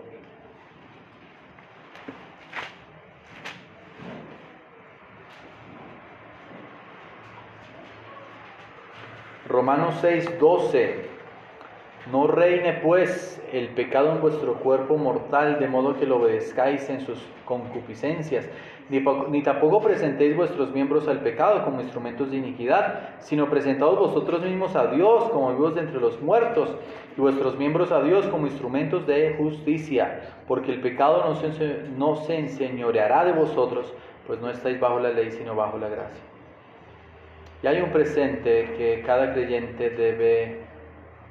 Romanos 9.47 9.95
6, 10.01 10.39
12. 10.39 11.10
No 12.09 12.25
reine 12.25 12.79
pues 12.81 13.39
el 13.51 13.69
pecado 13.69 14.11
en 14.11 14.21
vuestro 14.21 14.55
cuerpo 14.55 14.97
mortal, 14.97 15.59
de 15.59 15.67
modo 15.67 15.99
que 15.99 16.07
lo 16.07 16.17
obedezcáis 16.17 16.89
en 16.89 17.01
sus 17.01 17.23
concupiscencias, 17.45 18.49
ni, 18.89 19.43
tampoco 19.43 19.81
presentéis 19.81 20.35
vuestros 20.35 20.71
miembros 20.73 21.07
al 21.07 21.19
pecado 21.19 21.63
como 21.63 21.79
instrumentos 21.79 22.31
de 22.31 22.37
iniquidad, 22.37 23.19
sino 23.19 23.49
presentaos 23.49 23.99
vosotros 23.99 24.41
mismos 24.41 24.75
a 24.75 24.87
Dios 24.87 25.29
como 25.29 25.51
vivos 25.51 25.75
de 25.75 25.81
entre 25.81 26.01
los 26.01 26.19
muertos, 26.21 26.75
y 27.15 27.21
vuestros 27.21 27.57
miembros 27.57 27.91
a 27.91 28.01
Dios 28.01 28.25
como 28.27 28.47
instrumentos 28.47 29.05
de 29.05 29.35
justicia, 29.37 30.21
porque 30.47 30.71
el 30.71 30.81
pecado 30.81 31.23
no 31.97 32.15
se 32.15 32.37
enseñoreará 32.37 33.25
de 33.25 33.33
vosotros, 33.33 33.93
pues 34.25 34.41
no 34.41 34.49
estáis 34.49 34.79
bajo 34.79 34.99
la 34.99 35.09
ley, 35.09 35.31
sino 35.31 35.55
bajo 35.55 35.77
la 35.77 35.87
gracia. 35.87 36.23
Y 37.63 37.67
hay 37.67 37.79
un 37.79 37.91
presente 37.91 38.73
que 38.75 39.03
cada 39.05 39.33
creyente 39.33 39.91
debe 39.91 40.60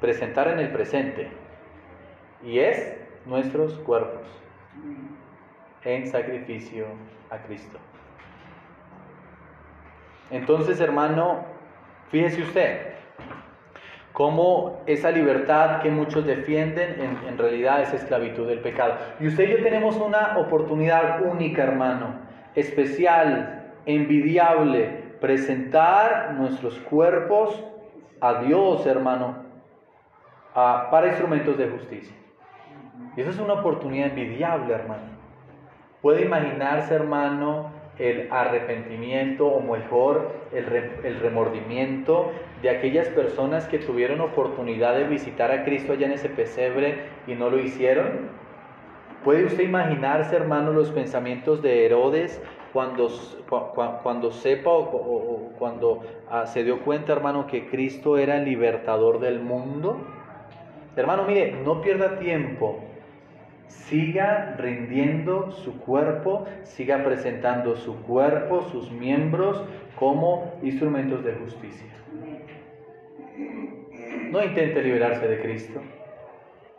presentar 0.01 0.49
en 0.49 0.59
el 0.59 0.71
presente 0.71 1.31
y 2.43 2.59
es 2.59 2.97
nuestros 3.27 3.75
cuerpos 3.81 4.27
en 5.85 6.07
sacrificio 6.07 6.87
a 7.31 7.39
Cristo. 7.39 7.79
Entonces, 10.31 10.81
hermano, 10.81 11.45
fíjese 12.11 12.43
usted 12.43 12.91
cómo 14.13 14.83
esa 14.87 15.11
libertad 15.11 15.81
que 15.81 15.91
muchos 15.91 16.27
defienden 16.27 17.19
en, 17.27 17.39
realidad 17.39 17.83
es 17.83 17.93
esclavitud 17.95 18.47
del 18.47 18.61
pecado. 18.61 18.97
Y 19.19 19.29
usted 19.29 19.45
y 19.49 19.53
yo 19.53 19.63
tenemos 19.63 19.97
una 19.97 20.39
oportunidad 20.39 21.23
única, 21.23 21.63
hermano, 21.63 22.21
especial, 22.55 23.73
envidiable, 23.87 25.15
presentar 25.21 26.35
nuestros 26.35 26.79
cuerpos 26.81 27.65
a 28.21 28.43
Dios, 28.43 28.87
hermano, 28.87 29.50
para 30.55 31.09
instrumentos 31.09 31.57
de 31.57 31.69
justicia. 31.69 32.15
Y 33.17 33.21
eso 33.21 33.31
es 33.31 33.39
una 33.39 33.55
oportunidad 33.55 34.09
envidiable, 34.09 34.75
hermano. 34.75 35.21
Puede 36.03 36.25
imaginarse, 36.25 36.95
hermano, 36.95 37.71
el 37.99 38.29
arrepentimiento 38.31 39.47
o 39.47 39.61
mejor 39.61 40.33
el, 40.53 41.21
remordimiento 41.21 42.33
de 42.63 42.71
aquellas 42.71 43.09
personas 43.09 43.67
que 43.67 43.79
tuvieron 43.79 44.23
oportunidad 44.23 44.95
de 44.95 45.05
visitar 45.05 45.51
a 45.53 45.65
Cristo 45.65 45.93
allá 45.93 46.07
en 46.07 46.13
ese 46.13 46.31
pesebre 46.31 47.05
y 47.27 47.35
no 47.35 47.51
lo 47.51 47.59
hicieron. 47.59 48.31
¿Puede 49.23 49.45
usted 49.45 49.65
imaginarse, 49.65 50.35
hermano, 50.35 50.73
los 50.73 50.91
pensamientos 50.91 51.61
de 51.61 51.85
Herodes 51.85 52.43
cuando, 52.73 53.09
cuando 54.03 54.31
sepa 54.31 54.71
o, 54.71 55.53
cuando 55.59 56.03
ah, 56.31 56.47
se 56.47 56.65
dio 56.65 56.81
cuenta, 56.81 57.13
hermano, 57.13 57.47
que 57.47 57.69
Cristo 57.69 58.17
era 58.17 58.39
el 58.39 58.47
libertador 58.47 59.21
del 59.21 59.41
mundo? 59.41 59.99
Hermano, 60.97 61.25
mire, 61.25 61.53
no 61.65 61.81
pierda 61.81 62.19
tiempo. 62.19 62.85
Siga 63.69 64.57
rindiendo 64.59 65.53
su 65.53 65.79
cuerpo, 65.81 66.45
siga 66.65 67.05
presentando 67.05 67.77
su 67.77 68.03
cuerpo, 68.03 68.63
sus 68.63 68.91
miembros 68.91 69.65
como 69.97 70.59
instrumentos 70.63 71.25
de 71.25 71.35
justicia. 71.35 71.87
No 74.31 74.43
intente 74.43 74.83
liberarse 74.83 75.27
de 75.27 75.41
Cristo. 75.41 75.81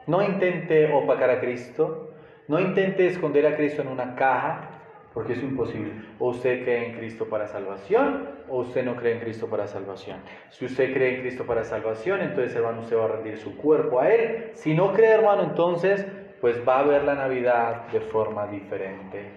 No 0.07 0.22
intente 0.22 0.91
opacar 0.91 1.30
a 1.30 1.39
Cristo. 1.39 2.14
No 2.47 2.59
intente 2.59 3.07
esconder 3.07 3.45
a 3.45 3.55
Cristo 3.55 3.82
en 3.82 3.88
una 3.88 4.16
caja 4.16 4.70
porque 5.14 5.34
es 5.34 5.43
imposible. 5.43 5.93
O 6.20 6.30
usted 6.30 6.64
cree 6.64 6.88
en 6.88 6.97
Cristo 6.97 7.26
para 7.26 7.47
salvación, 7.47 8.30
o 8.49 8.59
usted 8.59 8.84
no 8.86 8.95
cree 8.95 9.14
en 9.14 9.20
Cristo 9.20 9.47
para 9.47 9.68
salvación. 9.68 10.20
Si 10.49 10.66
usted 10.66 10.93
cree 10.93 11.16
en 11.16 11.22
Cristo 11.22 11.45
para 11.45 11.64
salvación, 11.64 12.22
entonces 12.22 12.55
hermano, 12.55 12.82
usted 12.82 12.97
va 12.97 13.05
a 13.05 13.07
rendir 13.09 13.38
su 13.38 13.57
cuerpo 13.57 13.99
a 13.99 14.09
Él. 14.09 14.51
Si 14.53 14.74
no 14.74 14.93
cree 14.93 15.12
hermano, 15.12 15.43
entonces 15.43 16.05
pues 16.39 16.57
va 16.68 16.80
a 16.80 16.84
ver 16.84 17.03
la 17.03 17.16
Navidad 17.16 17.88
de 17.91 18.01
forma 18.01 18.47
diferente, 18.47 19.32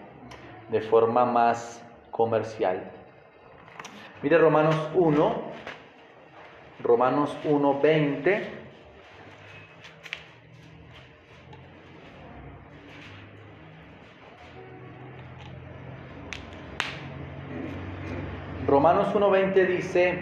de 0.71 0.81
forma 0.81 1.25
más 1.25 1.85
comercial. 2.11 2.91
Mire 4.23 4.39
Romanos 4.39 4.91
1, 4.95 5.35
Romanos 6.83 7.37
1, 7.45 7.81
20. 7.81 8.64
Romanos 18.85 19.15
1.20 19.15 19.67
dice, 19.67 20.19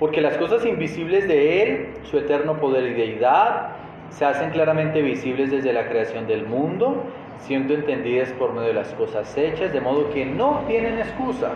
porque 0.00 0.20
las 0.20 0.36
cosas 0.36 0.66
invisibles 0.66 1.28
de 1.28 1.62
Él, 1.62 1.86
su 2.02 2.18
eterno 2.18 2.58
poder 2.58 2.90
y 2.90 2.94
deidad, 2.94 3.68
se 4.10 4.24
hacen 4.24 4.50
claramente 4.50 5.00
visibles 5.00 5.52
desde 5.52 5.72
la 5.72 5.88
creación 5.88 6.26
del 6.26 6.44
mundo, 6.44 7.04
siendo 7.38 7.72
entendidas 7.72 8.30
por 8.32 8.52
medio 8.52 8.66
de 8.66 8.74
las 8.74 8.92
cosas 8.94 9.38
hechas, 9.38 9.72
de 9.72 9.80
modo 9.80 10.10
que 10.10 10.26
no 10.26 10.64
tienen 10.66 10.98
excusa. 10.98 11.52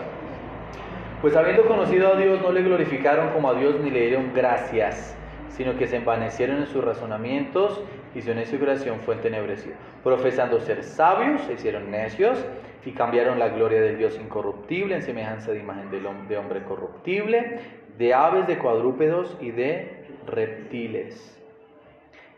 Pues 1.22 1.34
habiendo 1.34 1.66
conocido 1.66 2.12
a 2.12 2.16
Dios, 2.16 2.40
no 2.40 2.52
le 2.52 2.62
glorificaron 2.62 3.30
como 3.30 3.50
a 3.50 3.54
Dios 3.54 3.80
ni 3.80 3.90
le 3.90 4.06
dieron 4.06 4.30
gracias, 4.32 5.16
sino 5.48 5.76
que 5.76 5.88
se 5.88 5.96
envanecieron 5.96 6.58
en 6.58 6.66
sus 6.68 6.84
razonamientos 6.84 7.82
y 8.14 8.22
su 8.22 8.32
necio 8.32 8.60
creación 8.60 9.00
fue 9.00 9.16
entenebrecida. 9.16 9.74
Profesando 10.04 10.60
ser 10.60 10.84
sabios, 10.84 11.40
se 11.48 11.54
hicieron 11.54 11.90
necios 11.90 12.38
y 12.84 12.92
cambiaron 12.92 13.38
la 13.38 13.48
gloria 13.48 13.80
del 13.80 13.98
Dios 13.98 14.18
incorruptible 14.20 14.94
en 14.94 15.02
semejanza 15.02 15.52
de 15.52 15.58
imagen 15.58 15.90
de 15.90 16.36
hombre 16.36 16.62
corruptible, 16.62 17.60
de 17.98 18.14
aves, 18.14 18.46
de 18.46 18.58
cuadrúpedos 18.58 19.36
y 19.40 19.50
de 19.50 20.04
reptiles. 20.26 21.36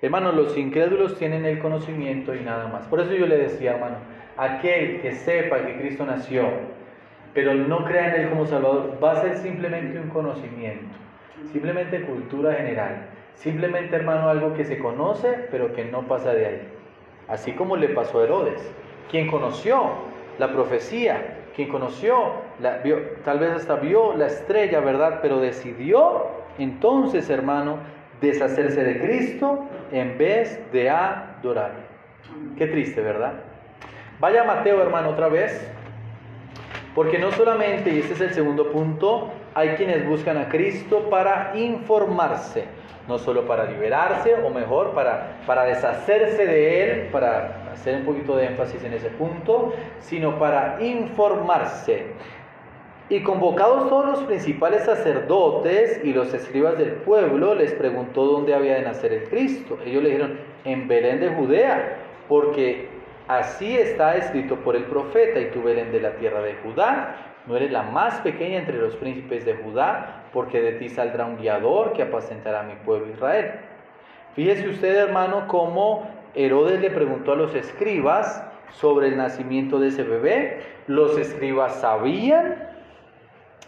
Hermanos, 0.00 0.34
los 0.34 0.58
incrédulos 0.58 1.16
tienen 1.16 1.44
el 1.44 1.60
conocimiento 1.60 2.34
y 2.34 2.40
nada 2.40 2.66
más. 2.66 2.88
Por 2.88 3.00
eso 3.00 3.12
yo 3.12 3.26
le 3.26 3.38
decía, 3.38 3.74
hermano, 3.74 3.98
aquel 4.36 5.00
que 5.00 5.12
sepa 5.12 5.64
que 5.64 5.78
Cristo 5.78 6.04
nació, 6.04 6.48
pero 7.34 7.54
no 7.54 7.84
crea 7.84 8.12
en 8.12 8.22
Él 8.22 8.30
como 8.30 8.46
Salvador, 8.46 8.98
va 9.02 9.12
a 9.12 9.22
ser 9.22 9.36
simplemente 9.36 10.00
un 10.00 10.08
conocimiento, 10.08 10.96
simplemente 11.52 12.02
cultura 12.02 12.54
general, 12.54 13.06
simplemente, 13.34 13.94
hermano, 13.94 14.28
algo 14.28 14.54
que 14.54 14.64
se 14.64 14.78
conoce, 14.78 15.46
pero 15.52 15.72
que 15.72 15.84
no 15.84 16.02
pasa 16.08 16.34
de 16.34 16.46
ahí. 16.46 16.68
Así 17.28 17.52
como 17.52 17.76
le 17.76 17.90
pasó 17.90 18.18
a 18.18 18.24
Herodes, 18.24 18.74
quien 19.08 19.30
conoció 19.30 20.10
la 20.42 20.52
profecía, 20.52 21.44
quien 21.54 21.68
conoció, 21.68 22.16
la, 22.60 22.78
vio, 22.78 22.98
tal 23.24 23.38
vez 23.38 23.52
hasta 23.52 23.76
vio 23.76 24.16
la 24.16 24.26
estrella, 24.26 24.80
¿verdad? 24.80 25.20
Pero 25.22 25.38
decidió 25.38 26.26
entonces, 26.58 27.30
hermano, 27.30 27.78
deshacerse 28.20 28.82
de 28.82 29.00
Cristo 29.00 29.60
en 29.92 30.18
vez 30.18 30.60
de 30.72 30.90
adorar. 30.90 31.74
Qué 32.58 32.66
triste, 32.66 33.00
¿verdad? 33.00 33.34
Vaya 34.18 34.42
Mateo, 34.42 34.82
hermano, 34.82 35.10
otra 35.10 35.28
vez. 35.28 35.64
Porque 36.92 37.20
no 37.20 37.30
solamente, 37.30 37.90
y 37.90 38.00
este 38.00 38.14
es 38.14 38.20
el 38.20 38.34
segundo 38.34 38.72
punto, 38.72 39.30
hay 39.54 39.76
quienes 39.76 40.04
buscan 40.04 40.38
a 40.38 40.48
Cristo 40.48 41.08
para 41.08 41.52
informarse, 41.54 42.64
no 43.06 43.16
solo 43.16 43.46
para 43.46 43.64
liberarse, 43.64 44.34
o 44.34 44.50
mejor, 44.50 44.90
para, 44.90 45.36
para 45.46 45.66
deshacerse 45.66 46.44
de 46.44 46.82
Él, 46.82 47.08
para 47.12 47.61
hacer 47.72 47.96
un 47.96 48.04
poquito 48.04 48.36
de 48.36 48.46
énfasis 48.46 48.82
en 48.84 48.94
ese 48.94 49.10
punto, 49.10 49.72
sino 50.00 50.38
para 50.38 50.78
informarse. 50.80 52.06
Y 53.08 53.22
convocados 53.22 53.88
todos 53.88 54.06
los 54.06 54.20
principales 54.24 54.84
sacerdotes 54.84 56.00
y 56.04 56.12
los 56.12 56.32
escribas 56.32 56.78
del 56.78 56.92
pueblo, 56.92 57.54
les 57.54 57.72
preguntó 57.72 58.24
dónde 58.24 58.54
había 58.54 58.74
de 58.74 58.82
nacer 58.82 59.12
el 59.12 59.24
Cristo. 59.28 59.78
Ellos 59.84 60.02
le 60.02 60.10
dijeron, 60.10 60.38
en 60.64 60.88
Belén 60.88 61.20
de 61.20 61.28
Judea, 61.30 61.96
porque 62.28 62.88
Así 63.28 63.76
está 63.76 64.16
escrito 64.16 64.56
por 64.56 64.74
el 64.74 64.84
profeta, 64.84 65.38
y 65.38 65.50
tú 65.50 65.62
Belén 65.62 65.92
de 65.92 66.00
la 66.00 66.16
tierra 66.16 66.42
de 66.42 66.54
Judá, 66.56 67.16
no 67.46 67.56
eres 67.56 67.70
la 67.70 67.82
más 67.82 68.20
pequeña 68.20 68.58
entre 68.58 68.78
los 68.78 68.96
príncipes 68.96 69.44
de 69.44 69.54
Judá, 69.54 70.24
porque 70.32 70.60
de 70.60 70.72
ti 70.72 70.88
saldrá 70.88 71.24
un 71.24 71.36
guiador 71.36 71.92
que 71.92 72.02
apacentará 72.02 72.60
a 72.60 72.62
mi 72.64 72.74
pueblo 72.84 73.12
Israel. 73.12 73.52
Fíjese 74.34 74.68
usted, 74.68 74.96
hermano, 74.96 75.46
cómo 75.46 76.10
Herodes 76.34 76.80
le 76.80 76.90
preguntó 76.90 77.32
a 77.32 77.36
los 77.36 77.54
escribas 77.54 78.44
sobre 78.70 79.08
el 79.08 79.16
nacimiento 79.16 79.78
de 79.78 79.88
ese 79.88 80.02
bebé. 80.02 80.62
Los 80.86 81.18
escribas 81.18 81.80
sabían. 81.80 82.68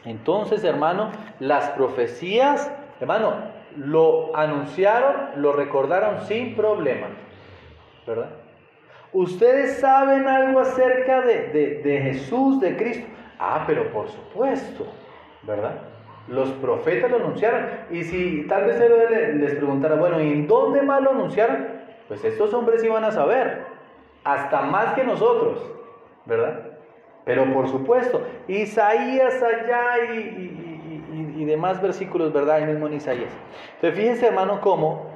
Entonces, 0.05 0.65
hermano, 0.65 1.11
las 1.41 1.71
profecías, 1.71 2.71
hermano, 3.01 3.35
lo 3.77 4.37
anunciaron, 4.37 5.15
lo 5.37 5.53
recordaron 5.53 6.23
sin 6.27 6.55
problema. 6.55 7.09
¿Verdad? 8.07 8.31
Ustedes 9.13 9.79
saben 9.79 10.27
algo 10.27 10.61
acerca 10.61 11.21
de, 11.23 11.81
de 11.85 12.01
Jesús, 12.01 12.61
de 12.61 12.77
Cristo. 12.77 13.07
Ah, 13.39 13.65
pero 13.67 13.91
por 13.93 14.09
supuesto, 14.09 14.87
¿verdad? 15.43 15.79
Los 16.29 16.49
profetas 16.53 17.11
lo 17.11 17.19
anunciaron. 17.19 17.67
Y 17.91 18.03
si 18.05 18.47
tal 18.49 18.65
vez 18.65 18.81
les 19.35 19.55
preguntara, 19.55 19.97
bueno, 19.97 20.21
¿y 20.21 20.33
en 20.33 20.47
dónde 20.47 20.83
más 20.83 21.03
lo 21.03 21.11
anunciaron? 21.11 21.67
Pues 22.09 22.25
estos 22.25 22.53
hombres 22.53 22.83
iban 22.85 23.05
a 23.05 23.11
saber, 23.11 23.65
hasta 24.25 24.63
más 24.63 24.95
que 24.95 25.05
nosotros, 25.05 25.59
¿verdad? 26.27 26.75
Pero 27.25 27.53
por 27.53 27.69
supuesto, 27.69 28.23
Isaías 28.49 29.43
allá 29.43 30.13
y, 30.13 30.61
demás 31.45 31.81
versículos, 31.83 32.33
¿verdad? 32.33 32.57
Ahí 32.57 32.65
mismo 32.65 32.87
en 32.87 32.95
Isaías. 32.95 33.31
Entonces 33.75 33.99
fíjense 33.99 34.27
hermano 34.27 34.63
cómo 34.63 35.11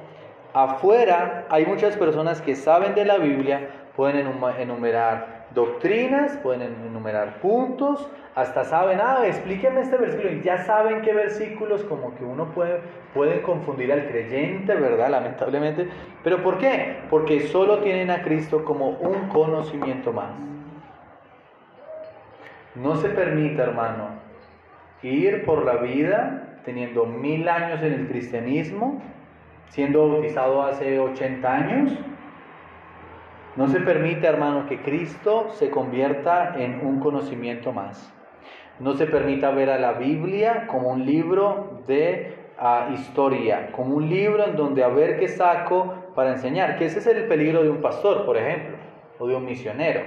afuera 0.53 1.45
hay 1.49 1.65
muchas 1.65 1.97
personas 1.97 2.39
que 2.41 2.55
saben 2.55 2.93
de 2.93 3.03
la 3.03 3.17
Biblia, 3.17 3.67
pueden 3.95 4.27
enumerar 4.59 5.38
doctrinas, 5.53 6.37
pueden 6.37 6.61
enumerar 6.85 7.39
puntos, 7.39 8.07
hasta 8.35 8.63
saben, 8.63 8.99
ah, 9.01 9.25
explíqueme 9.25 9.81
este 9.81 9.97
versículo, 9.97 10.31
y 10.31 10.41
ya 10.41 10.63
saben 10.63 11.01
qué 11.01 11.13
versículos 11.13 11.83
como 11.83 12.15
que 12.15 12.23
uno 12.23 12.53
puede, 12.53 13.41
confundir 13.41 13.91
al 13.91 14.07
creyente, 14.07 14.75
¿verdad? 14.75 15.09
Lamentablemente. 15.09 15.89
¿Pero 16.23 16.43
por 16.43 16.57
qué? 16.57 16.97
Porque 17.09 17.47
solo 17.47 17.79
tienen 17.79 18.11
a 18.11 18.21
Cristo 18.21 18.63
como 18.63 18.91
un 18.91 19.27
conocimiento 19.29 20.13
más. 20.13 20.31
No 22.75 22.95
se 22.97 23.09
permita, 23.09 23.63
hermano, 23.63 24.09
ir 25.01 25.43
por 25.43 25.65
la 25.65 25.77
vida 25.77 26.59
teniendo 26.63 27.05
mil 27.05 27.49
años 27.49 27.81
en 27.81 27.93
el 27.93 28.07
cristianismo, 28.07 29.01
siendo 29.69 30.07
bautizado 30.07 30.63
hace 30.63 30.99
80 30.99 31.53
años, 31.53 31.93
no 33.59 33.67
se 33.67 33.81
permite, 33.81 34.25
hermano, 34.25 34.67
que 34.67 34.81
Cristo 34.81 35.49
se 35.51 35.69
convierta 35.69 36.55
en 36.57 36.79
un 36.79 37.01
conocimiento 37.01 37.73
más. 37.73 38.09
No 38.79 38.93
se 38.93 39.05
permita 39.05 39.51
ver 39.51 39.69
a 39.69 39.77
la 39.77 39.91
Biblia 39.91 40.65
como 40.67 40.87
un 40.87 41.05
libro 41.05 41.81
de 41.85 42.35
ah, 42.57 42.87
historia, 42.93 43.73
como 43.73 43.97
un 43.97 44.09
libro 44.09 44.45
en 44.45 44.55
donde 44.55 44.81
a 44.81 44.87
ver 44.87 45.19
qué 45.19 45.27
saco 45.27 45.93
para 46.15 46.31
enseñar, 46.31 46.77
que 46.77 46.85
ese 46.85 46.99
es 46.99 47.07
el 47.07 47.25
peligro 47.25 47.61
de 47.61 47.69
un 47.69 47.81
pastor, 47.81 48.25
por 48.25 48.37
ejemplo, 48.37 48.77
o 49.19 49.27
de 49.27 49.35
un 49.35 49.43
misionero. 49.43 50.03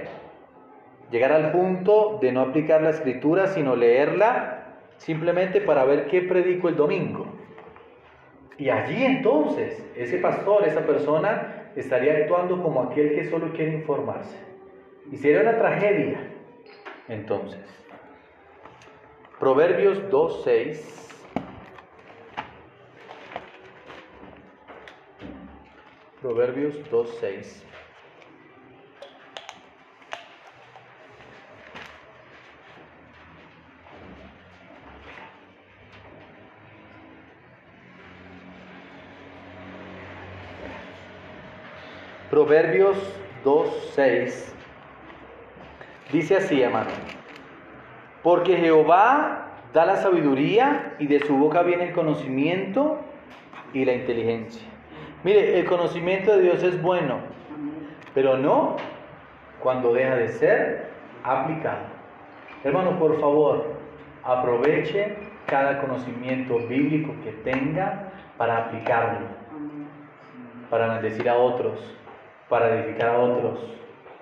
Llegar 1.11 1.31
al 1.31 1.51
punto 1.51 2.17
de 2.19 2.31
no 2.31 2.41
aplicar 2.41 2.81
la 2.81 2.89
escritura, 2.89 3.45
sino 3.45 3.75
leerla 3.75 4.79
simplemente 4.97 5.61
para 5.61 5.85
ver 5.85 6.07
qué 6.07 6.23
predico 6.23 6.69
el 6.69 6.75
domingo. 6.75 7.27
Y 8.57 8.69
allí 8.69 9.05
entonces, 9.05 9.85
ese 9.95 10.17
pastor, 10.17 10.67
esa 10.67 10.87
persona, 10.87 11.62
estaría 11.75 12.17
actuando 12.17 12.61
como 12.61 12.83
aquel 12.83 13.15
que 13.15 13.29
solo 13.29 13.51
quiere 13.53 13.73
informarse. 13.73 14.37
Y 15.11 15.17
sería 15.17 15.41
una 15.41 15.57
tragedia. 15.57 16.31
Entonces, 17.07 17.59
Proverbios 19.39 19.97
2.6. 20.09 20.79
Proverbios 26.21 26.75
2.6. 26.89 27.72
Proverbios 42.33 42.97
2.6 43.45 44.53
dice 46.11 46.37
así, 46.37 46.63
hermano, 46.63 46.89
porque 48.23 48.57
Jehová 48.57 49.49
da 49.71 49.85
la 49.85 49.97
sabiduría 49.97 50.95
y 50.97 51.05
de 51.05 51.19
su 51.19 51.37
boca 51.37 51.61
viene 51.61 51.89
el 51.89 51.93
conocimiento 51.93 52.97
y 53.71 53.85
la 53.85 53.93
inteligencia. 53.93 54.67
Mire, 55.23 55.59
el 55.59 55.67
conocimiento 55.67 56.35
de 56.35 56.41
Dios 56.41 56.63
es 56.63 56.81
bueno, 56.81 57.19
pero 58.15 58.35
no 58.39 58.77
cuando 59.59 59.93
deja 59.93 60.15
de 60.15 60.29
ser 60.29 60.87
aplicado. 61.23 61.85
Hermano, 62.63 62.97
por 62.97 63.21
favor, 63.21 63.75
aproveche 64.23 65.17
cada 65.45 65.81
conocimiento 65.81 66.57
bíblico 66.67 67.13
que 67.23 67.31
tenga 67.43 68.11
para 68.37 68.57
aplicarlo, 68.57 69.27
para 70.71 70.95
bendecir 70.95 71.29
a 71.29 71.35
otros, 71.35 71.95
para 72.49 72.75
edificar 72.75 73.09
a 73.09 73.19
otros, 73.19 73.59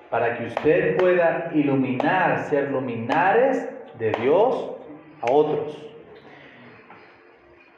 para 0.09 0.37
que 0.37 0.45
usted 0.45 0.97
pueda 0.97 1.51
iluminar, 1.53 2.43
ser 2.49 2.69
luminares 2.69 3.67
de 3.97 4.11
Dios 4.11 4.71
a 5.21 5.31
otros. 5.31 5.77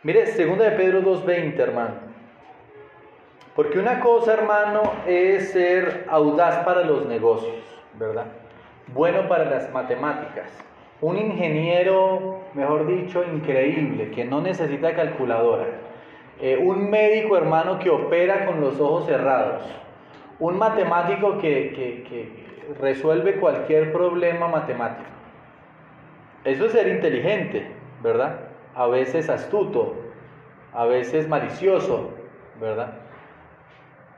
Mire, 0.04 0.28
segunda 0.28 0.66
de 0.66 0.72
Pedro 0.72 1.02
2.20, 1.02 1.60
hermano. 1.60 1.96
Porque 3.56 3.78
una 3.78 4.00
cosa, 4.00 4.34
hermano, 4.34 4.82
es 5.08 5.52
ser 5.52 6.06
audaz 6.10 6.66
para 6.66 6.84
los 6.84 7.06
negocios, 7.06 7.64
¿verdad? 8.00 8.26
Bueno 8.88 9.28
para 9.28 9.46
las 9.46 9.72
matemáticas. 9.72 10.52
Un 11.02 11.18
ingeniero, 11.18 12.42
mejor 12.54 12.88
dicho, 12.88 13.24
increíble, 13.24 14.12
que 14.12 14.26
no 14.26 14.42
necesita 14.42 14.96
calculadora. 14.96 15.68
Eh, 16.42 16.58
un 16.58 16.90
médico, 16.90 17.38
hermano, 17.38 17.78
que 17.78 17.90
opera 17.90 18.46
con 18.46 18.60
los 18.60 18.80
ojos 18.80 19.06
cerrados 19.06 19.64
un 20.40 20.58
matemático 20.58 21.38
que, 21.40 22.44
resuelve 22.80 23.36
cualquier 23.36 23.92
problema 23.92 24.48
matemático. 24.48 25.10
Eso 26.46 26.66
es 26.66 26.72
ser 26.72 26.88
inteligente, 26.88 27.68
¿verdad? 28.02 28.40
A 28.74 28.88
veces 28.88 29.30
astuto, 29.30 29.96
a 30.74 30.86
veces 30.86 31.28
malicioso, 31.28 32.12
¿verdad? 32.60 32.94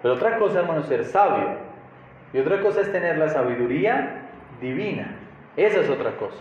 Pero 0.02 0.14
otra 0.14 0.38
cosa, 0.38 0.60
hermano, 0.60 0.82
es 0.82 0.88
ser 0.88 1.06
sabio. 1.06 1.58
Y 2.34 2.40
otra 2.40 2.62
cosa 2.62 2.82
es 2.82 2.92
tener 2.92 3.18
la 3.18 3.30
sabiduría 3.30 4.30
divina. 4.62 5.18
Esa 5.58 5.82
es 5.82 5.90
otra 5.90 6.12
cosa. 6.18 6.38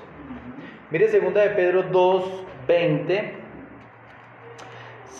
Mire, 0.90 1.08
segunda 1.08 1.42
de 1.42 1.50
Pedro 1.50 1.84
2, 1.84 2.46
20 2.66 3.43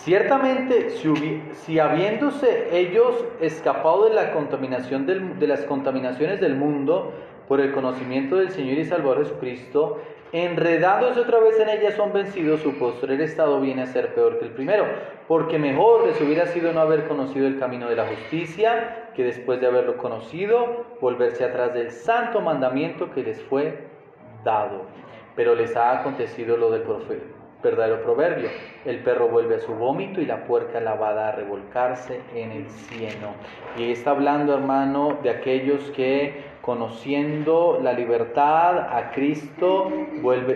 Ciertamente, 0.03 0.91
si, 0.91 1.79
habiéndose 1.79 2.77
ellos 2.77 3.25
escapado 3.39 4.07
de, 4.07 4.13
la 4.13 4.33
contaminación 4.33 5.07
de 5.07 5.47
las 5.47 5.61
contaminaciones 5.61 6.39
del 6.39 6.55
mundo 6.55 7.11
por 7.47 7.59
el 7.59 7.71
conocimiento 7.71 8.35
del 8.35 8.51
Señor 8.51 8.77
y 8.77 8.85
Salvador 8.85 9.23
Jesucristo, 9.23 9.99
enredados 10.31 11.17
otra 11.17 11.39
vez 11.39 11.59
en 11.59 11.69
ellas 11.69 11.95
son 11.95 12.13
vencidos, 12.13 12.59
su 12.61 12.77
postrer 12.77 13.19
estado 13.21 13.59
viene 13.61 13.83
a 13.83 13.87
ser 13.87 14.13
peor 14.13 14.37
que 14.37 14.45
el 14.45 14.51
primero, 14.51 14.85
porque 15.27 15.57
mejor 15.57 16.05
les 16.05 16.21
hubiera 16.21 16.45
sido 16.47 16.71
no 16.71 16.81
haber 16.81 17.07
conocido 17.07 17.47
el 17.47 17.57
camino 17.57 17.89
de 17.89 17.95
la 17.95 18.05
justicia, 18.05 19.09
que 19.15 19.23
después 19.23 19.59
de 19.59 19.67
haberlo 19.67 19.97
conocido, 19.97 20.85
volverse 21.01 21.45
atrás 21.45 21.73
del 21.73 21.89
santo 21.89 22.41
mandamiento 22.41 23.11
que 23.11 23.23
les 23.23 23.41
fue 23.43 23.87
dado. 24.43 24.83
Pero 25.35 25.55
les 25.55 25.75
ha 25.75 25.99
acontecido 25.99 26.57
lo 26.57 26.69
del 26.69 26.81
profeta 26.81 27.34
verdadero 27.65 28.01
proverbio. 28.03 28.49
El 28.85 28.99
perro 28.99 29.27
vuelve 29.27 29.55
a 29.55 29.59
su 29.59 29.73
vómito 29.73 30.21
y 30.21 30.25
la 30.25 30.45
puerca 30.45 30.79
lavada 30.79 31.29
a 31.29 31.31
revolcarse 31.33 32.21
en 32.33 32.51
el 32.51 32.69
cieno. 32.69 33.33
Y 33.77 33.91
está 33.91 34.11
hablando, 34.11 34.53
hermano, 34.53 35.17
de 35.21 35.31
aquellos 35.31 35.91
que 35.91 36.55
conociendo 36.61 37.79
la 37.83 37.93
libertad 37.93 38.79
a 38.79 39.11
Cristo 39.11 39.91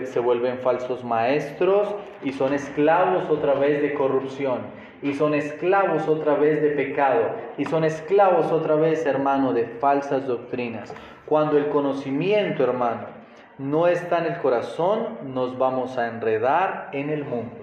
se 0.04 0.20
vuelven 0.20 0.58
falsos 0.58 1.04
maestros 1.04 1.94
y 2.24 2.32
son 2.32 2.52
esclavos 2.52 3.28
otra 3.30 3.54
vez 3.54 3.82
de 3.82 3.94
corrupción. 3.94 4.80
Y 5.02 5.14
son 5.14 5.34
esclavos 5.34 6.08
otra 6.08 6.34
vez 6.34 6.60
de 6.60 6.70
pecado. 6.70 7.22
Y 7.56 7.64
son 7.64 7.84
esclavos 7.84 8.52
otra 8.52 8.74
vez, 8.74 9.06
hermano, 9.06 9.52
de 9.54 9.64
falsas 9.64 10.26
doctrinas. 10.26 10.94
Cuando 11.24 11.56
el 11.56 11.68
conocimiento, 11.68 12.64
hermano, 12.64 13.19
no 13.60 13.88
está 13.88 14.20
en 14.20 14.32
el 14.32 14.38
corazón, 14.38 15.18
nos 15.34 15.58
vamos 15.58 15.98
a 15.98 16.08
enredar 16.08 16.88
en 16.92 17.10
el 17.10 17.26
mundo. 17.26 17.56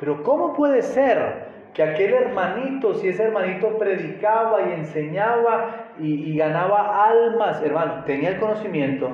Pero 0.00 0.22
¿cómo 0.22 0.54
puede 0.54 0.80
ser 0.80 1.44
que 1.74 1.82
aquel 1.82 2.14
hermanito, 2.14 2.94
si 2.94 3.08
ese 3.08 3.24
hermanito 3.24 3.76
predicaba 3.76 4.62
y 4.62 4.72
enseñaba 4.72 5.92
y, 6.00 6.34
ganaba 6.38 7.06
almas, 7.06 7.62
hermano, 7.62 8.04
tenía 8.06 8.30
el 8.30 8.40
conocimiento, 8.40 9.10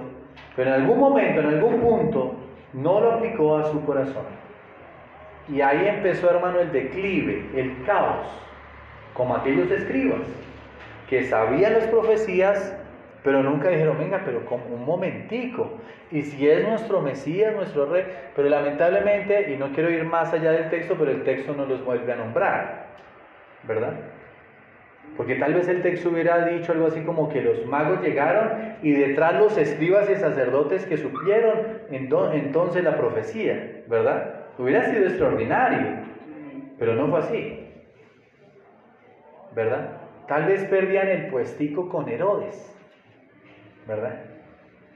pero 0.54 0.70
en 0.70 0.82
algún 0.82 1.00
momento, 1.00 1.40
en 1.40 1.46
algún 1.48 1.80
punto, 1.80 2.34
no 2.72 3.00
lo 3.00 3.14
aplicó 3.14 3.58
a 3.58 3.64
su 3.64 3.84
corazón. 3.84 4.26
Y 5.48 5.60
ahí 5.60 5.88
empezó, 5.88 6.30
hermano, 6.30 6.60
el 6.60 6.70
declive, 6.70 7.50
el 7.56 7.82
caos, 7.84 8.28
como 9.12 9.34
aquellos 9.34 9.68
escribas, 9.72 10.20
que 11.10 11.24
sabían 11.24 11.72
las 11.72 11.88
profecías, 11.88 12.77
pero 13.22 13.42
nunca 13.42 13.68
dijeron, 13.68 13.98
venga, 13.98 14.22
pero 14.24 14.44
como 14.44 14.66
un 14.66 14.84
momentico, 14.84 15.78
y 16.10 16.22
si 16.22 16.48
es 16.48 16.66
nuestro 16.66 17.00
Mesías, 17.00 17.54
nuestro 17.54 17.86
Rey, 17.86 18.04
pero 18.34 18.48
lamentablemente, 18.48 19.52
y 19.52 19.56
no 19.56 19.72
quiero 19.72 19.90
ir 19.90 20.04
más 20.04 20.32
allá 20.32 20.52
del 20.52 20.70
texto, 20.70 20.96
pero 20.98 21.10
el 21.10 21.22
texto 21.24 21.52
no 21.54 21.66
los 21.66 21.84
vuelve 21.84 22.12
a 22.12 22.16
nombrar, 22.16 22.86
¿verdad? 23.64 23.94
Porque 25.16 25.34
tal 25.34 25.54
vez 25.54 25.68
el 25.68 25.82
texto 25.82 26.10
hubiera 26.10 26.44
dicho 26.46 26.72
algo 26.72 26.86
así 26.86 27.00
como 27.00 27.28
que 27.28 27.42
los 27.42 27.66
magos 27.66 28.00
llegaron 28.02 28.76
y 28.82 28.92
detrás 28.92 29.34
los 29.34 29.58
escribas 29.58 30.08
y 30.08 30.14
sacerdotes 30.14 30.86
que 30.86 30.96
supieron 30.96 31.80
entonces 31.90 32.84
la 32.84 32.96
profecía, 32.96 33.82
¿verdad? 33.88 34.46
Hubiera 34.58 34.84
sido 34.84 35.06
extraordinario, 35.06 36.04
pero 36.78 36.94
no 36.94 37.08
fue 37.08 37.18
así, 37.18 37.68
¿verdad? 39.54 39.98
Tal 40.28 40.44
vez 40.44 40.64
perdían 40.66 41.08
el 41.08 41.26
puestico 41.26 41.88
con 41.88 42.08
Herodes, 42.08 42.77
¿verdad? 43.88 44.20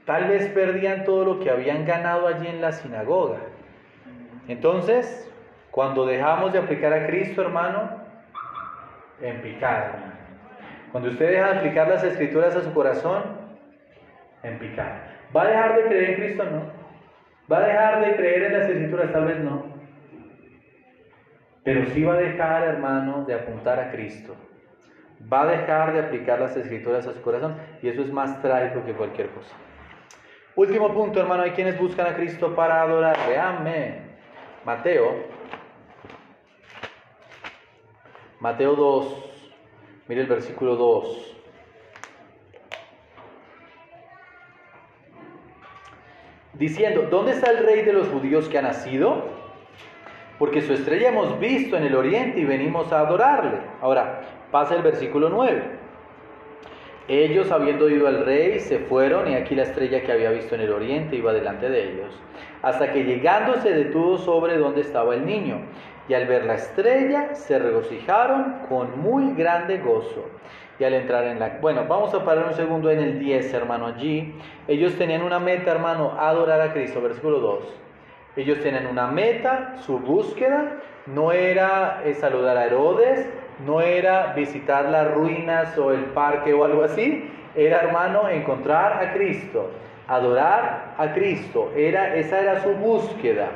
Tal 0.05 0.29
vez 0.29 0.47
perdían 0.49 1.03
todo 1.03 1.25
lo 1.25 1.39
que 1.39 1.49
habían 1.49 1.85
ganado 1.85 2.27
allí 2.27 2.47
en 2.47 2.61
la 2.61 2.71
sinagoga. 2.71 3.39
Entonces, 4.47 5.29
cuando 5.71 6.05
dejamos 6.05 6.53
de 6.53 6.59
aplicar 6.59 6.93
a 6.93 7.07
Cristo, 7.07 7.41
hermano, 7.41 8.03
en 9.21 9.41
picada. 9.41 10.13
Cuando 10.91 11.09
usted 11.09 11.31
deja 11.31 11.53
de 11.53 11.59
aplicar 11.59 11.87
las 11.87 12.03
escrituras 12.03 12.55
a 12.55 12.61
su 12.61 12.73
corazón, 12.73 13.23
en 14.43 14.59
picada. 14.59 15.07
¿Va 15.35 15.43
a 15.43 15.47
dejar 15.47 15.75
de 15.75 15.83
creer 15.85 16.09
en 16.11 16.15
Cristo? 16.15 16.43
No. 16.43 16.61
¿Va 17.51 17.57
a 17.57 17.67
dejar 17.67 18.05
de 18.05 18.15
creer 18.15 18.43
en 18.43 18.53
las 18.59 18.69
escrituras? 18.69 19.11
Tal 19.11 19.25
vez 19.25 19.39
no. 19.39 19.65
Pero 21.63 21.85
sí 21.87 22.03
va 22.03 22.13
a 22.13 22.17
dejar, 22.17 22.63
hermano, 22.63 23.23
de 23.25 23.33
apuntar 23.33 23.79
a 23.79 23.91
Cristo. 23.91 24.35
Va 25.31 25.43
a 25.43 25.45
dejar 25.45 25.93
de 25.93 25.99
aplicar 25.99 26.39
las 26.39 26.55
escrituras 26.55 27.07
a 27.07 27.13
su 27.13 27.21
corazón 27.21 27.55
y 27.81 27.87
eso 27.87 28.01
es 28.01 28.11
más 28.11 28.41
trágico 28.41 28.85
que 28.85 28.93
cualquier 28.93 29.29
cosa. 29.29 29.55
Último 30.55 30.93
punto, 30.93 31.19
hermano, 31.19 31.43
hay 31.43 31.51
quienes 31.51 31.79
buscan 31.79 32.07
a 32.07 32.15
Cristo 32.15 32.55
para 32.55 32.81
adorarle. 32.83 33.39
Amén. 33.39 34.11
Mateo. 34.65 35.15
Mateo 38.39 38.75
2. 38.75 39.33
Mire 40.07 40.21
el 40.21 40.27
versículo 40.27 40.75
2. 40.75 41.37
Diciendo, 46.53 47.07
¿dónde 47.09 47.31
está 47.31 47.49
el 47.49 47.65
rey 47.65 47.83
de 47.83 47.93
los 47.93 48.07
judíos 48.09 48.47
que 48.47 48.59
ha 48.59 48.61
nacido? 48.61 49.23
Porque 50.37 50.61
su 50.61 50.73
estrella 50.73 51.09
hemos 51.09 51.39
visto 51.39 51.77
en 51.77 51.83
el 51.83 51.95
oriente 51.95 52.41
y 52.41 52.45
venimos 52.45 52.91
a 52.91 52.99
adorarle. 52.99 53.59
Ahora, 53.81 54.21
pasa 54.53 54.75
el 54.75 54.83
versículo 54.83 55.29
9. 55.29 55.63
Ellos, 57.07 57.51
habiendo 57.51 57.89
ido 57.89 58.07
al 58.07 58.23
rey, 58.23 58.59
se 58.59 58.77
fueron, 58.77 59.27
y 59.27 59.33
aquí 59.33 59.55
la 59.55 59.63
estrella 59.63 60.03
que 60.03 60.11
había 60.11 60.29
visto 60.29 60.53
en 60.53 60.61
el 60.61 60.71
oriente 60.71 61.15
iba 61.15 61.33
delante 61.33 61.69
de 61.69 61.91
ellos, 61.91 62.21
hasta 62.61 62.93
que 62.93 63.03
llegando 63.03 63.59
se 63.61 63.73
detuvo 63.73 64.19
sobre 64.19 64.57
donde 64.57 64.81
estaba 64.81 65.15
el 65.15 65.25
niño, 65.25 65.57
y 66.07 66.13
al 66.13 66.27
ver 66.27 66.45
la 66.45 66.53
estrella 66.53 67.33
se 67.33 67.57
regocijaron 67.57 68.59
con 68.69 69.01
muy 69.01 69.33
grande 69.33 69.79
gozo. 69.79 70.29
Y 70.79 70.83
al 70.83 70.93
entrar 70.93 71.25
en 71.25 71.39
la... 71.39 71.57
Bueno, 71.59 71.85
vamos 71.87 72.13
a 72.13 72.23
parar 72.23 72.45
un 72.45 72.53
segundo 72.53 72.91
en 72.91 72.99
el 72.99 73.19
10, 73.19 73.53
hermano, 73.53 73.87
allí. 73.87 74.35
Ellos 74.67 74.95
tenían 74.97 75.23
una 75.23 75.39
meta, 75.39 75.71
hermano, 75.71 76.15
adorar 76.19 76.61
a 76.61 76.73
Cristo, 76.73 77.01
versículo 77.01 77.39
2. 77.39 77.63
Ellos 78.35 78.59
tenían 78.59 78.87
una 78.87 79.07
meta, 79.07 79.75
su 79.77 79.99
búsqueda 79.99 80.79
no 81.05 81.31
era 81.31 82.01
eh, 82.05 82.13
saludar 82.13 82.57
a 82.57 82.65
Herodes, 82.65 83.27
no 83.65 83.81
era 83.81 84.33
visitar 84.33 84.85
las 84.85 85.11
ruinas 85.13 85.77
o 85.77 85.91
el 85.91 86.05
parque 86.05 86.53
o 86.53 86.65
algo 86.65 86.83
así, 86.83 87.29
era 87.55 87.81
hermano 87.81 88.29
encontrar 88.29 89.03
a 89.03 89.13
Cristo, 89.13 89.69
adorar 90.07 90.93
a 90.97 91.13
Cristo, 91.13 91.71
era, 91.75 92.15
esa 92.15 92.39
era 92.39 92.61
su 92.61 92.73
búsqueda. 92.73 93.47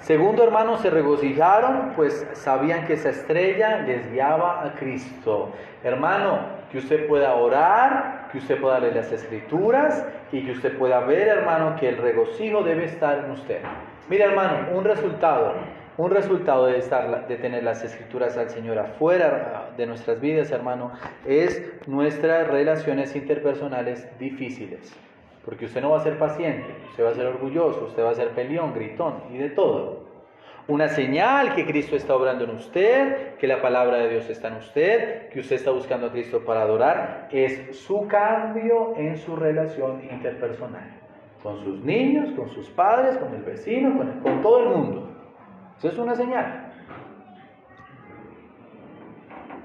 Segundo 0.00 0.42
hermano, 0.42 0.76
se 0.78 0.90
regocijaron, 0.90 1.92
pues 1.94 2.26
sabían 2.32 2.86
que 2.86 2.94
esa 2.94 3.10
estrella 3.10 3.82
les 3.86 4.10
guiaba 4.10 4.64
a 4.64 4.72
Cristo. 4.72 5.50
Hermano, 5.84 6.38
que 6.72 6.78
usted 6.78 7.06
pueda 7.06 7.34
orar, 7.34 8.28
que 8.32 8.38
usted 8.38 8.60
pueda 8.60 8.80
leer 8.80 8.96
las 8.96 9.12
escrituras 9.12 10.04
y 10.32 10.44
que 10.44 10.52
usted 10.52 10.76
pueda 10.78 11.00
ver, 11.00 11.28
hermano, 11.28 11.76
que 11.76 11.88
el 11.88 11.98
regocijo 11.98 12.62
debe 12.62 12.86
estar 12.86 13.24
en 13.24 13.30
usted. 13.30 13.60
Mira, 14.08 14.24
hermano, 14.24 14.68
un 14.74 14.84
resultado 14.84 15.54
un 16.00 16.10
resultado 16.10 16.66
de, 16.66 16.78
estar, 16.78 17.28
de 17.28 17.36
tener 17.36 17.62
las 17.62 17.84
escrituras 17.84 18.38
al 18.38 18.48
Señor 18.48 18.78
afuera 18.78 19.70
de 19.76 19.86
nuestras 19.86 20.18
vidas, 20.18 20.50
hermano, 20.50 20.92
es 21.26 21.62
nuestras 21.86 22.48
relaciones 22.48 23.14
interpersonales 23.14 24.08
difíciles. 24.18 24.96
Porque 25.44 25.66
usted 25.66 25.82
no 25.82 25.90
va 25.90 25.98
a 25.98 26.02
ser 26.02 26.18
paciente, 26.18 26.74
usted 26.88 27.04
va 27.04 27.10
a 27.10 27.14
ser 27.14 27.26
orgulloso, 27.26 27.84
usted 27.84 28.02
va 28.02 28.10
a 28.10 28.14
ser 28.14 28.30
peleón, 28.30 28.72
gritón 28.72 29.24
y 29.30 29.36
de 29.36 29.50
todo. 29.50 30.08
Una 30.68 30.88
señal 30.88 31.54
que 31.54 31.66
Cristo 31.66 31.96
está 31.96 32.14
obrando 32.14 32.44
en 32.44 32.50
usted, 32.50 33.34
que 33.34 33.46
la 33.46 33.60
palabra 33.60 33.98
de 33.98 34.08
Dios 34.08 34.30
está 34.30 34.48
en 34.48 34.54
usted, 34.54 35.28
que 35.28 35.40
usted 35.40 35.56
está 35.56 35.70
buscando 35.70 36.06
a 36.06 36.12
Cristo 36.12 36.44
para 36.46 36.62
adorar, 36.62 37.28
es 37.30 37.78
su 37.78 38.06
cambio 38.06 38.94
en 38.96 39.18
su 39.18 39.36
relación 39.36 40.02
interpersonal. 40.10 40.98
Con 41.42 41.62
sus 41.62 41.80
niños, 41.84 42.30
con 42.32 42.48
sus 42.50 42.70
padres, 42.70 43.18
con 43.18 43.34
el 43.34 43.42
vecino, 43.42 43.98
con 44.22 44.40
todo 44.40 44.62
el 44.62 44.68
mundo. 44.70 45.19
Eso 45.80 45.88
es 45.88 45.98
una 45.98 46.14
señal. 46.14 46.66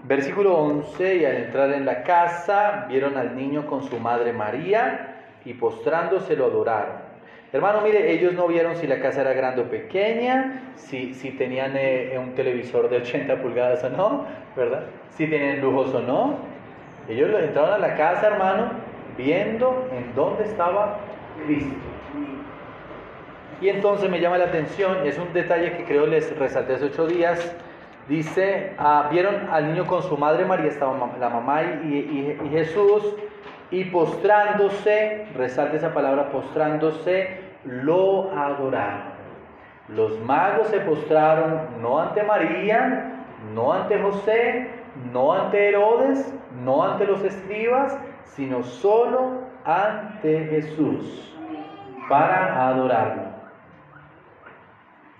Versículo 0.06 0.56
11, 0.60 1.16
y 1.18 1.26
al 1.26 1.36
entrar 1.36 1.74
en 1.74 1.86
la 1.86 2.04
casa, 2.04 2.86
vieron 2.88 3.18
al 3.18 3.36
niño 3.36 3.68
con 3.68 3.84
su 3.84 4.00
madre 4.00 4.32
María, 4.32 5.26
y 5.44 5.54
postrándose 5.56 6.38
lo 6.38 6.46
adoraron. 6.46 6.96
Hermano, 7.52 7.82
mire, 7.82 8.14
ellos 8.14 8.34
no 8.34 8.48
vieron 8.48 8.78
si 8.78 8.88
la 8.88 9.02
casa 9.02 9.22
era 9.22 9.34
grande 9.34 9.64
o 9.64 9.70
pequeña, 9.70 10.72
si, 10.76 11.14
si 11.14 11.32
tenían 11.32 11.76
eh, 11.76 12.18
un 12.18 12.34
televisor 12.34 12.90
de 12.90 12.98
80 12.98 13.42
pulgadas 13.42 13.84
o 13.84 13.90
no, 13.90 14.26
¿verdad? 14.56 14.86
Si 15.10 15.28
tenían 15.28 15.60
lujos 15.60 15.94
o 15.94 16.00
no. 16.00 16.38
Ellos 17.10 17.30
entraron 17.38 17.74
a 17.74 17.78
la 17.78 17.96
casa, 17.96 18.28
hermano, 18.28 18.72
viendo 19.18 19.90
en 19.92 20.16
dónde 20.16 20.46
estaba 20.46 20.98
Cristo. 21.46 21.76
Y 23.62 23.70
entonces 23.70 24.10
me 24.10 24.20
llama 24.20 24.38
la 24.38 24.46
atención, 24.46 25.06
es 25.06 25.18
un 25.18 25.32
detalle 25.34 25.78
que 25.78 25.86
creo 25.86 26.06
les 26.06 26.38
resalté 26.38 26.74
hace 26.74 26.86
ocho 26.86 27.08
días. 27.08 27.56
Dice, 28.08 28.74
ah, 28.78 29.08
vieron 29.12 29.50
al 29.50 29.68
niño 29.68 29.88
con 29.88 30.04
su 30.04 30.18
madre 30.18 30.46
María, 30.46 30.68
estaba 30.68 30.96
la 31.20 31.30
mamá 31.30 31.64
y, 31.64 32.38
y, 32.44 32.50
Jesús, 32.50 33.16
y 33.72 33.86
postrándose, 33.86 35.26
resalte 35.36 35.78
esa 35.78 35.94
palabra, 35.94 36.30
postrándose, 36.30 37.40
lo 37.64 38.32
adoraron. 38.38 39.16
Los 39.88 40.20
magos 40.20 40.68
se 40.68 40.80
postraron 40.82 41.82
no 41.82 42.00
ante 42.00 42.22
María, 42.24 43.24
no 43.54 43.74
ante 43.74 44.00
José, 44.00 44.70
no 45.12 45.34
ante 45.34 45.70
Herodes, 45.70 46.34
no 46.64 46.84
ante 46.84 47.06
los 47.06 47.24
escribas, 47.24 47.98
sino 48.24 48.64
solo 48.64 49.42
ante 49.64 50.46
Jesús 50.46 51.36
para 52.08 52.68
adorarlo. 52.68 53.35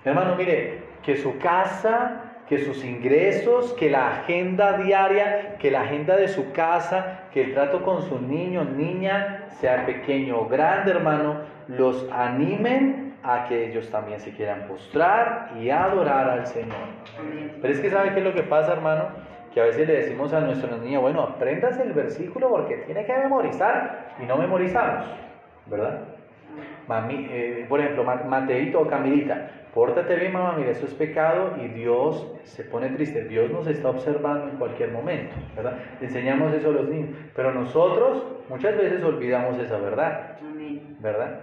Hermano, 0.06 0.36
mire, 0.36 0.84
que 1.04 1.18
su 1.18 1.40
casa, 1.40 2.22
que 2.48 2.60
sus 2.60 2.86
ingresos, 2.86 3.74
que 3.74 3.90
la 3.90 4.20
agenda 4.20 4.78
diaria, 4.78 5.58
que 5.58 5.72
la 5.72 5.82
agenda 5.82 6.16
de 6.16 6.28
su 6.28 6.52
casa, 6.52 7.22
que 7.34 7.44
el 7.44 7.54
trato 7.54 7.82
con 7.82 8.04
su 8.04 8.22
niño, 8.22 8.64
niña, 8.64 9.46
sea 9.60 9.86
pequeño 9.86 10.42
o 10.42 10.48
grande, 10.48 10.92
hermano, 10.92 11.38
los 11.68 12.08
animen 12.12 13.16
a 13.24 13.46
que 13.46 13.72
ellos 13.72 13.90
también 13.90 14.20
se 14.20 14.32
quieran 14.32 14.68
postrar 14.68 15.54
y 15.60 15.72
adorar 15.72 16.30
al 16.30 16.46
Señor. 16.46 16.78
Pero 17.60 17.74
es 17.74 17.80
que 17.80 17.90
sabe 17.90 18.14
qué 18.14 18.20
es 18.20 18.26
lo 18.26 18.36
que 18.36 18.44
pasa, 18.44 18.74
hermano, 18.74 19.06
que 19.52 19.62
a 19.62 19.64
veces 19.64 19.88
le 19.88 19.96
decimos 19.96 20.32
a 20.34 20.42
nuestros 20.42 20.80
niños, 20.82 21.02
bueno, 21.02 21.22
aprendas 21.22 21.80
el 21.80 21.94
versículo 21.94 22.50
porque 22.50 22.78
tiene 22.86 23.06
que 23.06 23.18
memorizar 23.18 24.14
y 24.22 24.26
no 24.26 24.38
memorizamos, 24.38 25.08
¿verdad? 25.66 26.02
Mami, 26.88 27.28
eh, 27.30 27.66
por 27.68 27.80
ejemplo, 27.80 28.04
Mateito 28.04 28.82
o 28.82 28.88
Camilita, 28.88 29.50
pórtate 29.74 30.16
bien, 30.16 30.34
mamá, 30.34 30.56
mira, 30.58 30.72
eso 30.72 30.86
es 30.86 30.94
pecado 30.94 31.56
y 31.64 31.68
Dios 31.70 32.32
se 32.44 32.64
pone 32.64 32.90
triste. 32.90 33.26
Dios 33.26 33.52
nos 33.52 33.68
está 33.68 33.90
observando 33.90 34.50
en 34.50 34.58
cualquier 34.58 34.92
momento, 34.92 35.36
¿verdad? 35.56 35.78
enseñamos 36.02 36.54
eso 36.54 36.70
a 36.70 36.74
los 36.74 36.88
niños, 36.88 37.10
pero 37.36 37.52
nosotros 37.54 38.24
muchas 38.50 38.78
veces 38.78 39.04
olvidamos 39.04 39.58
esa 39.60 39.78
verdad, 39.78 40.38
¿verdad? 41.00 41.42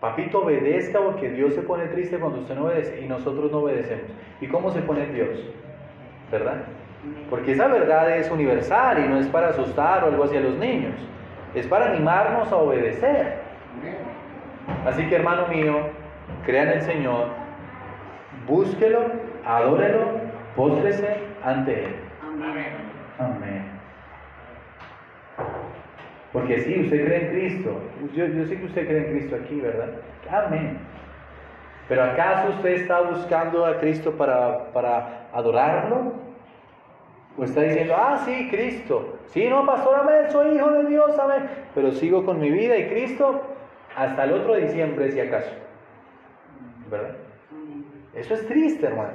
Papito, 0.00 0.40
obedezca 0.40 0.98
porque 0.98 1.28
Dios 1.28 1.54
se 1.54 1.60
pone 1.60 1.86
triste 1.88 2.18
cuando 2.18 2.40
usted 2.40 2.54
no 2.54 2.64
obedece 2.64 3.02
y 3.02 3.06
nosotros 3.06 3.52
no 3.52 3.58
obedecemos. 3.58 4.06
¿Y 4.40 4.46
cómo 4.46 4.70
se 4.70 4.80
pone 4.80 5.06
Dios? 5.06 5.38
¿Verdad? 6.32 6.62
Porque 7.28 7.52
esa 7.52 7.68
verdad 7.68 8.16
es 8.16 8.30
universal 8.30 9.04
y 9.04 9.08
no 9.08 9.18
es 9.18 9.26
para 9.26 9.48
asustar 9.48 10.04
o 10.04 10.06
algo 10.08 10.24
hacia 10.24 10.40
los 10.40 10.56
niños. 10.56 10.94
Es 11.54 11.66
para 11.66 11.92
animarnos 11.92 12.50
a 12.50 12.56
obedecer. 12.56 13.39
Así 14.86 15.06
que 15.08 15.16
hermano 15.16 15.46
mío, 15.48 15.76
crea 16.44 16.62
en 16.62 16.68
el 16.70 16.82
Señor, 16.82 17.26
búsquelo, 18.46 19.00
adórelo, 19.44 20.00
póstrese 20.56 21.18
ante 21.44 21.84
Él. 21.84 21.96
Amén. 22.22 22.72
Amén. 23.18 23.64
Porque 26.32 26.60
sí, 26.60 26.80
usted 26.80 27.04
cree 27.04 27.26
en 27.26 27.30
Cristo. 27.30 27.80
Yo, 28.14 28.26
yo 28.26 28.46
sé 28.46 28.58
que 28.58 28.66
usted 28.66 28.86
cree 28.86 29.06
en 29.06 29.12
Cristo 29.12 29.36
aquí, 29.36 29.60
¿verdad? 29.60 29.90
Amén. 30.30 30.78
Pero 31.88 32.04
¿acaso 32.04 32.50
usted 32.50 32.70
está 32.70 33.00
buscando 33.00 33.66
a 33.66 33.78
Cristo 33.78 34.12
para, 34.12 34.72
para 34.72 35.28
adorarlo? 35.32 36.12
¿O 37.36 37.44
está 37.44 37.62
diciendo, 37.62 37.94
ah, 37.96 38.22
sí, 38.24 38.48
Cristo? 38.50 39.18
Sí, 39.26 39.48
no, 39.48 39.66
pastor, 39.66 39.96
amén, 40.00 40.30
soy 40.30 40.56
hijo 40.56 40.70
de 40.70 40.84
Dios, 40.84 41.18
amén. 41.18 41.48
Pero 41.74 41.90
sigo 41.92 42.24
con 42.24 42.38
mi 42.40 42.50
vida 42.50 42.76
y 42.76 42.88
Cristo 42.88 43.49
hasta 43.96 44.24
el 44.24 44.32
otro 44.32 44.56
diciembre, 44.56 45.10
si 45.10 45.20
acaso. 45.20 45.50
¿Verdad? 46.90 47.16
Eso 48.14 48.34
es 48.34 48.46
triste, 48.46 48.86
hermano. 48.86 49.12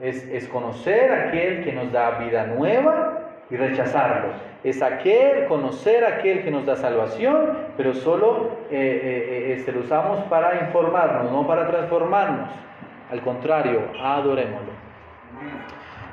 Es, 0.00 0.22
es 0.28 0.48
conocer 0.48 1.12
aquel 1.12 1.64
que 1.64 1.72
nos 1.72 1.92
da 1.92 2.18
vida 2.18 2.46
nueva 2.46 3.18
y 3.50 3.56
rechazarlo. 3.56 4.32
Es 4.64 4.82
aquel, 4.82 5.46
conocer 5.46 6.04
aquel 6.04 6.42
que 6.42 6.50
nos 6.50 6.66
da 6.66 6.76
salvación, 6.76 7.56
pero 7.76 7.94
solo 7.94 8.50
eh, 8.70 8.76
eh, 9.02 9.52
eh, 9.52 9.58
se 9.64 9.72
lo 9.72 9.80
usamos 9.80 10.24
para 10.24 10.60
informarnos, 10.66 11.30
no 11.30 11.46
para 11.46 11.68
transformarnos. 11.68 12.50
Al 13.10 13.22
contrario, 13.22 13.82
adorémoslo. 14.00 14.72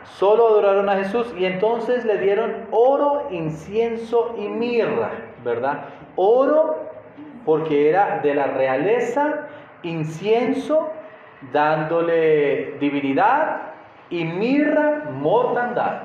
Solo 0.04 0.48
adoraron 0.48 0.88
a 0.88 0.96
Jesús 0.98 1.34
y 1.38 1.46
entonces 1.46 2.06
le 2.06 2.18
dieron 2.20 2.68
oro, 2.72 3.28
incienso 3.32 4.36
y 4.38 4.48
mirra, 4.48 5.12
¿verdad? 5.44 5.86
Oro 6.16 6.85
porque 7.46 7.90
era 7.90 8.20
de 8.20 8.34
la 8.34 8.48
realeza, 8.48 9.48
incienso 9.84 10.92
dándole 11.54 12.78
divinidad 12.80 13.62
y 14.10 14.24
mirra 14.24 15.06
mortandad. 15.12 16.02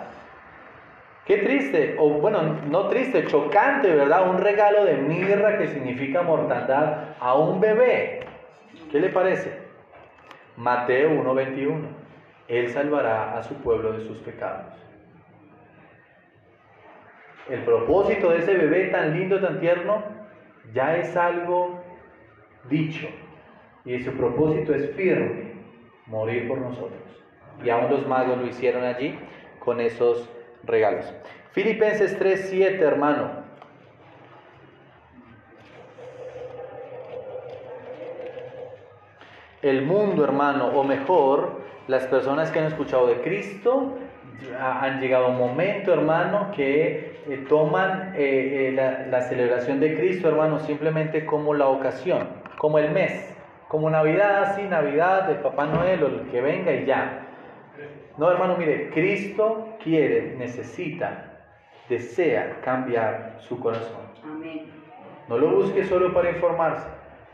Qué 1.26 1.38
triste, 1.38 1.97
o 1.99 2.09
bueno, 2.11 2.43
no 2.68 2.88
triste, 2.88 3.26
chocante, 3.26 3.95
¿verdad? 3.95 4.28
Un 4.28 4.38
regalo 4.38 4.84
de 4.84 4.97
mirra 4.97 5.59
que 5.59 5.68
significa 5.68 6.22
mortandad 6.22 7.14
a 7.20 7.34
un 7.34 7.61
bebé. 7.61 8.20
¿Qué 8.91 8.99
le 8.99 9.11
parece? 9.11 9.61
Mateo 10.57 11.11
1:21. 11.11 11.86
Él 12.49 12.68
salvará 12.70 13.38
a 13.38 13.43
su 13.45 13.55
pueblo 13.55 13.93
de 13.93 14.01
sus 14.01 14.18
pecados. 14.18 14.74
El 17.49 17.62
propósito 17.62 18.30
de 18.30 18.38
ese 18.38 18.55
bebé 18.55 18.86
tan 18.86 19.16
lindo, 19.16 19.41
tan 19.41 19.61
tierno, 19.61 20.03
ya 20.72 20.96
es 20.96 21.16
algo 21.16 21.80
dicho. 22.68 23.08
Y 23.84 23.98
su 24.00 24.12
propósito 24.12 24.74
es 24.74 24.90
firme, 24.94 25.52
morir 26.06 26.48
por 26.48 26.58
nosotros. 26.58 27.00
Y 27.64 27.70
aún 27.70 27.90
los 27.90 28.06
magos 28.06 28.38
lo 28.38 28.46
hicieron 28.46 28.84
allí 28.84 29.18
con 29.58 29.80
esos 29.80 30.28
regalos. 30.64 31.12
Filipenses 31.52 32.18
3:7, 32.18 32.80
hermano. 32.80 33.40
El 39.62 39.82
mundo, 39.82 40.24
hermano, 40.24 40.68
o 40.68 40.84
mejor, 40.84 41.60
las 41.86 42.06
personas 42.06 42.50
que 42.50 42.60
han 42.60 42.66
escuchado 42.66 43.08
de 43.08 43.20
Cristo, 43.20 43.98
han 44.59 45.01
llegado 45.01 45.26
a 45.26 45.28
un 45.28 45.38
momento, 45.38 45.93
hermano, 45.93 46.51
que 46.55 47.20
eh, 47.28 47.45
toman 47.49 48.12
eh, 48.16 48.68
eh, 48.68 48.72
la, 48.72 49.07
la 49.07 49.22
celebración 49.22 49.80
de 49.80 49.97
Cristo, 49.97 50.28
hermano, 50.28 50.59
simplemente 50.61 51.26
como 51.26 51.55
la 51.55 51.68
ocasión, 51.68 52.28
como 52.59 52.78
el 52.78 52.91
mes, 52.91 53.34
como 53.68 53.91
Navidad, 53.91 54.57
sí, 54.57 54.62
Navidad, 54.62 55.28
de 55.28 55.34
Papá 55.36 55.66
Noel 55.66 56.03
o 56.03 56.07
el 56.09 56.20
que 56.30 56.41
venga 56.41 56.72
y 56.72 56.86
ya. 56.86 57.26
No, 58.18 58.30
hermano, 58.30 58.57
mire, 58.57 58.91
Cristo 58.91 59.76
quiere, 59.82 60.34
necesita, 60.36 61.41
desea 61.88 62.61
cambiar 62.62 63.36
su 63.38 63.59
corazón. 63.61 64.11
No 65.28 65.38
lo 65.38 65.51
busque 65.51 65.84
solo 65.84 66.12
para 66.12 66.30
informarse, 66.30 66.88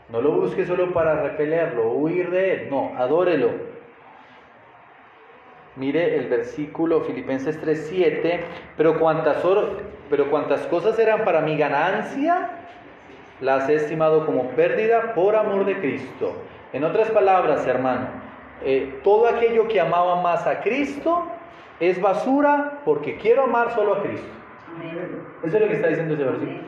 no 0.09 0.21
lo 0.21 0.31
busque 0.33 0.65
solo 0.65 0.93
para 0.93 1.23
repelerlo 1.23 1.91
huir 1.93 2.29
de 2.29 2.53
él, 2.53 2.69
no, 2.69 2.93
adórelo. 2.95 3.66
Mire 5.77 6.17
el 6.17 6.27
versículo 6.27 7.01
Filipenses 7.01 7.61
3:7, 7.61 8.39
pero 8.75 8.99
cuantas, 8.99 9.43
pero 10.09 10.29
cuantas 10.29 10.61
cosas 10.67 10.97
eran 10.97 11.23
para 11.23 11.41
mi 11.41 11.55
ganancia, 11.55 12.49
las 13.41 13.69
he 13.69 13.75
estimado 13.75 14.25
como 14.25 14.49
pérdida 14.51 15.13
por 15.13 15.35
amor 15.35 15.65
de 15.65 15.79
Cristo. 15.79 16.33
En 16.73 16.83
otras 16.83 17.11
palabras, 17.11 17.67
hermano, 17.67 18.07
eh, 18.63 18.99
todo 19.03 19.27
aquello 19.27 19.67
que 19.67 19.79
amaba 19.79 20.21
más 20.21 20.47
a 20.47 20.61
Cristo 20.61 21.27
es 21.79 22.01
basura 22.01 22.79
porque 22.83 23.17
quiero 23.17 23.43
amar 23.43 23.73
solo 23.75 23.95
a 23.95 24.01
Cristo. 24.01 24.27
Eso 25.43 25.57
es 25.57 25.61
lo 25.61 25.67
que 25.67 25.75
está 25.75 25.89
diciendo 25.89 26.15
ese 26.15 26.23
versículo. 26.23 26.59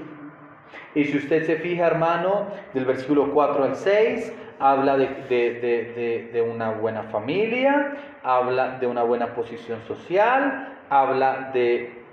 Y 0.93 1.05
si 1.05 1.18
usted 1.18 1.45
se 1.45 1.55
fija, 1.55 1.88
hermano, 1.88 2.47
del 2.74 2.86
versículo 2.86 3.32
4 3.32 3.64
al 3.64 3.76
6, 3.76 4.34
habla 4.60 4.97
de, 4.97 6.30
de, 6.32 6.41
una 6.41 6.72
buena 6.72 7.03
familia, 7.03 7.93
habla 8.24 8.78
de 8.80 8.88
una 8.88 9.03
buena 9.03 9.34
posición 9.34 9.82
social, 9.88 10.78
habla 10.89 11.51
de, 11.53 12.03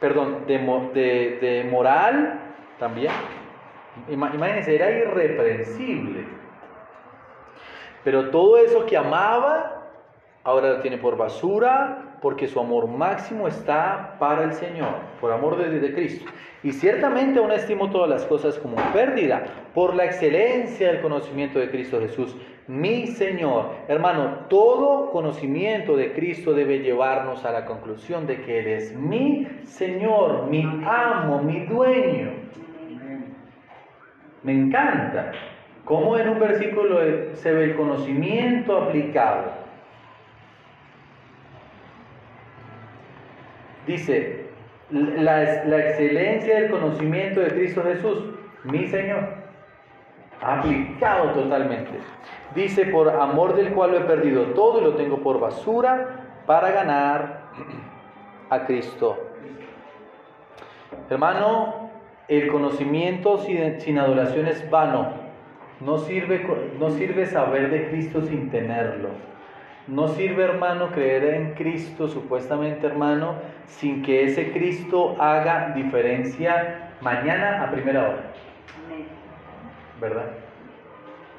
perdón, 0.00 0.44
de, 0.46 1.66
moral 1.70 2.40
también. 2.78 3.12
Imagínense, 4.08 4.74
era 4.74 4.90
irreprensible. 4.90 6.26
Pero 8.02 8.30
todo 8.30 8.58
eso 8.58 8.84
que 8.86 8.96
amaba, 8.96 9.84
ahora 10.42 10.70
lo 10.74 10.80
tiene 10.80 10.98
por 10.98 11.16
basura, 11.16 12.13
porque 12.24 12.48
su 12.48 12.58
amor 12.58 12.88
máximo 12.88 13.46
está 13.46 14.16
para 14.18 14.44
el 14.44 14.54
Señor, 14.54 14.94
por 15.20 15.30
amor 15.30 15.58
de, 15.58 15.92
Cristo. 15.92 16.24
Y 16.62 16.72
ciertamente 16.72 17.38
aún 17.38 17.52
estimo 17.52 17.90
todas 17.90 18.08
las 18.08 18.24
cosas 18.24 18.58
como 18.58 18.76
pérdida, 18.94 19.44
por 19.74 19.94
la 19.94 20.06
excelencia 20.06 20.90
del 20.90 21.02
conocimiento 21.02 21.58
de 21.58 21.68
Cristo 21.68 22.00
Jesús, 22.00 22.34
mi 22.66 23.08
Señor. 23.08 23.72
Hermano, 23.88 24.46
todo 24.48 25.10
conocimiento 25.10 25.98
de 25.98 26.14
Cristo 26.14 26.54
debe 26.54 26.78
llevarnos 26.78 27.44
a 27.44 27.52
la 27.52 27.66
conclusión 27.66 28.26
de 28.26 28.40
que 28.40 28.60
Él 28.60 28.68
es 28.68 28.96
mi 28.96 29.46
Señor, 29.64 30.46
mi 30.46 30.62
amo, 30.62 31.42
mi 31.42 31.66
dueño. 31.66 32.30
Me 34.42 34.52
encanta. 34.52 35.30
¿Cómo 35.84 36.16
en 36.16 36.30
un 36.30 36.40
versículo 36.40 37.00
se 37.34 37.52
ve 37.52 37.64
el 37.64 37.76
conocimiento 37.76 38.78
aplicado? 38.78 39.63
Dice, 43.86 44.46
la, 44.90 45.42
excelencia 45.42 46.60
del 46.60 46.70
conocimiento 46.70 47.40
de 47.40 47.48
Cristo 47.48 47.82
Jesús, 47.82 48.24
mi 48.64 48.86
Señor, 48.86 49.28
aplicado 50.40 51.32
totalmente. 51.32 51.92
Dice, 52.54 52.86
por 52.86 53.08
amor 53.08 53.56
del 53.56 53.72
cual 53.72 53.92
lo 53.92 53.98
he 53.98 54.04
perdido 54.04 54.44
todo 54.54 54.80
y 54.80 54.84
lo 54.84 54.94
tengo 54.94 55.18
por 55.18 55.40
basura 55.40 56.42
para 56.46 56.70
ganar 56.70 57.42
a 58.50 58.64
Cristo. 58.64 59.18
Hermano, 61.10 61.90
el 62.28 62.48
conocimiento 62.48 63.38
sin 63.38 63.98
adoración 63.98 64.46
es 64.46 64.68
vano. 64.70 65.24
No 65.80 65.98
sirve, 65.98 66.46
no 66.78 66.90
sirve 66.90 67.26
saber 67.26 67.70
de 67.70 67.88
Cristo 67.88 68.22
sin 68.22 68.50
tenerlo. 68.50 69.10
No 69.86 70.08
sirve, 70.08 70.44
hermano, 70.44 70.90
creer 70.92 71.24
en 71.34 71.54
Cristo, 71.54 72.08
supuestamente, 72.08 72.86
hermano, 72.86 73.34
sin 73.66 74.02
que 74.02 74.24
ese 74.24 74.50
Cristo 74.52 75.14
haga 75.18 75.72
diferencia 75.74 76.92
mañana 77.02 77.62
a 77.62 77.70
primera 77.70 78.08
hora. 78.08 78.32
¿Verdad? 80.00 80.30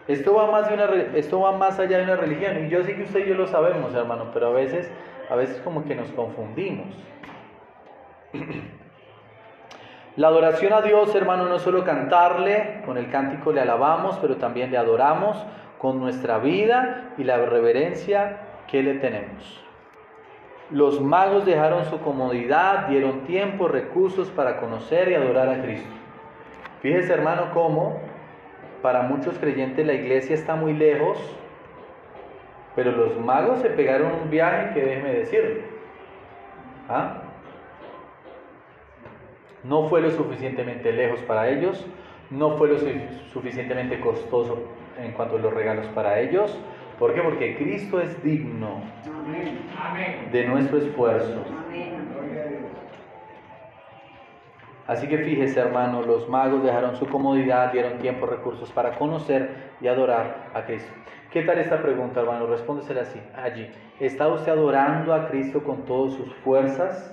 Esto 0.07 0.35
va, 0.35 0.51
más 0.51 0.67
de 0.69 0.75
una, 0.75 0.85
esto 1.15 1.39
va 1.39 1.53
más 1.53 1.79
allá 1.79 1.97
de 1.97 2.03
una 2.03 2.17
religión. 2.17 2.65
Y 2.65 2.69
yo 2.69 2.83
sé 2.83 2.95
que 2.95 3.03
usted 3.03 3.25
y 3.25 3.29
yo 3.29 3.35
lo 3.35 3.47
sabemos, 3.47 3.95
hermano, 3.95 4.29
pero 4.31 4.47
a 4.47 4.51
veces, 4.51 4.91
a 5.29 5.35
veces 5.35 5.59
como 5.61 5.83
que 5.83 5.95
nos 5.95 6.11
confundimos. 6.11 6.95
La 10.17 10.27
adoración 10.27 10.71
a 10.71 10.81
Dios, 10.81 11.13
hermano, 11.15 11.45
no 11.49 11.55
es 11.55 11.63
solo 11.63 11.83
cantarle, 11.83 12.83
con 12.85 12.97
el 12.97 13.09
cántico 13.09 13.51
le 13.51 13.59
alabamos, 13.59 14.17
pero 14.21 14.37
también 14.37 14.71
le 14.71 14.77
adoramos 14.77 15.45
con 15.85 15.99
nuestra 15.99 16.39
vida 16.39 17.13
y 17.15 17.23
la 17.23 17.37
reverencia 17.45 18.39
que 18.67 18.81
le 18.81 18.95
tenemos. 18.95 19.63
Los 20.71 20.99
magos 20.99 21.45
dejaron 21.45 21.85
su 21.85 21.99
comodidad, 21.99 22.87
dieron 22.87 23.19
tiempo, 23.25 23.67
recursos 23.67 24.31
para 24.31 24.57
conocer 24.57 25.11
y 25.11 25.13
adorar 25.13 25.47
a 25.47 25.61
Cristo. 25.61 25.93
Fíjese, 26.81 27.13
hermano, 27.13 27.51
cómo 27.53 27.99
para 28.81 29.03
muchos 29.03 29.37
creyentes 29.37 29.85
la 29.85 29.93
iglesia 29.93 30.33
está 30.33 30.55
muy 30.55 30.73
lejos, 30.73 31.19
pero 32.75 32.91
los 32.91 33.19
magos 33.19 33.59
se 33.59 33.69
pegaron 33.69 34.11
un 34.23 34.31
viaje 34.31 34.73
que 34.73 34.83
déjeme 34.83 35.13
decirle. 35.13 35.61
¿Ah? 36.89 37.21
No 39.63 39.87
fue 39.87 40.01
lo 40.01 40.09
suficientemente 40.09 40.91
lejos 40.91 41.19
para 41.19 41.47
ellos, 41.47 41.85
no 42.31 42.57
fue 42.57 42.69
lo 42.69 42.79
suficientemente 43.31 43.99
costoso 43.99 44.74
en 44.97 45.11
cuanto 45.13 45.37
a 45.37 45.39
los 45.39 45.53
regalos 45.53 45.87
para 45.87 46.19
ellos. 46.19 46.59
¿Por 46.99 47.13
qué? 47.13 47.21
Porque 47.21 47.57
Cristo 47.57 47.99
es 47.99 48.23
digno 48.23 48.81
de 50.31 50.47
nuestro 50.47 50.77
esfuerzo. 50.77 51.43
Así 54.87 55.07
que 55.07 55.17
fíjese, 55.17 55.59
hermano, 55.59 56.03
los 56.03 56.29
magos 56.29 56.63
dejaron 56.63 56.95
su 56.95 57.07
comodidad, 57.07 57.71
dieron 57.71 57.97
tiempo, 57.97 58.27
recursos 58.27 58.71
para 58.71 58.95
conocer 58.97 59.71
y 59.81 59.87
adorar 59.87 60.51
a 60.53 60.63
Cristo. 60.63 60.93
¿Qué 61.31 61.41
tal 61.41 61.57
esta 61.57 61.81
pregunta, 61.81 62.21
hermano? 62.21 62.45
Respóndesela 62.45 63.01
así, 63.01 63.19
allí. 63.35 63.67
¿Está 63.99 64.27
usted 64.27 64.51
adorando 64.51 65.13
a 65.13 65.27
Cristo 65.27 65.63
con 65.63 65.85
todas 65.85 66.13
sus 66.13 66.33
fuerzas? 66.35 67.11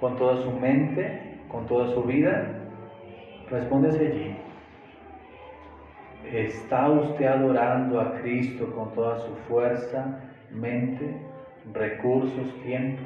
¿Con 0.00 0.16
toda 0.16 0.36
su 0.38 0.50
mente? 0.50 1.42
¿Con 1.48 1.66
toda 1.66 1.88
su 1.88 2.02
vida? 2.02 2.68
Respóndese 3.50 4.06
allí. 4.06 4.47
¿Está 6.32 6.90
usted 6.90 7.24
adorando 7.24 7.98
a 8.00 8.20
Cristo 8.20 8.70
con 8.74 8.92
toda 8.92 9.18
su 9.20 9.34
fuerza, 9.48 10.20
mente, 10.50 11.16
recursos, 11.72 12.54
tiempo? 12.62 13.02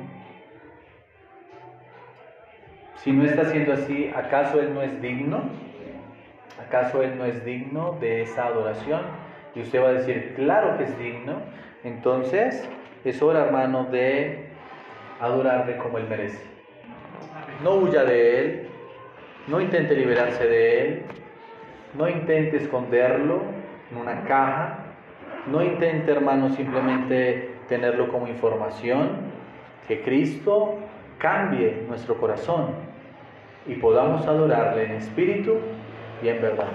Si 2.96 3.12
no 3.12 3.24
está 3.24 3.42
haciendo 3.42 3.74
así, 3.74 4.10
¿acaso 4.14 4.60
Él 4.60 4.74
no 4.74 4.82
es 4.82 5.00
digno? 5.00 5.42
¿Acaso 6.66 7.02
Él 7.02 7.16
no 7.16 7.24
es 7.24 7.44
digno 7.44 7.96
de 8.00 8.22
esa 8.22 8.46
adoración? 8.46 9.02
Y 9.54 9.60
usted 9.60 9.80
va 9.80 9.90
a 9.90 9.92
decir, 9.92 10.32
claro 10.34 10.76
que 10.76 10.84
es 10.84 10.98
digno. 10.98 11.42
Entonces, 11.84 12.68
es 13.04 13.22
hora, 13.22 13.44
hermano, 13.44 13.84
de 13.84 14.48
adorarle 15.20 15.76
como 15.76 15.98
Él 15.98 16.06
merece. 16.08 16.42
No 17.62 17.74
huya 17.74 18.02
de 18.02 18.38
Él, 18.40 18.68
no 19.46 19.60
intente 19.60 19.94
liberarse 19.94 20.44
de 20.44 20.80
Él, 20.80 21.02
no 21.95 22.09
intente 22.09 22.57
esconderlo 22.57 23.43
en 23.90 23.99
una 23.99 24.24
caja, 24.24 24.78
no 25.47 25.62
intente, 25.62 26.11
hermano, 26.11 26.51
simplemente 26.51 27.57
tenerlo 27.68 28.09
como 28.09 28.28
información, 28.28 29.11
que 29.88 30.03
Cristo 30.03 30.76
cambie 31.18 31.84
nuestro 31.88 32.16
corazón 32.16 32.68
y 33.66 33.74
podamos 33.74 34.26
adorarle 34.26 34.84
en 34.84 34.93
espíritu 34.93 35.57
y 36.22 36.28
en 36.28 36.40
verdad. 36.40 36.68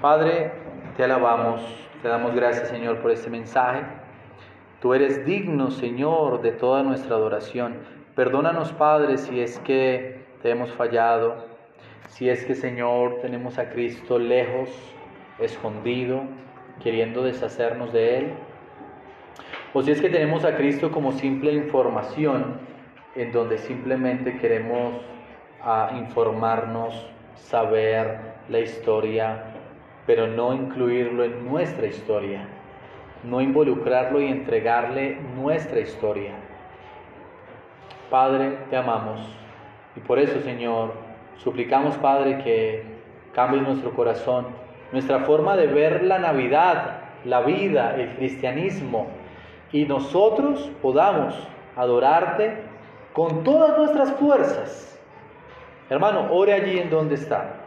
Padre, 0.00 0.52
te 0.96 1.04
alabamos, 1.04 1.62
te 2.02 2.08
damos 2.08 2.34
gracias 2.34 2.68
Señor 2.68 2.98
por 2.98 3.10
este 3.10 3.30
mensaje. 3.30 3.82
Tú 4.80 4.94
eres 4.94 5.26
digno, 5.26 5.70
Señor, 5.70 6.40
de 6.40 6.52
toda 6.52 6.82
nuestra 6.82 7.16
adoración. 7.16 7.74
Perdónanos, 8.14 8.72
Padre, 8.72 9.18
si 9.18 9.40
es 9.40 9.58
que 9.60 10.24
te 10.42 10.50
hemos 10.50 10.72
fallado, 10.72 11.49
si 12.10 12.28
es 12.28 12.44
que, 12.44 12.54
Señor, 12.54 13.20
tenemos 13.22 13.58
a 13.58 13.70
Cristo 13.70 14.18
lejos, 14.18 14.68
escondido, 15.38 16.22
queriendo 16.82 17.22
deshacernos 17.22 17.92
de 17.92 18.18
Él, 18.18 18.32
o 19.72 19.82
si 19.82 19.92
es 19.92 20.00
que 20.00 20.08
tenemos 20.08 20.44
a 20.44 20.56
Cristo 20.56 20.90
como 20.90 21.12
simple 21.12 21.52
información, 21.52 22.58
en 23.14 23.30
donde 23.32 23.58
simplemente 23.58 24.38
queremos 24.38 24.94
a 25.62 25.92
informarnos, 25.98 27.06
saber 27.36 28.18
la 28.48 28.58
historia, 28.58 29.44
pero 30.06 30.26
no 30.26 30.52
incluirlo 30.52 31.22
en 31.24 31.48
nuestra 31.48 31.86
historia, 31.86 32.48
no 33.22 33.40
involucrarlo 33.40 34.20
y 34.20 34.26
entregarle 34.26 35.16
nuestra 35.36 35.78
historia. 35.78 36.32
Padre, 38.10 38.58
te 38.68 38.76
amamos 38.76 39.20
y 39.94 40.00
por 40.00 40.18
eso, 40.18 40.40
Señor, 40.40 41.09
suplicamos, 41.42 41.96
Padre, 41.98 42.38
que 42.42 42.82
cambie 43.34 43.60
nuestro 43.60 43.92
corazón, 43.92 44.46
nuestra 44.92 45.20
forma 45.20 45.56
de 45.56 45.66
ver 45.66 46.04
la 46.04 46.18
Navidad, 46.18 47.00
la 47.24 47.40
vida, 47.40 47.96
el 47.96 48.16
cristianismo, 48.16 49.08
y 49.72 49.84
nosotros 49.84 50.70
podamos 50.82 51.34
adorarte 51.76 52.62
con 53.12 53.44
todas 53.44 53.76
nuestras 53.78 54.12
fuerzas 54.12 54.90
Hermano, 55.90 56.28
ore 56.30 56.52
allí 56.52 56.78
en 56.78 56.88
donde 56.88 57.16
está. 57.16 57.59